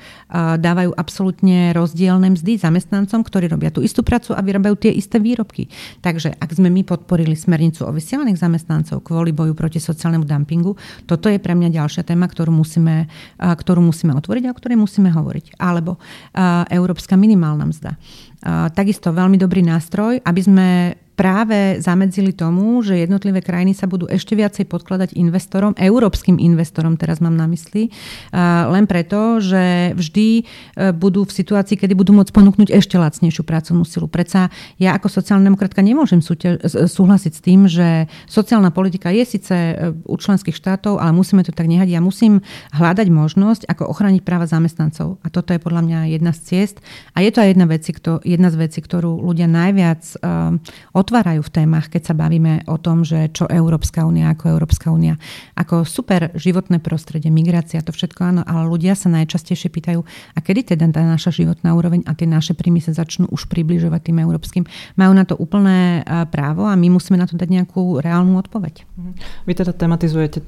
dávajú 0.62 0.95
absolútne 0.95 1.74
rozdielne 1.74 2.30
mzdy 2.39 2.62
zamestnancom, 2.62 3.26
ktorí 3.26 3.51
robia 3.51 3.74
tú 3.74 3.82
istú 3.82 4.07
prácu 4.07 4.39
a 4.39 4.45
vyrábajú 4.45 4.87
tie 4.87 4.95
isté 4.95 5.18
výrobky. 5.18 5.66
Takže 5.99 6.39
ak 6.39 6.55
sme 6.55 6.70
my 6.70 6.87
podporili 6.87 7.24
podporili 7.25 7.41
smernicu 7.41 7.89
o 7.89 7.93
vysielaných 7.93 8.37
zamestnancov 8.37 9.01
kvôli 9.01 9.33
boju 9.33 9.57
proti 9.57 9.81
sociálnemu 9.81 10.29
dumpingu. 10.29 10.77
Toto 11.09 11.33
je 11.33 11.41
pre 11.41 11.57
mňa 11.57 11.72
ďalšia 11.72 12.05
téma, 12.05 12.29
ktorú 12.29 12.53
musíme, 12.53 13.09
ktorú 13.41 13.81
musíme 13.81 14.12
otvoriť 14.12 14.45
a 14.45 14.53
o 14.53 14.59
ktorej 14.61 14.77
musíme 14.77 15.09
hovoriť. 15.09 15.57
Alebo 15.57 15.97
európska 16.68 17.16
minimálna 17.16 17.64
mzda. 17.64 17.97
Takisto 18.77 19.09
veľmi 19.09 19.41
dobrý 19.41 19.65
nástroj, 19.65 20.21
aby 20.21 20.41
sme 20.45 20.69
práve 21.15 21.79
zamedzili 21.79 22.35
tomu, 22.35 22.83
že 22.83 23.07
jednotlivé 23.07 23.39
krajiny 23.39 23.73
sa 23.73 23.87
budú 23.87 24.11
ešte 24.11 24.35
viacej 24.35 24.67
podkladať 24.67 25.15
investorom, 25.15 25.73
európskym 25.79 26.43
investorom, 26.43 26.99
teraz 26.99 27.23
mám 27.23 27.39
na 27.39 27.47
mysli, 27.47 27.95
len 28.67 28.85
preto, 28.91 29.39
že 29.39 29.95
vždy 29.95 30.29
e, 30.39 30.43
budú 30.91 31.23
v 31.23 31.33
situácii, 31.33 31.79
kedy 31.79 31.95
budú 31.95 32.11
môcť 32.19 32.35
ponúknuť 32.35 32.69
ešte 32.75 32.99
lacnejšiu 32.99 33.47
pracovnú 33.47 33.87
silu. 33.87 34.11
Predsa 34.11 34.51
ja 34.83 34.99
ako 34.99 35.07
sociálna 35.07 35.47
demokratka 35.47 35.81
nemôžem 35.81 36.19
súhlasiť 36.21 37.33
s 37.33 37.41
tým, 37.41 37.71
že 37.71 38.11
sociálna 38.27 38.75
politika 38.75 39.15
je 39.15 39.23
síce 39.23 39.55
e, 39.55 39.75
u 39.95 40.17
členských 40.19 40.55
štátov, 40.55 40.99
ale 40.99 41.15
musíme 41.15 41.47
to 41.47 41.55
tak 41.55 41.71
nehať. 41.71 41.95
Ja 41.95 42.03
musím 42.03 42.43
hľadať 42.75 43.07
možnosť, 43.15 43.71
ako 43.71 43.87
ochrániť 43.87 44.27
práva 44.27 44.51
zamestnancov. 44.51 45.23
A 45.23 45.31
toto 45.31 45.55
je 45.55 45.63
podľa 45.63 45.83
mňa 45.87 45.99
jedna 46.11 46.35
z 46.35 46.41
ciest. 46.43 46.77
A 47.15 47.23
je 47.23 47.31
to 47.31 47.39
aj 47.39 47.55
jedna, 47.55 47.71
veci, 47.71 47.95
jedna 48.35 48.51
z 48.51 48.57
vecí, 48.59 48.82
ktorú 48.82 49.22
ľudia 49.22 49.47
najviac 49.47 50.03
uh, 50.18 50.59
otvárajú 50.93 51.41
v 51.47 51.51
témach, 51.55 51.87
keď 51.89 52.12
sa 52.12 52.14
bavíme 52.18 52.66
o 52.66 52.76
tom, 52.76 53.07
že 53.07 53.30
čo 53.30 53.47
Európska 53.47 54.03
únia 54.03 54.35
ako 54.35 54.51
Európska 54.51 54.91
únia. 54.91 55.16
Ako 55.55 55.87
super 55.87 56.35
životné 56.35 56.82
prostredie, 56.82 57.30
migrácia, 57.30 57.80
to 57.80 57.95
všetko 57.95 58.20
áno, 58.20 58.43
ale 58.43 58.66
ľudia 58.66 58.99
sa 58.99 59.09
najčastejšie 59.09 59.70
pýtajú, 59.70 60.01
a 60.35 60.39
kedy 60.43 60.74
teda 60.74 60.91
tá 60.91 61.07
naša 61.07 61.30
životná 61.30 61.72
úroveň 61.72 62.03
a 62.05 62.12
tie 62.12 62.26
naše 62.26 62.53
príjmy 62.59 62.82
sa 62.82 62.91
začnú 62.91 63.30
už 63.30 63.47
približovať 63.47 64.11
tým 64.11 64.18
európskym. 64.20 64.64
Majú 64.99 65.12
na 65.14 65.24
to 65.24 65.39
úplné 65.39 66.03
právo 66.32 66.66
a 66.66 66.74
my 66.74 66.89
musíme 66.91 67.20
na 67.20 67.28
to 67.28 67.39
dať 67.39 67.49
nejakú 67.51 68.03
reálnu 68.03 68.37
odpoveď. 68.41 68.85
Vy 69.47 69.53
teda 69.55 69.72
tematizujete 69.72 70.43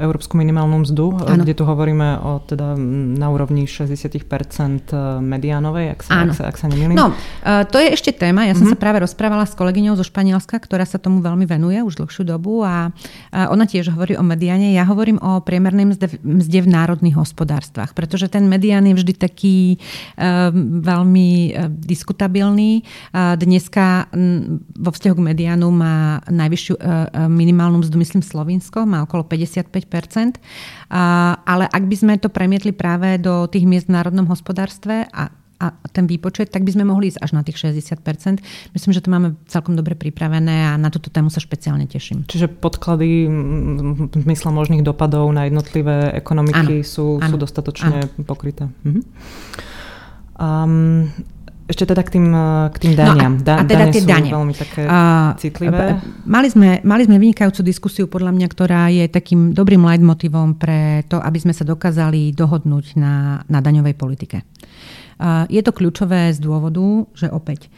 európsku 0.00 0.38
minimálnu 0.38 0.86
mzdu, 0.86 1.06
ano. 1.26 1.42
kde 1.42 1.54
tu 1.56 1.64
hovoríme 1.66 2.22
o 2.22 2.42
teda 2.44 2.78
na 3.18 3.26
úrovni 3.30 3.66
60% 3.66 4.22
mediánovej, 5.22 5.96
ak 5.96 6.00
sa, 6.04 6.12
ak 6.22 6.30
sa, 6.34 6.42
ak 6.50 6.56
sa 6.58 6.66
nemýlim. 6.68 6.96
No, 6.98 7.14
to 7.42 7.76
je 7.80 7.88
ešte 7.96 8.12
téma. 8.14 8.46
Ja 8.46 8.54
som 8.54 8.68
mm-hmm. 8.68 8.78
sa 8.78 8.82
práve 8.82 9.02
rozprávala 9.02 9.48
s 9.48 9.56
kolegyňou 9.56 9.98
zo 9.98 10.04
Španielska, 10.06 10.60
ktorá 10.60 10.86
sa 10.86 11.00
tomu 11.00 11.24
veľmi 11.24 11.48
venuje 11.48 11.80
už 11.82 11.98
dlhšiu 11.98 12.24
dobu 12.28 12.62
a 12.62 12.92
ona 13.32 13.64
tiež 13.66 13.90
hovorí 13.90 14.14
o 14.14 14.24
mediane. 14.24 14.70
Ja 14.70 14.86
hovorím 14.86 15.18
o 15.18 15.42
priemernej 15.42 15.90
mzde, 15.94 16.22
mzde 16.22 16.58
v 16.64 16.68
národných 16.70 17.16
hospodárstvách, 17.18 17.96
pretože 17.96 18.30
ten 18.30 18.46
medián 18.46 18.86
je 18.86 18.94
vždy 18.94 19.12
taký 19.18 19.56
uh, 19.76 20.50
veľmi 20.82 21.30
uh, 21.52 21.66
diskutabilný. 21.68 22.86
Dneska 23.12 24.08
um, 24.12 24.62
vo 24.78 24.90
vzťahu 24.94 25.14
k 25.18 25.26
mediánu 25.34 25.68
má 25.72 26.22
najvyššiu 26.30 26.74
minimálnu 27.28 27.82
mzdu, 27.82 27.96
myslím, 27.98 28.22
Slovinsko, 28.24 28.84
má 28.86 29.04
okolo 29.04 29.26
55%. 29.26 30.38
Uh, 30.92 31.36
ale 31.42 31.64
ak 31.68 31.84
by 31.88 31.96
sme 31.96 32.14
to 32.20 32.28
premietli 32.28 32.72
práve 32.72 33.16
do 33.16 33.48
tých 33.48 33.64
miest 33.64 33.88
v 33.88 33.96
národnom 33.96 34.28
hospodárstve 34.28 35.08
a 35.08 35.32
a 35.62 35.70
ten 35.94 36.10
výpočet, 36.10 36.50
tak 36.50 36.66
by 36.66 36.74
sme 36.74 36.82
mohli 36.82 37.14
ísť 37.14 37.22
až 37.22 37.30
na 37.38 37.46
tých 37.46 37.62
60%. 37.62 38.42
Myslím, 38.74 38.90
že 38.90 38.98
to 38.98 39.14
máme 39.14 39.38
celkom 39.46 39.78
dobre 39.78 39.94
pripravené 39.94 40.74
a 40.74 40.74
na 40.74 40.90
túto 40.90 41.06
tému 41.06 41.30
sa 41.30 41.38
špeciálne 41.38 41.86
teším. 41.86 42.26
Čiže 42.26 42.50
podklady 42.50 43.30
v 44.10 44.24
mysle 44.26 44.50
možných 44.50 44.82
dopadov 44.82 45.30
na 45.30 45.46
jednotlivé 45.46 46.10
ekonomiky 46.18 46.82
ano, 46.82 46.86
sú, 46.86 47.22
ano, 47.22 47.30
sú 47.30 47.36
dostatočne 47.38 48.10
ano. 48.10 48.26
pokryté. 48.26 48.66
Mhm. 48.82 49.00
Um, 50.42 51.06
ešte 51.72 51.88
teda 51.88 52.02
k 52.04 52.10
tým, 52.18 52.26
k 52.68 52.76
tým 52.76 52.92
daniam. 52.92 53.38
No 53.38 53.48
a, 53.54 53.62
a 53.62 53.64
teda 53.64 53.88
tie 53.88 54.02
dane. 54.04 54.28
veľmi 54.28 54.52
také 54.52 54.84
uh, 54.84 55.32
citlivé. 55.40 56.02
Mali 56.28 56.52
sme, 56.52 56.84
mali 56.84 57.08
sme 57.08 57.16
vynikajúcu 57.16 57.60
diskusiu, 57.64 58.04
podľa 58.10 58.34
mňa, 58.34 58.46
ktorá 58.50 58.90
je 58.92 59.08
takým 59.08 59.56
dobrým 59.56 59.80
leitmotivom 59.80 60.60
pre 60.60 61.06
to, 61.08 61.16
aby 61.22 61.38
sme 61.40 61.54
sa 61.56 61.64
dokázali 61.64 62.34
dohodnúť 62.36 62.98
na, 63.00 63.46
na 63.46 63.64
daňovej 63.64 63.94
politike. 63.96 64.44
Je 65.46 65.62
to 65.62 65.70
kľúčové 65.70 66.34
z 66.34 66.38
dôvodu, 66.42 67.06
že 67.14 67.30
opäť 67.30 67.70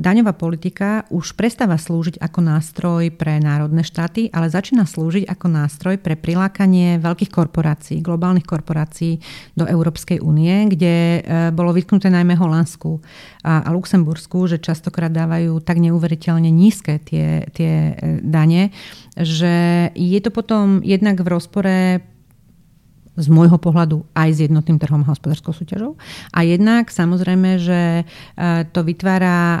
daňová 0.00 0.32
politika 0.32 1.04
už 1.12 1.36
prestáva 1.36 1.76
slúžiť 1.76 2.16
ako 2.24 2.40
nástroj 2.40 3.12
pre 3.12 3.36
národné 3.36 3.84
štáty, 3.84 4.32
ale 4.32 4.48
začína 4.48 4.88
slúžiť 4.88 5.28
ako 5.28 5.46
nástroj 5.52 6.00
pre 6.00 6.16
prilákanie 6.16 6.96
veľkých 6.96 7.28
korporácií, 7.28 8.00
globálnych 8.00 8.48
korporácií 8.48 9.20
do 9.52 9.68
Európskej 9.68 10.24
únie, 10.24 10.72
kde 10.72 10.94
e, 10.96 11.20
bolo 11.52 11.76
vytknuté 11.76 12.08
najmä 12.08 12.32
Holandsku 12.32 13.04
a 13.44 13.68
Luxembursku, 13.68 14.48
že 14.48 14.56
častokrát 14.56 15.12
dávajú 15.12 15.60
tak 15.60 15.84
neuveriteľne 15.84 16.48
nízke 16.48 16.96
tie, 17.04 17.44
tie 17.52 17.72
e, 17.92 18.24
dane, 18.24 18.72
že 19.20 19.92
je 19.92 20.20
to 20.24 20.32
potom 20.32 20.80
jednak 20.80 21.20
v 21.20 21.28
rozpore 21.28 21.76
z 23.12 23.26
môjho 23.28 23.60
pohľadu 23.60 24.08
aj 24.16 24.28
s 24.32 24.38
jednotným 24.48 24.80
trhom 24.80 25.04
hospodárskou 25.04 25.52
súťažou. 25.52 26.00
A 26.32 26.48
jednak 26.48 26.88
samozrejme, 26.88 27.60
že 27.60 27.80
e, 28.00 28.04
to 28.72 28.80
vytvára 28.80 29.60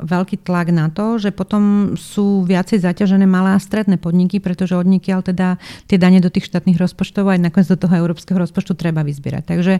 veľký 0.00 0.40
tlak 0.40 0.72
na 0.72 0.88
to, 0.88 1.20
že 1.20 1.28
potom 1.28 1.92
sú 2.00 2.48
viacej 2.48 2.80
zaťažené 2.80 3.28
malé 3.28 3.52
a 3.52 3.60
stredné 3.60 4.00
podniky, 4.00 4.40
pretože 4.40 4.72
od 4.72 4.88
nikiaľ 4.88 5.20
teda 5.28 5.60
tie 5.92 6.00
dane 6.00 6.24
do 6.24 6.32
tých 6.32 6.48
štátnych 6.48 6.80
rozpočtov 6.80 7.28
aj 7.28 7.44
nakoniec 7.44 7.68
do 7.68 7.76
toho 7.76 8.00
európskeho 8.00 8.40
rozpočtu 8.40 8.72
treba 8.72 9.04
vyzbierať. 9.04 9.44
Takže 9.44 9.74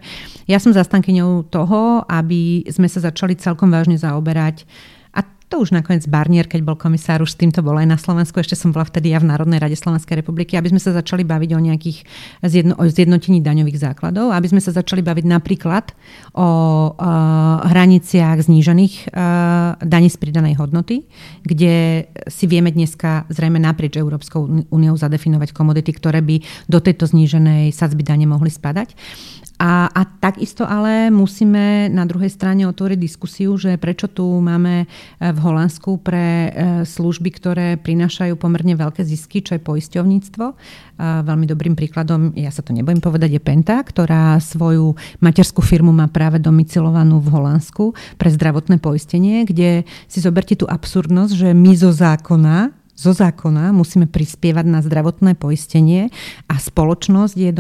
ja 0.44 0.58
som 0.60 0.76
zastankyňou 0.76 1.48
toho, 1.48 2.04
aby 2.04 2.68
sme 2.68 2.84
sa 2.84 3.00
začali 3.00 3.32
celkom 3.40 3.72
vážne 3.72 3.96
zaoberať 3.96 4.68
to 5.50 5.58
už 5.58 5.74
nakoniec 5.74 6.06
Barnier, 6.06 6.46
keď 6.46 6.62
bol 6.62 6.78
komisár, 6.78 7.26
už 7.26 7.34
s 7.34 7.40
týmto 7.42 7.58
bol 7.58 7.74
aj 7.74 7.90
na 7.90 7.98
Slovensku. 7.98 8.38
Ešte 8.38 8.54
som 8.54 8.70
bola 8.70 8.86
vtedy 8.86 9.10
ja 9.10 9.18
v 9.18 9.26
Národnej 9.26 9.58
rade 9.58 9.74
Slovenskej 9.74 10.22
republiky, 10.22 10.54
aby 10.54 10.70
sme 10.70 10.78
sa 10.78 10.94
začali 10.94 11.26
baviť 11.26 11.50
o 11.58 11.60
nejakých 11.60 11.98
zjedno, 12.46 12.78
o 12.78 12.86
zjednotení 12.86 13.42
daňových 13.42 13.82
základov, 13.82 14.30
aby 14.30 14.46
sme 14.46 14.62
sa 14.62 14.70
začali 14.70 15.02
baviť 15.02 15.26
napríklad 15.26 15.90
o 16.38 16.46
uh, 16.46 17.66
hraniciach 17.66 18.38
znížených 18.46 19.10
uh, 19.10 19.74
daní 19.82 20.06
z 20.06 20.16
pridanej 20.22 20.54
hodnoty, 20.62 21.10
kde 21.42 22.06
si 22.30 22.46
vieme 22.46 22.70
dneska 22.70 23.26
zrejme 23.26 23.58
naprieč 23.58 23.98
Európskou 23.98 24.70
úniou 24.70 24.94
zadefinovať 24.94 25.50
komodity, 25.50 25.90
ktoré 25.90 26.22
by 26.22 26.46
do 26.70 26.78
tejto 26.78 27.10
zníženej 27.10 27.74
sadzby 27.74 28.06
dane 28.06 28.30
mohli 28.30 28.54
spadať. 28.54 28.94
A, 29.60 29.92
a 29.92 30.08
takisto 30.08 30.64
ale 30.64 31.12
musíme 31.12 31.92
na 31.92 32.08
druhej 32.08 32.32
strane 32.32 32.64
otvoriť 32.64 32.96
diskusiu, 32.96 33.60
že 33.60 33.76
prečo 33.76 34.08
tu 34.08 34.24
máme 34.24 34.84
e, 34.84 34.86
v 35.20 35.36
Holandsku 35.36 36.00
pre 36.00 36.48
e, 36.48 36.50
služby, 36.88 37.28
ktoré 37.28 37.76
prinášajú 37.76 38.40
pomerne 38.40 38.72
veľké 38.72 39.04
zisky, 39.04 39.44
čo 39.44 39.60
je 39.60 39.60
poisťovníctvo. 39.60 40.44
A 41.00 41.20
veľmi 41.20 41.44
dobrým 41.44 41.76
príkladom, 41.76 42.32
ja 42.40 42.48
sa 42.48 42.64
to 42.64 42.72
nebojím 42.72 43.04
povedať, 43.04 43.36
je 43.36 43.40
Penta, 43.44 43.84
ktorá 43.84 44.40
svoju 44.40 44.96
materskú 45.20 45.60
firmu 45.60 45.92
má 45.92 46.08
práve 46.08 46.40
domicilovanú 46.40 47.20
v 47.20 47.28
Holandsku 47.28 47.92
pre 48.16 48.32
zdravotné 48.32 48.80
poistenie, 48.80 49.44
kde 49.44 49.84
si 50.08 50.24
zoberte 50.24 50.56
tú 50.56 50.64
absurdnosť, 50.64 51.32
že 51.36 51.48
my 51.52 51.72
zo 51.76 51.92
zákona 51.92 52.79
zo 53.00 53.16
zákona 53.16 53.72
musíme 53.72 54.04
prispievať 54.04 54.66
na 54.68 54.84
zdravotné 54.84 55.32
poistenie 55.40 56.12
a 56.52 56.60
spoločnosť 56.60 57.34
je 57.34 57.50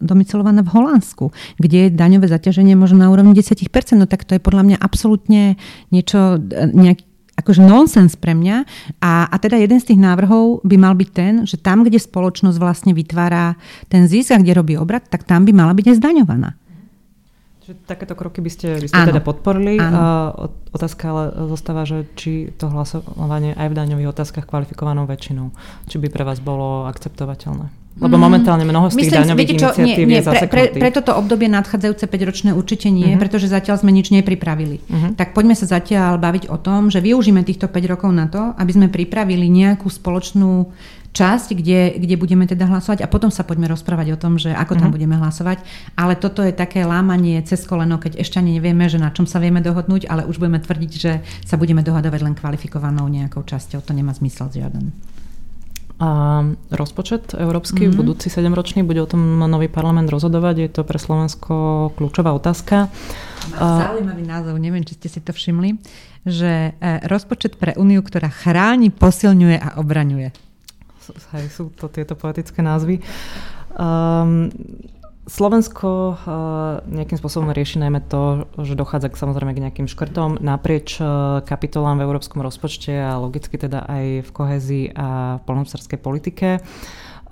domicilovaná 0.00 0.62
v 0.64 0.72
Holandsku, 0.72 1.36
kde 1.60 1.88
je 1.88 1.94
daňové 1.94 2.32
zaťaženie 2.32 2.72
možno 2.72 3.04
na 3.04 3.12
úrovni 3.12 3.36
10%. 3.36 3.60
No 4.00 4.08
tak 4.08 4.24
to 4.24 4.32
je 4.32 4.40
podľa 4.40 4.64
mňa 4.64 4.76
absolútne 4.80 5.60
niečo, 5.92 6.40
nejaký 6.72 7.04
akože 7.34 7.60
nonsens 7.66 8.14
pre 8.14 8.32
mňa. 8.32 8.56
A, 9.02 9.26
a 9.26 9.36
teda 9.42 9.58
jeden 9.58 9.82
z 9.82 9.92
tých 9.92 10.00
návrhov 10.00 10.62
by 10.62 10.76
mal 10.78 10.94
byť 10.94 11.10
ten, 11.10 11.32
že 11.44 11.58
tam, 11.58 11.82
kde 11.82 11.98
spoločnosť 11.98 12.58
vlastne 12.62 12.92
vytvára 12.94 13.58
ten 13.90 14.06
zisk 14.06 14.32
a 14.32 14.40
kde 14.40 14.54
robí 14.54 14.74
obrad, 14.78 15.04
tak 15.10 15.26
tam 15.26 15.42
by 15.42 15.52
mala 15.52 15.74
byť 15.74 15.94
nezdaňovaná. 15.94 16.54
Že 17.64 17.80
takéto 17.88 18.12
kroky 18.12 18.44
by 18.44 18.50
ste, 18.52 18.76
by 18.76 18.88
ste 18.92 19.00
teda 19.08 19.24
podporili. 19.24 19.80
A 19.80 20.36
otázka 20.68 21.04
ale 21.08 21.24
zostáva, 21.48 21.88
že 21.88 22.04
či 22.12 22.52
to 22.60 22.68
hlasovanie 22.68 23.56
aj 23.56 23.72
v 23.72 23.78
daňových 23.80 24.12
otázkach 24.12 24.44
kvalifikovanou 24.44 25.08
väčšinou, 25.08 25.48
či 25.88 25.96
by 25.96 26.12
pre 26.12 26.28
vás 26.28 26.44
bolo 26.44 26.84
akceptovateľné. 26.84 27.84
Lebo 27.94 28.18
momentálne 28.18 28.66
mnoho 28.66 28.90
z 28.90 29.06
tých 29.06 29.14
Myslím, 29.14 29.22
daňových 29.22 29.38
viete 29.38 29.54
čo, 29.54 29.70
iniciatív 29.70 30.06
nie, 30.10 30.18
nie, 30.18 30.20
je 30.20 30.26
pre, 30.26 30.46
pre, 30.50 30.62
pre 30.82 30.90
toto 30.90 31.14
obdobie 31.14 31.46
nadchádzajúce 31.46 32.10
5-ročné 32.10 32.50
určite 32.50 32.90
nie, 32.90 33.14
uh-huh. 33.14 33.22
pretože 33.22 33.46
zatiaľ 33.46 33.78
sme 33.78 33.94
nič 33.94 34.10
nepripravili. 34.10 34.82
Uh-huh. 34.82 35.14
Tak 35.14 35.30
poďme 35.30 35.54
sa 35.54 35.70
zatiaľ 35.70 36.18
baviť 36.18 36.50
o 36.50 36.58
tom, 36.58 36.90
že 36.90 36.98
využíme 36.98 37.46
týchto 37.46 37.70
5 37.70 37.92
rokov 37.94 38.10
na 38.10 38.26
to, 38.26 38.50
aby 38.58 38.70
sme 38.74 38.90
pripravili 38.90 39.46
nejakú 39.46 39.86
spoločnú 39.86 40.74
časť, 41.14 41.54
kde, 41.54 42.02
kde 42.02 42.14
budeme 42.18 42.42
teda 42.42 42.66
hlasovať 42.66 43.06
a 43.06 43.08
potom 43.08 43.30
sa 43.30 43.46
poďme 43.46 43.70
rozprávať 43.70 44.18
o 44.18 44.20
tom, 44.20 44.34
že 44.34 44.50
ako 44.50 44.74
tam 44.74 44.90
mm-hmm. 44.90 44.94
budeme 44.98 45.16
hlasovať. 45.22 45.62
Ale 45.94 46.18
toto 46.18 46.42
je 46.42 46.50
také 46.50 46.82
lámanie 46.82 47.38
cez 47.46 47.62
koleno, 47.62 48.02
keď 48.02 48.18
ešte 48.18 48.42
ani 48.42 48.58
nevieme, 48.58 48.90
že 48.90 48.98
na 48.98 49.14
čom 49.14 49.22
sa 49.22 49.38
vieme 49.38 49.62
dohodnúť, 49.62 50.10
ale 50.10 50.26
už 50.26 50.42
budeme 50.42 50.58
tvrdiť, 50.58 50.92
že 50.92 51.22
sa 51.46 51.54
budeme 51.54 51.86
dohadovať 51.86 52.20
len 52.20 52.34
kvalifikovanou 52.34 53.06
nejakou 53.06 53.46
časťou. 53.46 53.86
To 53.86 53.94
nemá 53.94 54.10
zmysel 54.10 54.50
žiaden. 54.50 54.90
A 56.02 56.42
rozpočet 56.74 57.38
európsky, 57.38 57.86
mm-hmm. 57.86 57.94
budúci 57.94 58.26
7-ročný, 58.26 58.82
bude 58.82 58.98
o 58.98 59.06
tom 59.06 59.38
nový 59.46 59.70
parlament 59.70 60.10
rozhodovať. 60.10 60.66
Je 60.66 60.70
to 60.74 60.82
pre 60.82 60.98
Slovensko 60.98 61.54
kľúčová 61.94 62.34
otázka. 62.34 62.90
Zaujímavý 63.54 64.26
názov, 64.26 64.58
neviem, 64.58 64.82
či 64.82 64.98
ste 64.98 65.06
si 65.06 65.22
to 65.22 65.30
všimli, 65.30 65.78
že 66.26 66.74
e, 66.74 67.06
rozpočet 67.06 67.54
pre 67.62 67.78
Úniu, 67.78 68.02
ktorá 68.02 68.26
chráni, 68.26 68.90
posilňuje 68.90 69.56
a 69.62 69.78
obraňuje 69.78 70.43
hej, 71.34 71.44
sú 71.52 71.74
to 71.74 71.90
tieto 71.92 72.14
poetické 72.14 72.64
názvy. 72.64 73.04
Um, 73.74 74.48
Slovensko 75.24 76.20
nejakým 76.84 77.16
spôsobom 77.16 77.48
rieši 77.48 77.80
najmä 77.80 78.04
to, 78.12 78.44
že 78.60 78.76
dochádza 78.76 79.08
k, 79.08 79.16
samozrejme 79.16 79.56
k 79.56 79.64
nejakým 79.64 79.88
škrtom 79.88 80.36
naprieč 80.44 81.00
kapitolám 81.48 81.96
v 81.96 82.04
európskom 82.04 82.44
rozpočte 82.44 82.92
a 82.92 83.16
logicky 83.16 83.56
teda 83.56 83.88
aj 83.88 84.28
v 84.28 84.30
kohezii 84.36 84.84
a 84.92 85.40
v 85.40 85.42
polnohospodárskej 85.48 86.00
politike. 86.04 86.48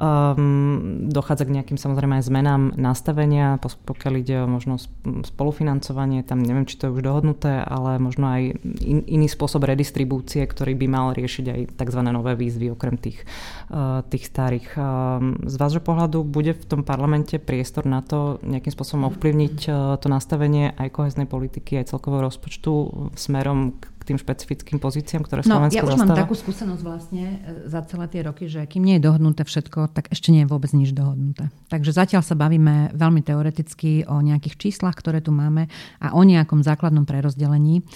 Um, 0.00 1.12
dochádza 1.12 1.44
k 1.44 1.54
nejakým 1.60 1.76
samozrejme 1.76 2.16
aj 2.16 2.24
zmenám 2.32 2.62
nastavenia, 2.80 3.60
pokiaľ 3.60 4.12
ide 4.24 4.36
o 4.40 4.48
možno 4.48 4.80
spolufinancovanie, 5.28 6.24
tam 6.24 6.40
neviem, 6.40 6.64
či 6.64 6.80
to 6.80 6.88
je 6.88 6.96
už 6.96 7.04
dohodnuté, 7.04 7.60
ale 7.60 8.00
možno 8.00 8.24
aj 8.32 8.56
in, 8.80 9.04
iný 9.04 9.28
spôsob 9.28 9.68
redistribúcie, 9.68 10.48
ktorý 10.48 10.72
by 10.80 10.86
mal 10.88 11.06
riešiť 11.12 11.44
aj 11.44 11.60
tzv. 11.76 12.00
nové 12.08 12.32
výzvy, 12.40 12.72
okrem 12.72 12.96
tých, 12.96 13.20
uh, 13.68 14.00
tých 14.08 14.32
starých. 14.32 14.80
Um, 14.80 15.36
z 15.44 15.54
vášho 15.60 15.84
pohľadu 15.84 16.24
bude 16.24 16.56
v 16.56 16.64
tom 16.64 16.88
parlamente 16.88 17.36
priestor 17.36 17.84
na 17.84 18.00
to 18.00 18.40
nejakým 18.40 18.72
spôsobom 18.72 19.12
ovplyvniť 19.12 19.56
uh, 19.68 20.00
to 20.00 20.08
nastavenie 20.08 20.72
aj 20.72 20.88
koheznej 20.88 21.28
politiky, 21.28 21.76
aj 21.76 21.92
celkového 21.92 22.32
rozpočtu 22.32 22.72
smerom 23.12 23.76
k 23.76 23.91
k 24.02 24.10
tým 24.10 24.18
špecifickým 24.18 24.82
pozíciám, 24.82 25.22
ktoré 25.22 25.46
no, 25.46 25.62
Slovensko 25.62 25.78
ja 25.78 25.86
už 25.86 25.94
zastáva? 25.94 26.10
mám 26.10 26.22
takú 26.26 26.34
skúsenosť 26.34 26.82
vlastne 26.82 27.24
e, 27.24 27.70
za 27.70 27.80
celé 27.86 28.06
tie 28.10 28.20
roky, 28.26 28.50
že 28.50 28.66
kým 28.66 28.82
nie 28.82 28.98
je 28.98 29.06
dohodnuté 29.06 29.46
všetko, 29.46 29.94
tak 29.94 30.10
ešte 30.10 30.34
nie 30.34 30.42
je 30.42 30.50
vôbec 30.50 30.74
nič 30.74 30.90
dohodnuté. 30.90 31.54
Takže 31.70 31.94
zatiaľ 31.94 32.26
sa 32.26 32.34
bavíme 32.34 32.90
veľmi 32.98 33.22
teoreticky 33.22 34.02
o 34.10 34.18
nejakých 34.18 34.58
číslach, 34.58 34.98
ktoré 34.98 35.22
tu 35.22 35.30
máme 35.30 35.70
a 36.02 36.18
o 36.18 36.22
nejakom 36.26 36.66
základnom 36.66 37.06
prerozdelení. 37.06 37.86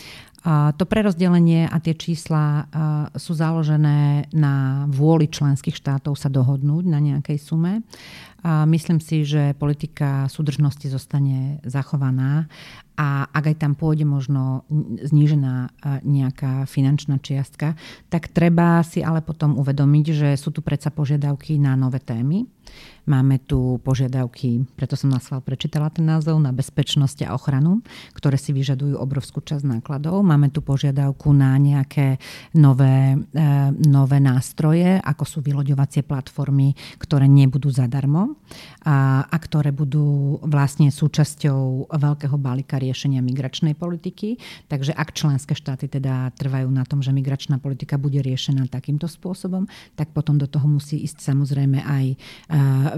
To 0.45 0.85
prerozdelenie 0.87 1.67
a 1.67 1.77
tie 1.83 1.97
čísla 1.99 2.71
sú 3.19 3.35
založené 3.35 4.31
na 4.31 4.87
vôli 4.87 5.27
členských 5.27 5.75
štátov 5.75 6.15
sa 6.15 6.31
dohodnúť 6.31 6.85
na 6.87 7.03
nejakej 7.03 7.39
sume. 7.41 7.83
Myslím 8.47 9.03
si, 9.03 9.27
že 9.27 9.59
politika 9.59 10.31
súdržnosti 10.31 10.87
zostane 10.87 11.59
zachovaná 11.67 12.47
a 12.95 13.27
ak 13.27 13.45
aj 13.53 13.57
tam 13.59 13.75
pôjde 13.75 14.07
možno 14.07 14.63
znížená 15.03 15.75
nejaká 16.07 16.71
finančná 16.71 17.19
čiastka, 17.19 17.75
tak 18.07 18.31
treba 18.31 18.87
si 18.87 19.03
ale 19.03 19.27
potom 19.27 19.59
uvedomiť, 19.59 20.07
že 20.15 20.29
sú 20.39 20.55
tu 20.55 20.63
predsa 20.63 20.95
požiadavky 20.95 21.59
na 21.59 21.75
nové 21.75 21.99
témy. 21.99 22.47
Máme 23.07 23.39
tu 23.39 23.79
požiadavky, 23.87 24.67
preto 24.75 24.99
som 24.99 25.15
na 25.15 25.23
prečítala 25.23 25.95
ten 25.95 26.11
názov, 26.11 26.43
na 26.43 26.51
bezpečnosť 26.51 27.31
a 27.31 27.39
ochranu, 27.39 27.79
ktoré 28.19 28.35
si 28.35 28.51
vyžadujú 28.51 28.99
obrovskú 28.99 29.39
časť 29.47 29.63
nákladov. 29.63 30.27
Máme 30.27 30.51
tu 30.51 30.59
požiadavku 30.59 31.31
na 31.31 31.55
nejaké 31.55 32.19
nové, 32.59 33.15
e, 33.15 33.47
nové 33.87 34.19
nástroje, 34.19 34.99
ako 34.99 35.23
sú 35.23 35.39
vyloďovacie 35.39 36.03
platformy, 36.03 36.75
ktoré 36.99 37.31
nebudú 37.31 37.71
zadarmo 37.71 38.43
a, 38.83 39.23
a 39.23 39.37
ktoré 39.39 39.71
budú 39.71 40.43
vlastne 40.43 40.91
súčasťou 40.91 41.95
veľkého 41.95 42.35
balíka 42.35 42.83
riešenia 42.83 43.23
migračnej 43.23 43.79
politiky. 43.79 44.35
Takže 44.67 44.91
ak 44.99 45.15
členské 45.15 45.55
štáty 45.55 45.87
teda 45.87 46.35
trvajú 46.35 46.67
na 46.75 46.83
tom, 46.83 47.07
že 47.07 47.15
migračná 47.15 47.63
politika 47.63 48.03
bude 48.03 48.19
riešená 48.19 48.67
takýmto 48.67 49.07
spôsobom, 49.07 49.71
tak 49.95 50.11
potom 50.11 50.43
do 50.43 50.51
toho 50.51 50.67
musí 50.67 51.07
ísť 51.07 51.23
samozrejme 51.23 51.87
aj 51.87 52.05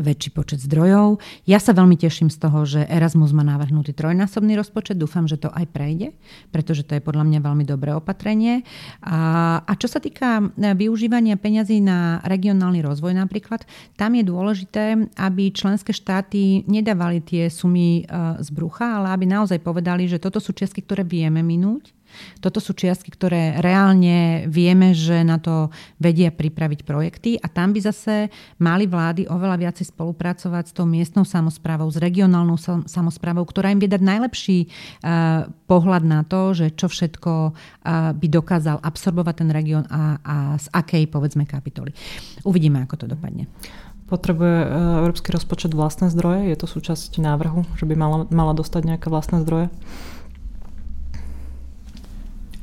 väčší 0.01 0.30
počet 0.32 0.62
zdrojov. 0.62 1.18
Ja 1.44 1.59
sa 1.59 1.74
veľmi 1.74 1.99
teším 1.99 2.30
z 2.30 2.38
toho, 2.38 2.64
že 2.64 2.86
Erasmus 2.86 3.34
má 3.34 3.42
navrhnutý 3.42 3.92
trojnásobný 3.92 4.55
rozpočet. 4.57 4.96
Dúfam, 4.96 5.26
že 5.26 5.36
to 5.36 5.53
aj 5.53 5.66
prejde, 5.68 6.14
pretože 6.55 6.86
to 6.86 6.96
je 6.96 7.03
podľa 7.03 7.26
mňa 7.26 7.40
veľmi 7.42 7.64
dobré 7.66 7.92
opatrenie. 7.92 8.62
A, 9.05 9.61
a 9.66 9.72
čo 9.76 9.90
sa 9.90 9.99
týka 9.99 10.40
e, 10.40 10.72
využívania 10.72 11.36
peňazí 11.36 11.82
na 11.82 12.22
regionálny 12.24 12.80
rozvoj 12.80 13.12
napríklad, 13.18 13.66
tam 13.99 14.14
je 14.14 14.24
dôležité, 14.24 15.11
aby 15.18 15.51
členské 15.51 15.90
štáty 15.92 16.62
nedávali 16.70 17.20
tie 17.20 17.51
sumy 17.51 18.03
e, 18.03 18.42
z 18.42 18.49
brucha, 18.55 19.03
ale 19.03 19.12
aby 19.12 19.26
naozaj 19.26 19.61
povedali, 19.61 20.07
že 20.07 20.22
toto 20.22 20.38
sú 20.38 20.55
čiastky, 20.55 20.80
ktoré 20.80 21.03
vieme 21.03 21.42
minúť 21.42 21.97
toto 22.39 22.59
sú 22.59 22.75
čiastky, 22.75 23.11
ktoré 23.12 23.59
reálne 23.59 24.47
vieme, 24.47 24.95
že 24.95 25.23
na 25.27 25.41
to 25.41 25.73
vedia 25.99 26.31
pripraviť 26.31 26.81
projekty 26.87 27.31
a 27.41 27.47
tam 27.51 27.75
by 27.75 27.81
zase 27.83 28.31
mali 28.62 28.87
vlády 28.87 29.27
oveľa 29.27 29.69
viacej 29.69 29.91
spolupracovať 29.91 30.64
s 30.71 30.77
tou 30.77 30.87
miestnou 30.87 31.25
samozprávou, 31.27 31.91
s 31.91 31.99
regionálnou 31.99 32.57
samozprávou, 32.87 33.45
ktorá 33.47 33.71
im 33.73 33.81
vie 33.81 33.91
dať 33.91 34.03
najlepší 34.03 34.59
uh, 34.66 35.51
pohľad 35.66 36.03
na 36.07 36.21
to, 36.25 36.55
že 36.55 36.75
čo 36.75 36.87
všetko 36.89 37.33
uh, 37.53 38.12
by 38.14 38.27
dokázal 38.27 38.81
absorbovať 38.81 39.35
ten 39.45 39.51
región 39.51 39.85
a, 39.91 40.19
a 40.23 40.37
z 40.57 40.66
akej, 40.73 41.11
povedzme, 41.11 41.45
kapitoly. 41.45 41.93
Uvidíme, 42.45 42.85
ako 42.85 43.05
to 43.05 43.07
dopadne. 43.11 43.47
Potrebuje 44.09 44.57
e, 44.64 44.69
európsky 45.05 45.29
rozpočet 45.37 45.77
vlastné 45.77 46.09
zdroje? 46.09 46.49
Je 46.49 46.57
to 46.57 46.64
súčasť 46.64 47.21
návrhu, 47.21 47.69
že 47.77 47.85
by 47.85 47.95
mala, 47.95 48.19
mala 48.33 48.57
dostať 48.57 48.97
nejaké 48.97 49.12
vlastné 49.12 49.45
zdroje? 49.45 49.69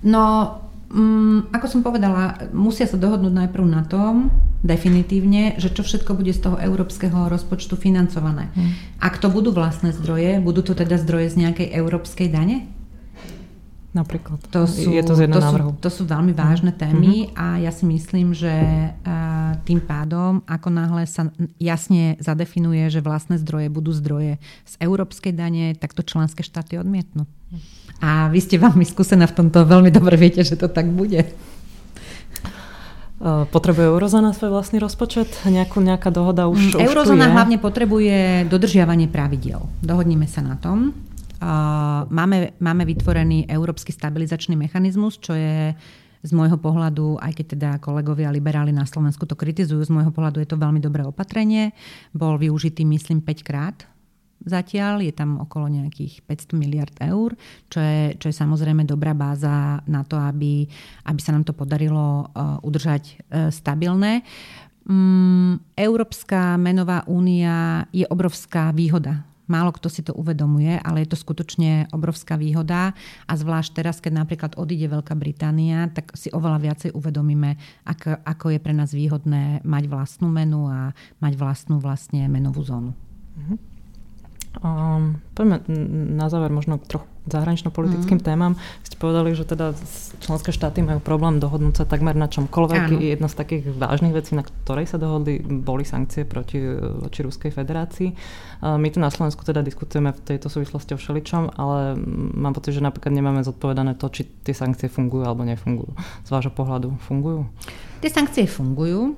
No, 0.05 0.23
um, 0.93 1.49
ako 1.49 1.65
som 1.65 1.81
povedala, 1.81 2.37
musia 2.53 2.85
sa 2.85 2.95
dohodnúť 2.95 3.33
najprv 3.33 3.65
na 3.65 3.81
tom, 3.89 4.29
definitívne, 4.65 5.57
že 5.61 5.69
čo 5.69 5.85
všetko 5.85 6.17
bude 6.17 6.33
z 6.33 6.41
toho 6.41 6.57
európskeho 6.57 7.29
rozpočtu 7.29 7.77
financované. 7.77 8.49
Hmm. 8.53 8.73
Ak 8.97 9.21
to 9.21 9.29
budú 9.29 9.53
vlastné 9.53 9.93
zdroje, 9.93 10.41
budú 10.41 10.65
to 10.65 10.73
teda 10.73 10.97
zdroje 10.97 11.33
z 11.33 11.45
nejakej 11.45 11.67
európskej 11.73 12.33
dane? 12.33 12.65
Napríklad. 13.95 14.43
To 14.51 14.67
sú, 14.67 14.91
je 14.91 14.99
to 14.99 15.15
z 15.15 15.31
to 15.31 15.39
sú, 15.39 15.55
to 15.79 15.89
sú 15.89 16.03
veľmi 16.03 16.35
vážne 16.35 16.75
témy 16.75 17.31
mm-hmm. 17.31 17.39
a 17.39 17.63
ja 17.63 17.71
si 17.71 17.87
myslím, 17.87 18.35
že 18.35 18.51
uh, 18.91 19.55
tým 19.63 19.79
pádom, 19.79 20.43
ako 20.43 20.67
náhle 20.67 21.07
sa 21.07 21.31
jasne 21.63 22.19
zadefinuje, 22.19 22.91
že 22.91 22.99
vlastné 22.99 23.39
zdroje 23.39 23.71
budú 23.71 23.95
zdroje 23.95 24.35
z 24.67 24.73
európskej 24.83 25.31
dane, 25.31 25.79
tak 25.79 25.95
to 25.95 26.03
členské 26.03 26.43
štáty 26.43 26.75
odmietnú. 26.75 27.23
A 28.03 28.27
vy 28.27 28.43
ste 28.43 28.59
veľmi 28.59 28.83
skúsená 28.83 29.31
v 29.31 29.35
tomto, 29.39 29.63
veľmi 29.63 29.95
dobre 29.95 30.19
viete, 30.19 30.43
že 30.43 30.59
to 30.59 30.67
tak 30.67 30.91
bude. 30.91 31.23
E, 31.23 31.31
potrebuje 33.47 33.95
eurozóna 33.95 34.35
svoj 34.35 34.59
vlastný 34.59 34.83
rozpočet? 34.83 35.31
Nejakú, 35.47 35.79
nejaká 35.79 36.11
dohoda 36.11 36.51
už, 36.51 36.75
mm, 36.75 36.83
Eurozóna 36.83 37.31
hlavne 37.31 37.63
potrebuje 37.63 38.43
dodržiavanie 38.51 39.07
pravidiel. 39.07 39.63
Dohodníme 39.79 40.27
sa 40.27 40.43
na 40.43 40.59
tom. 40.59 40.91
Máme, 42.09 42.55
máme 42.59 42.83
vytvorený 42.87 43.51
Európsky 43.51 43.91
stabilizačný 43.91 44.55
mechanizmus, 44.55 45.19
čo 45.19 45.35
je 45.35 45.75
z 46.25 46.31
môjho 46.33 46.57
pohľadu, 46.57 47.21
aj 47.21 47.31
keď 47.37 47.45
teda 47.53 47.69
kolegovia 47.77 48.33
liberáli 48.33 48.73
na 48.73 48.89
Slovensku 48.89 49.29
to 49.29 49.37
kritizujú, 49.37 49.85
z 49.85 49.93
môjho 49.93 50.09
pohľadu 50.09 50.41
je 50.41 50.49
to 50.49 50.57
veľmi 50.57 50.81
dobré 50.81 51.05
opatrenie. 51.05 51.77
Bol 52.17 52.41
využitý, 52.41 52.81
myslím, 52.81 53.21
5 53.21 53.45
krát 53.45 53.85
zatiaľ. 54.41 55.05
Je 55.05 55.13
tam 55.13 55.37
okolo 55.37 55.69
nejakých 55.69 56.25
500 56.25 56.57
miliard 56.57 56.95
eur, 56.97 57.37
čo 57.69 57.77
je, 57.77 58.17
čo 58.17 58.25
je 58.33 58.35
samozrejme 58.35 58.89
dobrá 58.89 59.13
báza 59.13 59.85
na 59.85 60.01
to, 60.01 60.17
aby, 60.17 60.65
aby 61.05 61.19
sa 61.21 61.33
nám 61.37 61.45
to 61.45 61.53
podarilo 61.53 62.25
uh, 62.33 62.57
udržať 62.65 63.03
uh, 63.05 63.53
stabilné. 63.53 64.25
Um, 64.85 65.61
Európska 65.77 66.57
menová 66.57 67.05
únia 67.05 67.85
je 67.93 68.05
obrovská 68.09 68.73
výhoda 68.73 69.34
Málo 69.45 69.69
kto 69.75 69.87
si 69.91 70.01
to 70.01 70.15
uvedomuje, 70.17 70.79
ale 70.81 71.05
je 71.05 71.13
to 71.13 71.17
skutočne 71.19 71.91
obrovská 71.93 72.39
výhoda 72.39 72.97
a 73.29 73.33
zvlášť 73.37 73.71
teraz, 73.77 74.01
keď 74.01 74.25
napríklad 74.25 74.51
odíde 74.57 74.89
Veľká 74.89 75.13
Británia, 75.13 75.91
tak 75.93 76.13
si 76.17 76.33
oveľa 76.33 76.59
viacej 76.65 76.89
uvedomíme, 76.97 77.57
ako, 77.85 78.21
ako 78.25 78.45
je 78.55 78.59
pre 78.59 78.73
nás 78.73 78.89
výhodné 78.95 79.61
mať 79.61 79.83
vlastnú 79.85 80.31
menu 80.31 80.65
a 80.65 80.95
mať 81.21 81.33
vlastnú 81.37 81.77
vlastne 81.77 82.25
menovú 82.25 82.65
zónu. 82.65 82.91
Mm-hmm. 83.35 83.74
Um, 84.63 85.19
poďme 85.35 85.65
na 86.15 86.31
záver 86.31 86.47
možno 86.47 86.79
k 86.79 86.87
trochu 86.95 87.07
zahranično-politickým 87.25 88.21
mm. 88.21 88.25
témam. 88.25 88.53
Ste 88.85 89.01
povedali, 89.01 89.33
že 89.33 89.49
teda 89.49 89.73
členské 90.21 90.53
štáty 90.53 90.85
majú 90.85 91.01
problém 91.01 91.41
dohodnúť 91.41 91.81
sa 91.81 91.85
takmer 91.89 92.13
na 92.13 92.29
čomkoľvek. 92.29 92.81
Áno. 92.85 93.01
Jedna 93.01 93.25
z 93.25 93.35
takých 93.35 93.63
vážnych 93.73 94.13
vecí, 94.13 94.37
na 94.37 94.45
ktorej 94.45 94.85
sa 94.85 95.01
dohodli, 95.01 95.41
boli 95.41 95.81
sankcie 95.81 96.21
proti 96.21 96.61
voči 97.01 97.25
Ruskej 97.25 97.49
federácii. 97.49 98.13
My 98.61 98.87
tu 98.93 99.01
na 99.01 99.09
Slovensku 99.09 99.41
teda 99.41 99.65
diskutujeme 99.65 100.13
v 100.13 100.21
tejto 100.21 100.53
súvislosti 100.53 100.93
o 100.93 101.01
všeličom, 101.01 101.57
ale 101.57 101.97
mám 102.37 102.53
pocit, 102.53 102.77
že 102.77 102.85
napríklad 102.85 103.09
nemáme 103.09 103.41
zodpovedané 103.41 103.97
to, 103.97 104.05
či 104.13 104.29
tie 104.45 104.53
sankcie 104.53 104.85
fungujú 104.85 105.25
alebo 105.25 105.41
nefungujú. 105.49 105.97
Z 106.23 106.29
vášho 106.29 106.53
pohľadu 106.53 106.93
fungujú? 107.09 107.49
Tie 108.05 108.13
sankcie 108.13 108.45
fungujú. 108.45 109.17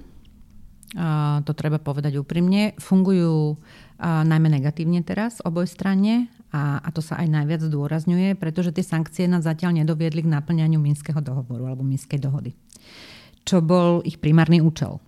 A 0.96 1.44
to 1.44 1.52
treba 1.52 1.84
povedať 1.84 2.16
úprimne. 2.16 2.72
Fungujú 2.80 3.60
najmä 4.02 4.48
negatívne 4.62 5.02
teraz 5.02 5.41
oboj 5.41 5.66
strane 5.66 6.30
a, 6.54 6.80
a 6.80 6.89
to 6.93 7.02
sa 7.02 7.18
aj 7.20 7.28
najviac 7.28 7.62
zdôrazňuje, 7.66 8.38
pretože 8.38 8.72
tie 8.72 8.86
sankcie 8.86 9.26
nás 9.26 9.43
zatiaľ 9.43 9.82
nedoviedli 9.84 10.24
k 10.24 10.32
naplňaniu 10.32 10.78
Minského 10.78 11.20
dohovoru 11.20 11.68
alebo 11.68 11.84
Minskej 11.84 12.22
dohody, 12.22 12.54
čo 13.43 13.60
bol 13.60 14.06
ich 14.06 14.22
primárny 14.22 14.62
účel. 14.62 15.02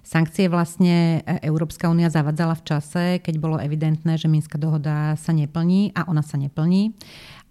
Sankcie 0.00 0.50
vlastne 0.50 1.22
e, 1.22 1.38
Európska 1.46 1.86
únia 1.86 2.10
zavadzala 2.10 2.58
v 2.58 2.66
čase, 2.66 3.04
keď 3.22 3.34
bolo 3.38 3.56
evidentné, 3.60 4.18
že 4.18 4.26
Minská 4.26 4.58
dohoda 4.58 5.14
sa 5.14 5.30
neplní 5.30 5.94
a 5.94 6.08
ona 6.08 6.24
sa 6.24 6.34
neplní. 6.40 6.96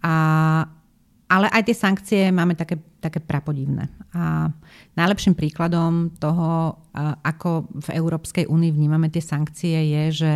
A 0.03 0.15
ale 1.29 1.45
aj 1.53 1.61
tie 1.69 1.77
sankcie 1.77 2.21
máme 2.33 2.57
také, 2.57 2.81
také 2.97 3.21
prapodivné. 3.21 3.85
A 4.17 4.49
najlepším 4.97 5.37
príkladom 5.37 6.17
toho, 6.17 6.81
ako 7.21 7.69
v 7.69 7.87
Európskej 7.93 8.49
únii 8.49 8.73
vnímame 8.73 9.13
tie 9.13 9.21
sankcie, 9.21 9.77
je, 9.93 10.03
že 10.25 10.33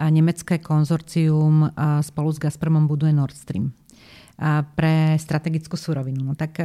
nemecké 0.00 0.64
konzorcium 0.64 1.68
spolu 2.00 2.32
s 2.32 2.40
Gazpromom 2.40 2.88
buduje 2.88 3.12
Nord 3.12 3.36
Stream 3.36 3.76
pre 4.72 5.20
strategickú 5.20 5.76
surovinu. 5.76 6.32
No 6.32 6.32
tak 6.32 6.56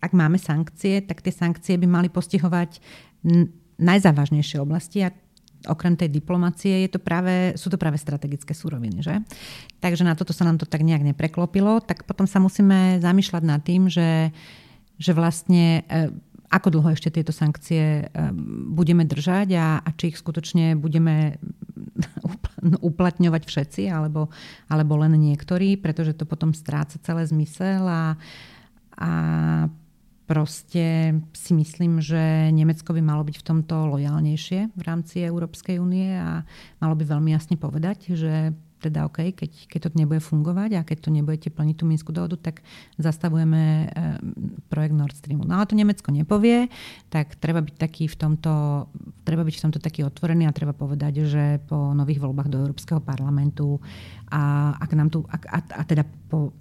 ak 0.00 0.12
máme 0.16 0.40
sankcie, 0.40 1.04
tak 1.04 1.20
tie 1.20 1.36
sankcie 1.36 1.76
by 1.76 1.84
mali 1.84 2.08
postihovať 2.08 2.80
najzávažnejšie 3.76 4.56
oblasti 4.56 5.04
a 5.04 5.12
okrem 5.66 5.98
tej 5.98 6.08
diplomácie 6.08 6.86
je 6.86 6.90
to 6.96 7.00
práve, 7.02 7.54
sú 7.58 7.68
to 7.68 7.78
práve 7.78 7.98
strategické 7.98 8.54
súroviny. 8.54 9.02
Že? 9.02 9.14
Takže 9.82 10.02
na 10.06 10.14
toto 10.14 10.32
sa 10.32 10.46
nám 10.46 10.56
to 10.62 10.66
tak 10.66 10.86
nejak 10.86 11.02
nepreklopilo. 11.02 11.82
Tak 11.82 12.06
potom 12.06 12.24
sa 12.24 12.38
musíme 12.38 13.02
zamýšľať 13.02 13.42
nad 13.42 13.60
tým, 13.62 13.90
že, 13.90 14.30
že 14.96 15.12
vlastne 15.12 15.82
e, 15.86 16.10
ako 16.50 16.78
dlho 16.78 16.94
ešte 16.94 17.10
tieto 17.10 17.34
sankcie 17.34 18.06
e, 18.06 18.32
budeme 18.70 19.02
držať 19.02 19.48
a, 19.58 19.82
a 19.82 19.88
či 19.94 20.14
ich 20.14 20.20
skutočne 20.20 20.78
budeme 20.78 21.42
uplatňovať 22.88 23.42
všetci 23.42 23.82
alebo, 23.90 24.30
alebo 24.70 24.94
len 24.98 25.18
niektorí, 25.18 25.78
pretože 25.78 26.14
to 26.14 26.24
potom 26.24 26.54
stráca 26.54 26.98
celé 27.02 27.26
zmysel 27.26 27.82
a, 27.86 28.14
a 28.96 29.10
proste 30.26 31.14
si 31.32 31.52
myslím, 31.54 32.02
že 32.02 32.50
Nemecko 32.50 32.90
by 32.90 33.02
malo 33.02 33.22
byť 33.22 33.36
v 33.40 33.46
tomto 33.46 33.74
lojálnejšie 33.94 34.74
v 34.74 34.82
rámci 34.82 35.22
Európskej 35.22 35.78
únie 35.78 36.10
a 36.18 36.42
malo 36.82 36.94
by 36.98 37.06
veľmi 37.06 37.30
jasne 37.30 37.54
povedať, 37.54 38.12
že 38.12 38.50
teda 38.76 39.08
OK, 39.08 39.32
keď, 39.32 39.50
keď 39.66 39.80
to 39.88 39.90
nebude 39.96 40.20
fungovať 40.20 40.70
a 40.76 40.86
keď 40.86 41.08
to 41.08 41.10
nebudete 41.10 41.48
plniť 41.48 41.76
tú 41.80 41.84
Minskú 41.88 42.12
dohodu, 42.12 42.36
tak 42.36 42.60
zastavujeme 43.00 43.62
e, 43.62 43.86
projekt 44.68 44.94
Nord 44.94 45.16
Streamu. 45.16 45.48
No 45.48 45.56
ale 45.58 45.66
to 45.66 45.74
Nemecko 45.74 46.12
nepovie, 46.12 46.68
tak 47.08 47.40
treba 47.40 47.64
byť 47.64 47.74
taký 47.80 48.04
v 48.06 48.16
tomto, 48.16 48.86
treba 49.24 49.42
byť 49.42 49.54
v 49.56 49.62
tomto 49.64 49.80
taký 49.80 50.04
otvorený 50.04 50.44
a 50.44 50.54
treba 50.54 50.76
povedať, 50.76 51.24
že 51.24 51.44
po 51.64 51.96
nových 51.96 52.20
voľbách 52.20 52.52
do 52.52 52.68
Európskeho 52.68 53.00
parlamentu 53.00 53.80
a, 54.28 54.76
ak 54.76 54.90
nám 54.92 55.08
tu, 55.08 55.24
ak, 55.24 55.42
a, 55.48 55.58
a 55.80 55.82
teda 55.82 56.04
po 56.28 56.52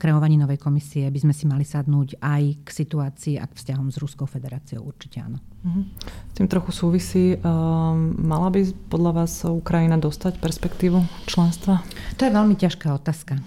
kreovaní 0.00 0.40
novej 0.40 0.56
komisie 0.56 1.12
by 1.12 1.20
sme 1.20 1.34
si 1.36 1.44
mali 1.44 1.62
sadnúť 1.62 2.16
aj 2.24 2.42
k 2.64 2.68
situácii 2.68 3.34
a 3.36 3.44
k 3.44 3.52
vzťahom 3.52 3.92
s 3.92 4.00
Ruskou 4.00 4.24
federáciou. 4.24 4.80
Určite 4.80 5.20
áno. 5.20 5.38
Mhm. 5.64 5.82
S 6.04 6.34
tým 6.40 6.48
trochu 6.48 6.70
súvisí. 6.72 7.36
Um, 7.40 8.16
mala 8.16 8.48
by 8.48 8.64
podľa 8.88 9.12
vás 9.24 9.44
Ukrajina 9.44 10.00
dostať 10.00 10.40
perspektívu 10.40 11.28
členstva? 11.28 11.84
To 12.16 12.22
je 12.24 12.32
veľmi 12.32 12.56
ťažká 12.56 12.96
otázka. 12.96 13.40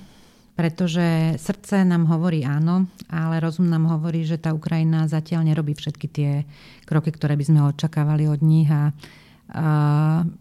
Pretože 0.57 1.37
srdce 1.37 1.85
nám 1.85 2.09
hovorí 2.09 2.41
áno, 2.41 2.89
ale 3.13 3.37
rozum 3.37 3.69
nám 3.69 3.93
hovorí, 3.93 4.25
že 4.25 4.41
tá 4.41 4.57
Ukrajina 4.57 5.05
zatiaľ 5.05 5.45
nerobí 5.45 5.77
všetky 5.77 6.07
tie 6.09 6.31
kroky, 6.89 7.13
ktoré 7.13 7.37
by 7.37 7.45
sme 7.45 7.59
očakávali 7.69 8.25
od 8.25 8.41
nich 8.41 8.65
a 8.65 8.89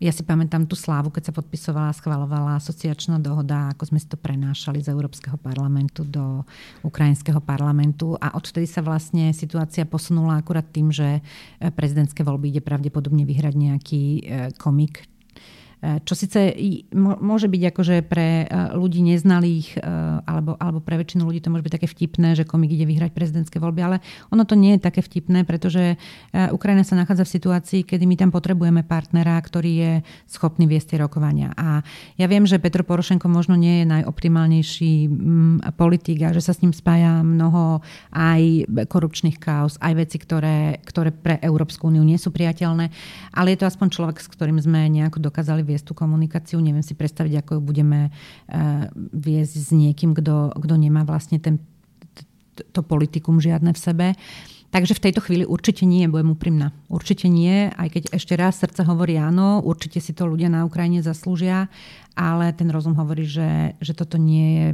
ja 0.02 0.10
si 0.10 0.26
pamätám 0.26 0.66
tú 0.66 0.74
slávu, 0.74 1.14
keď 1.14 1.30
sa 1.30 1.36
podpisovala 1.36 1.94
a 1.94 1.96
schvalovala 1.96 2.58
asociačná 2.58 3.22
dohoda, 3.22 3.70
ako 3.70 3.94
sme 3.94 3.98
si 4.02 4.10
to 4.10 4.18
prenášali 4.18 4.82
z 4.82 4.90
Európskeho 4.90 5.38
parlamentu 5.38 6.02
do 6.02 6.42
Ukrajinského 6.82 7.38
parlamentu. 7.38 8.18
A 8.18 8.34
odtedy 8.34 8.66
sa 8.66 8.82
vlastne 8.82 9.30
situácia 9.30 9.86
posunula 9.86 10.42
akurát 10.42 10.66
tým, 10.66 10.90
že 10.90 11.22
prezidentské 11.78 12.26
voľby 12.26 12.58
ide 12.58 12.62
pravdepodobne 12.66 13.22
vyhrať 13.22 13.54
nejaký 13.54 14.02
e, 14.02 14.20
komik, 14.58 15.06
čo 15.76 16.14
síce 16.16 16.56
môže 16.96 17.52
byť 17.52 17.62
akože 17.68 17.96
pre 18.08 18.42
e, 18.42 18.46
ľudí 18.74 19.04
neznalých 19.04 19.76
e, 19.76 19.78
alebo, 20.24 20.56
alebo 20.56 20.80
pre 20.80 20.96
väčšinu 20.96 21.28
ľudí 21.28 21.44
to 21.44 21.52
môže 21.52 21.68
byť 21.68 21.74
také 21.76 21.88
vtipné, 21.90 22.32
že 22.32 22.48
komik 22.48 22.72
ide 22.72 22.88
vyhrať 22.88 23.12
prezidentské 23.12 23.60
voľby, 23.60 23.80
ale 23.84 23.96
ono 24.32 24.48
to 24.48 24.56
nie 24.56 24.76
je 24.76 24.84
také 24.88 25.04
vtipné, 25.04 25.44
pretože 25.44 26.00
Ukrajina 26.32 26.82
sa 26.82 26.96
nachádza 26.96 27.28
v 27.28 27.34
situácii, 27.36 27.80
kedy 27.84 28.04
my 28.08 28.16
tam 28.16 28.30
potrebujeme 28.32 28.82
partnera, 28.88 29.36
ktorý 29.36 29.72
je 29.76 29.92
schopný 30.24 30.64
viesť 30.64 30.96
tie 30.96 30.98
rokovania. 31.04 31.52
A 31.54 31.84
ja 32.16 32.26
viem, 32.26 32.48
že 32.48 32.62
Petro 32.62 32.82
Porošenko 32.82 33.28
možno 33.28 33.54
nie 33.54 33.84
je 33.84 33.90
najoptimálnejší 33.90 34.92
politik 35.76 36.18
a 36.24 36.32
že 36.32 36.40
sa 36.40 36.56
s 36.56 36.62
ním 36.64 36.72
spája 36.72 37.20
mnoho 37.20 37.84
aj 38.14 38.70
korupčných 38.88 39.36
kaos, 39.36 39.76
aj 39.82 39.92
veci, 39.96 40.16
ktoré, 40.16 40.80
ktoré 40.82 41.12
pre 41.12 41.36
Európsku 41.42 41.92
úniu 41.92 42.02
nie 42.02 42.16
sú 42.16 42.32
priateľné, 42.32 42.90
ale 43.34 43.52
je 43.54 43.58
to 43.60 43.68
aspoň 43.68 43.88
človek, 43.92 44.16
s 44.22 44.30
ktorým 44.30 44.58
sme 44.62 44.88
nejako 44.88 45.20
dokázali 45.20 45.65
viesť 45.66 45.90
tú 45.90 45.94
komunikáciu. 45.98 46.62
Neviem 46.62 46.86
si 46.86 46.94
predstaviť, 46.94 47.42
ako 47.42 47.58
ju 47.58 47.60
budeme 47.60 48.00
eh, 48.08 48.86
viesť 48.94 49.54
s 49.58 49.68
niekým, 49.74 50.14
kto 50.14 50.74
nemá 50.78 51.02
vlastne 51.02 51.42
ten, 51.42 51.58
to 52.72 52.80
politikum 52.86 53.42
žiadne 53.42 53.74
v 53.74 53.82
sebe. 53.82 54.06
Takže 54.74 54.98
v 54.98 55.04
tejto 55.08 55.22
chvíli 55.22 55.44
určite 55.46 55.86
nie, 55.86 56.10
budem 56.10 56.34
úprimná. 56.34 56.74
Určite 56.90 57.30
nie, 57.30 57.70
aj 57.70 57.88
keď 57.96 58.02
ešte 58.12 58.34
raz 58.34 58.58
srdce 58.58 58.82
hovorí 58.82 59.16
áno, 59.16 59.62
určite 59.62 60.02
si 60.02 60.12
to 60.12 60.26
ľudia 60.26 60.50
na 60.50 60.66
Ukrajine 60.66 61.00
zaslúžia, 61.00 61.70
ale 62.18 62.50
ten 62.52 62.68
rozum 62.68 62.98
hovorí, 62.98 63.24
že, 63.24 63.78
že 63.78 63.94
toto 63.94 64.18
nie 64.18 64.46
je 64.52 64.66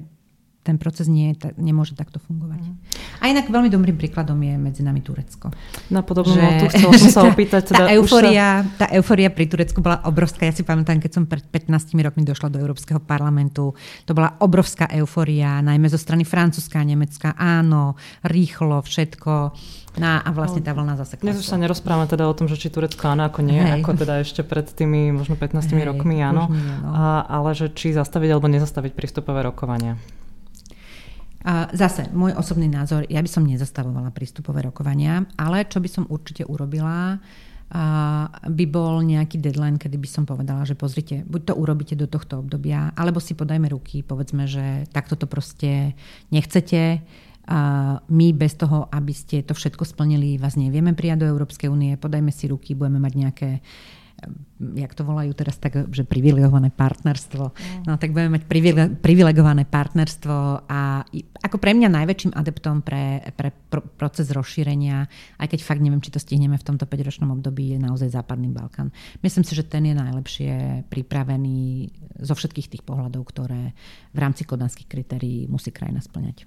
ten 0.62 0.78
proces 0.78 1.10
nie, 1.10 1.34
nemôže 1.58 1.98
takto 1.98 2.22
fungovať. 2.22 2.62
Mm. 2.62 2.74
A 3.18 3.24
inak 3.26 3.50
veľmi 3.50 3.66
dobrým 3.66 3.98
príkladom 3.98 4.38
je 4.38 4.54
medzi 4.54 4.86
nami 4.86 5.02
Turecko. 5.02 5.50
Na 5.90 6.06
podobnú 6.06 6.38
že, 6.38 6.42
notu 6.42 6.64
chcela 6.70 6.94
som 7.02 7.10
sa 7.10 7.22
opýtať. 7.34 7.74
Teda 7.74 7.90
tá, 7.90 7.94
euforia, 7.98 8.62
sa... 8.62 8.86
tá 8.86 8.86
euforia 8.94 9.28
pri 9.34 9.50
Turecku 9.50 9.82
bola 9.82 9.98
obrovská. 10.06 10.46
Ja 10.46 10.54
si 10.54 10.62
pamätám, 10.62 11.02
keď 11.02 11.10
som 11.18 11.24
pred 11.26 11.42
15 11.42 11.98
rokmi 11.98 12.22
došla 12.22 12.54
do 12.54 12.62
Európskeho 12.62 13.02
parlamentu, 13.02 13.74
to 14.06 14.14
bola 14.14 14.38
obrovská 14.38 14.86
euforia, 14.94 15.58
najmä 15.66 15.90
zo 15.90 15.98
strany 15.98 16.22
Francúzska 16.22 16.78
a 16.78 16.86
Nemecka. 16.86 17.34
Áno, 17.34 17.98
rýchlo, 18.22 18.86
všetko. 18.86 19.32
No 19.92 20.08
a 20.08 20.28
vlastne 20.32 20.64
tá 20.64 20.72
vlna 20.72 20.96
zase 20.96 21.20
Dnes 21.20 21.36
už 21.36 21.44
sa 21.44 21.60
nerozprávame 21.60 22.08
teda 22.08 22.24
o 22.24 22.32
tom, 22.32 22.48
že 22.48 22.56
či 22.56 22.72
Turecko 22.72 23.12
áno, 23.12 23.28
ako 23.28 23.44
nie, 23.44 23.60
Hej. 23.60 23.84
ako 23.84 23.90
teda 24.00 24.24
ešte 24.24 24.40
pred 24.40 24.64
tými 24.64 25.12
možno 25.12 25.36
15 25.36 25.68
Hej, 25.68 25.84
rokmi 25.84 26.16
áno, 26.24 26.48
nie, 26.48 26.64
no. 26.80 26.96
a, 26.96 27.28
ale 27.28 27.52
že 27.52 27.68
či 27.76 27.92
zastaviť 27.92 28.32
alebo 28.32 28.48
nezastaviť 28.48 28.96
prístupové 28.96 29.44
rokovania. 29.44 30.00
Zase, 31.74 32.06
môj 32.14 32.38
osobný 32.38 32.70
názor, 32.70 33.02
ja 33.10 33.18
by 33.18 33.26
som 33.26 33.42
nezastavovala 33.42 34.14
prístupové 34.14 34.62
rokovania, 34.62 35.26
ale 35.34 35.66
čo 35.66 35.82
by 35.82 35.88
som 35.90 36.04
určite 36.06 36.46
urobila, 36.46 37.18
by 38.46 38.64
bol 38.68 39.00
nejaký 39.02 39.40
deadline, 39.40 39.80
kedy 39.80 39.96
by 39.96 40.04
som 40.04 40.22
povedala, 40.28 40.62
že 40.62 40.78
pozrite, 40.78 41.26
buď 41.26 41.40
to 41.50 41.54
urobíte 41.56 41.94
do 41.98 42.06
tohto 42.06 42.44
obdobia, 42.44 42.94
alebo 42.94 43.18
si 43.18 43.34
podajme 43.34 43.66
ruky, 43.72 44.04
povedzme, 44.06 44.46
že 44.46 44.86
takto 44.92 45.16
to 45.18 45.26
proste 45.26 45.98
nechcete. 46.28 47.00
My 48.06 48.26
bez 48.36 48.54
toho, 48.54 48.86
aby 48.92 49.10
ste 49.10 49.42
to 49.42 49.56
všetko 49.56 49.82
splnili, 49.82 50.38
vás 50.38 50.54
nevieme 50.54 50.94
prijať 50.94 51.26
do 51.26 51.30
Európskej 51.32 51.72
únie, 51.72 51.98
podajme 51.98 52.30
si 52.30 52.46
ruky, 52.46 52.78
budeme 52.78 53.02
mať 53.02 53.12
nejaké 53.18 53.50
jak 54.62 54.94
to 54.94 55.02
volajú 55.02 55.34
teraz 55.34 55.58
tak, 55.58 55.90
že 55.90 56.06
privilegované 56.06 56.70
partnerstvo. 56.70 57.50
Mm. 57.50 57.82
No 57.90 57.98
tak 57.98 58.14
budeme 58.14 58.38
mať 58.38 58.46
privilegované 59.02 59.66
partnerstvo 59.66 60.66
a 60.70 61.02
ako 61.42 61.56
pre 61.58 61.74
mňa 61.74 61.90
najväčším 61.90 62.32
adeptom 62.32 62.86
pre, 62.86 63.18
pre 63.34 63.50
proces 63.98 64.30
rozšírenia, 64.30 65.10
aj 65.42 65.46
keď 65.50 65.60
fakt 65.66 65.82
neviem, 65.82 65.98
či 65.98 66.14
to 66.14 66.22
stihneme 66.22 66.54
v 66.54 66.66
tomto 66.66 66.86
5-ročnom 66.86 67.34
období, 67.34 67.74
je 67.74 67.78
naozaj 67.82 68.14
Západný 68.14 68.54
Balkán. 68.54 68.94
Myslím 69.26 69.42
si, 69.42 69.58
že 69.58 69.66
ten 69.66 69.82
je 69.90 69.98
najlepšie 69.98 70.52
pripravený 70.86 71.90
zo 72.22 72.34
všetkých 72.38 72.78
tých 72.78 72.82
pohľadov, 72.86 73.26
ktoré 73.26 73.74
v 74.14 74.18
rámci 74.18 74.46
kodanských 74.46 74.86
kritérií 74.86 75.50
musí 75.50 75.74
krajina 75.74 75.98
splňať. 75.98 76.46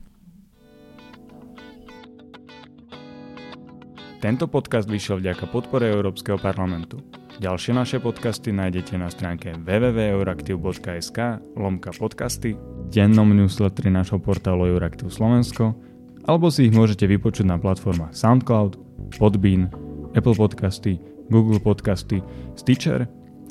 Tento 4.23 4.47
podcast 4.49 4.89
vyšiel 4.89 5.21
vďaka 5.21 5.45
podpore 5.51 5.85
Európskeho 5.91 6.39
parlamentu. 6.39 6.97
Ďalšie 7.35 7.75
naše 7.75 7.97
podcasty 7.99 8.55
nájdete 8.55 8.95
na 8.95 9.11
stránke 9.11 9.51
www.euraktiv.sk 9.59 11.19
lomka 11.59 11.91
podcasty, 11.91 12.55
dennom 12.87 13.27
newsletteri 13.35 13.91
našho 13.91 14.23
portálu 14.23 14.71
Euraktiv 14.71 15.11
Slovensko 15.11 15.75
alebo 16.23 16.47
si 16.47 16.71
ich 16.71 16.73
môžete 16.73 17.03
vypočuť 17.03 17.43
na 17.43 17.59
platformách 17.59 18.15
SoundCloud, 18.15 18.79
Podbean, 19.19 19.67
Apple 20.15 20.31
Podcasty, 20.31 20.95
Google 21.27 21.59
Podcasty, 21.59 22.23
Stitcher 22.55 23.03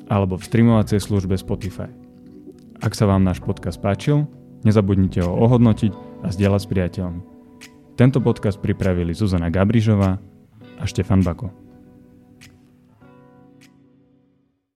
alebo 0.09 0.41
v 0.41 0.47
streamovacej 0.49 1.05
službe 1.05 1.37
Spotify. 1.37 1.93
Ak 2.80 2.97
sa 2.97 3.05
vám 3.05 3.20
náš 3.20 3.45
podcast 3.45 3.85
páčil, 3.85 4.24
nezabudnite 4.64 5.20
ho 5.20 5.28
ohodnotiť 5.45 6.24
a 6.24 6.32
zdieľať 6.32 6.61
s 6.64 6.70
priateľmi. 6.72 7.20
Tento 8.01 8.24
podcast 8.24 8.57
pripravili 8.64 9.12
Zuzana 9.12 9.53
Gabrižová 9.53 10.16
a 10.80 10.85
Štefan 10.89 11.20
Bako. 11.20 11.63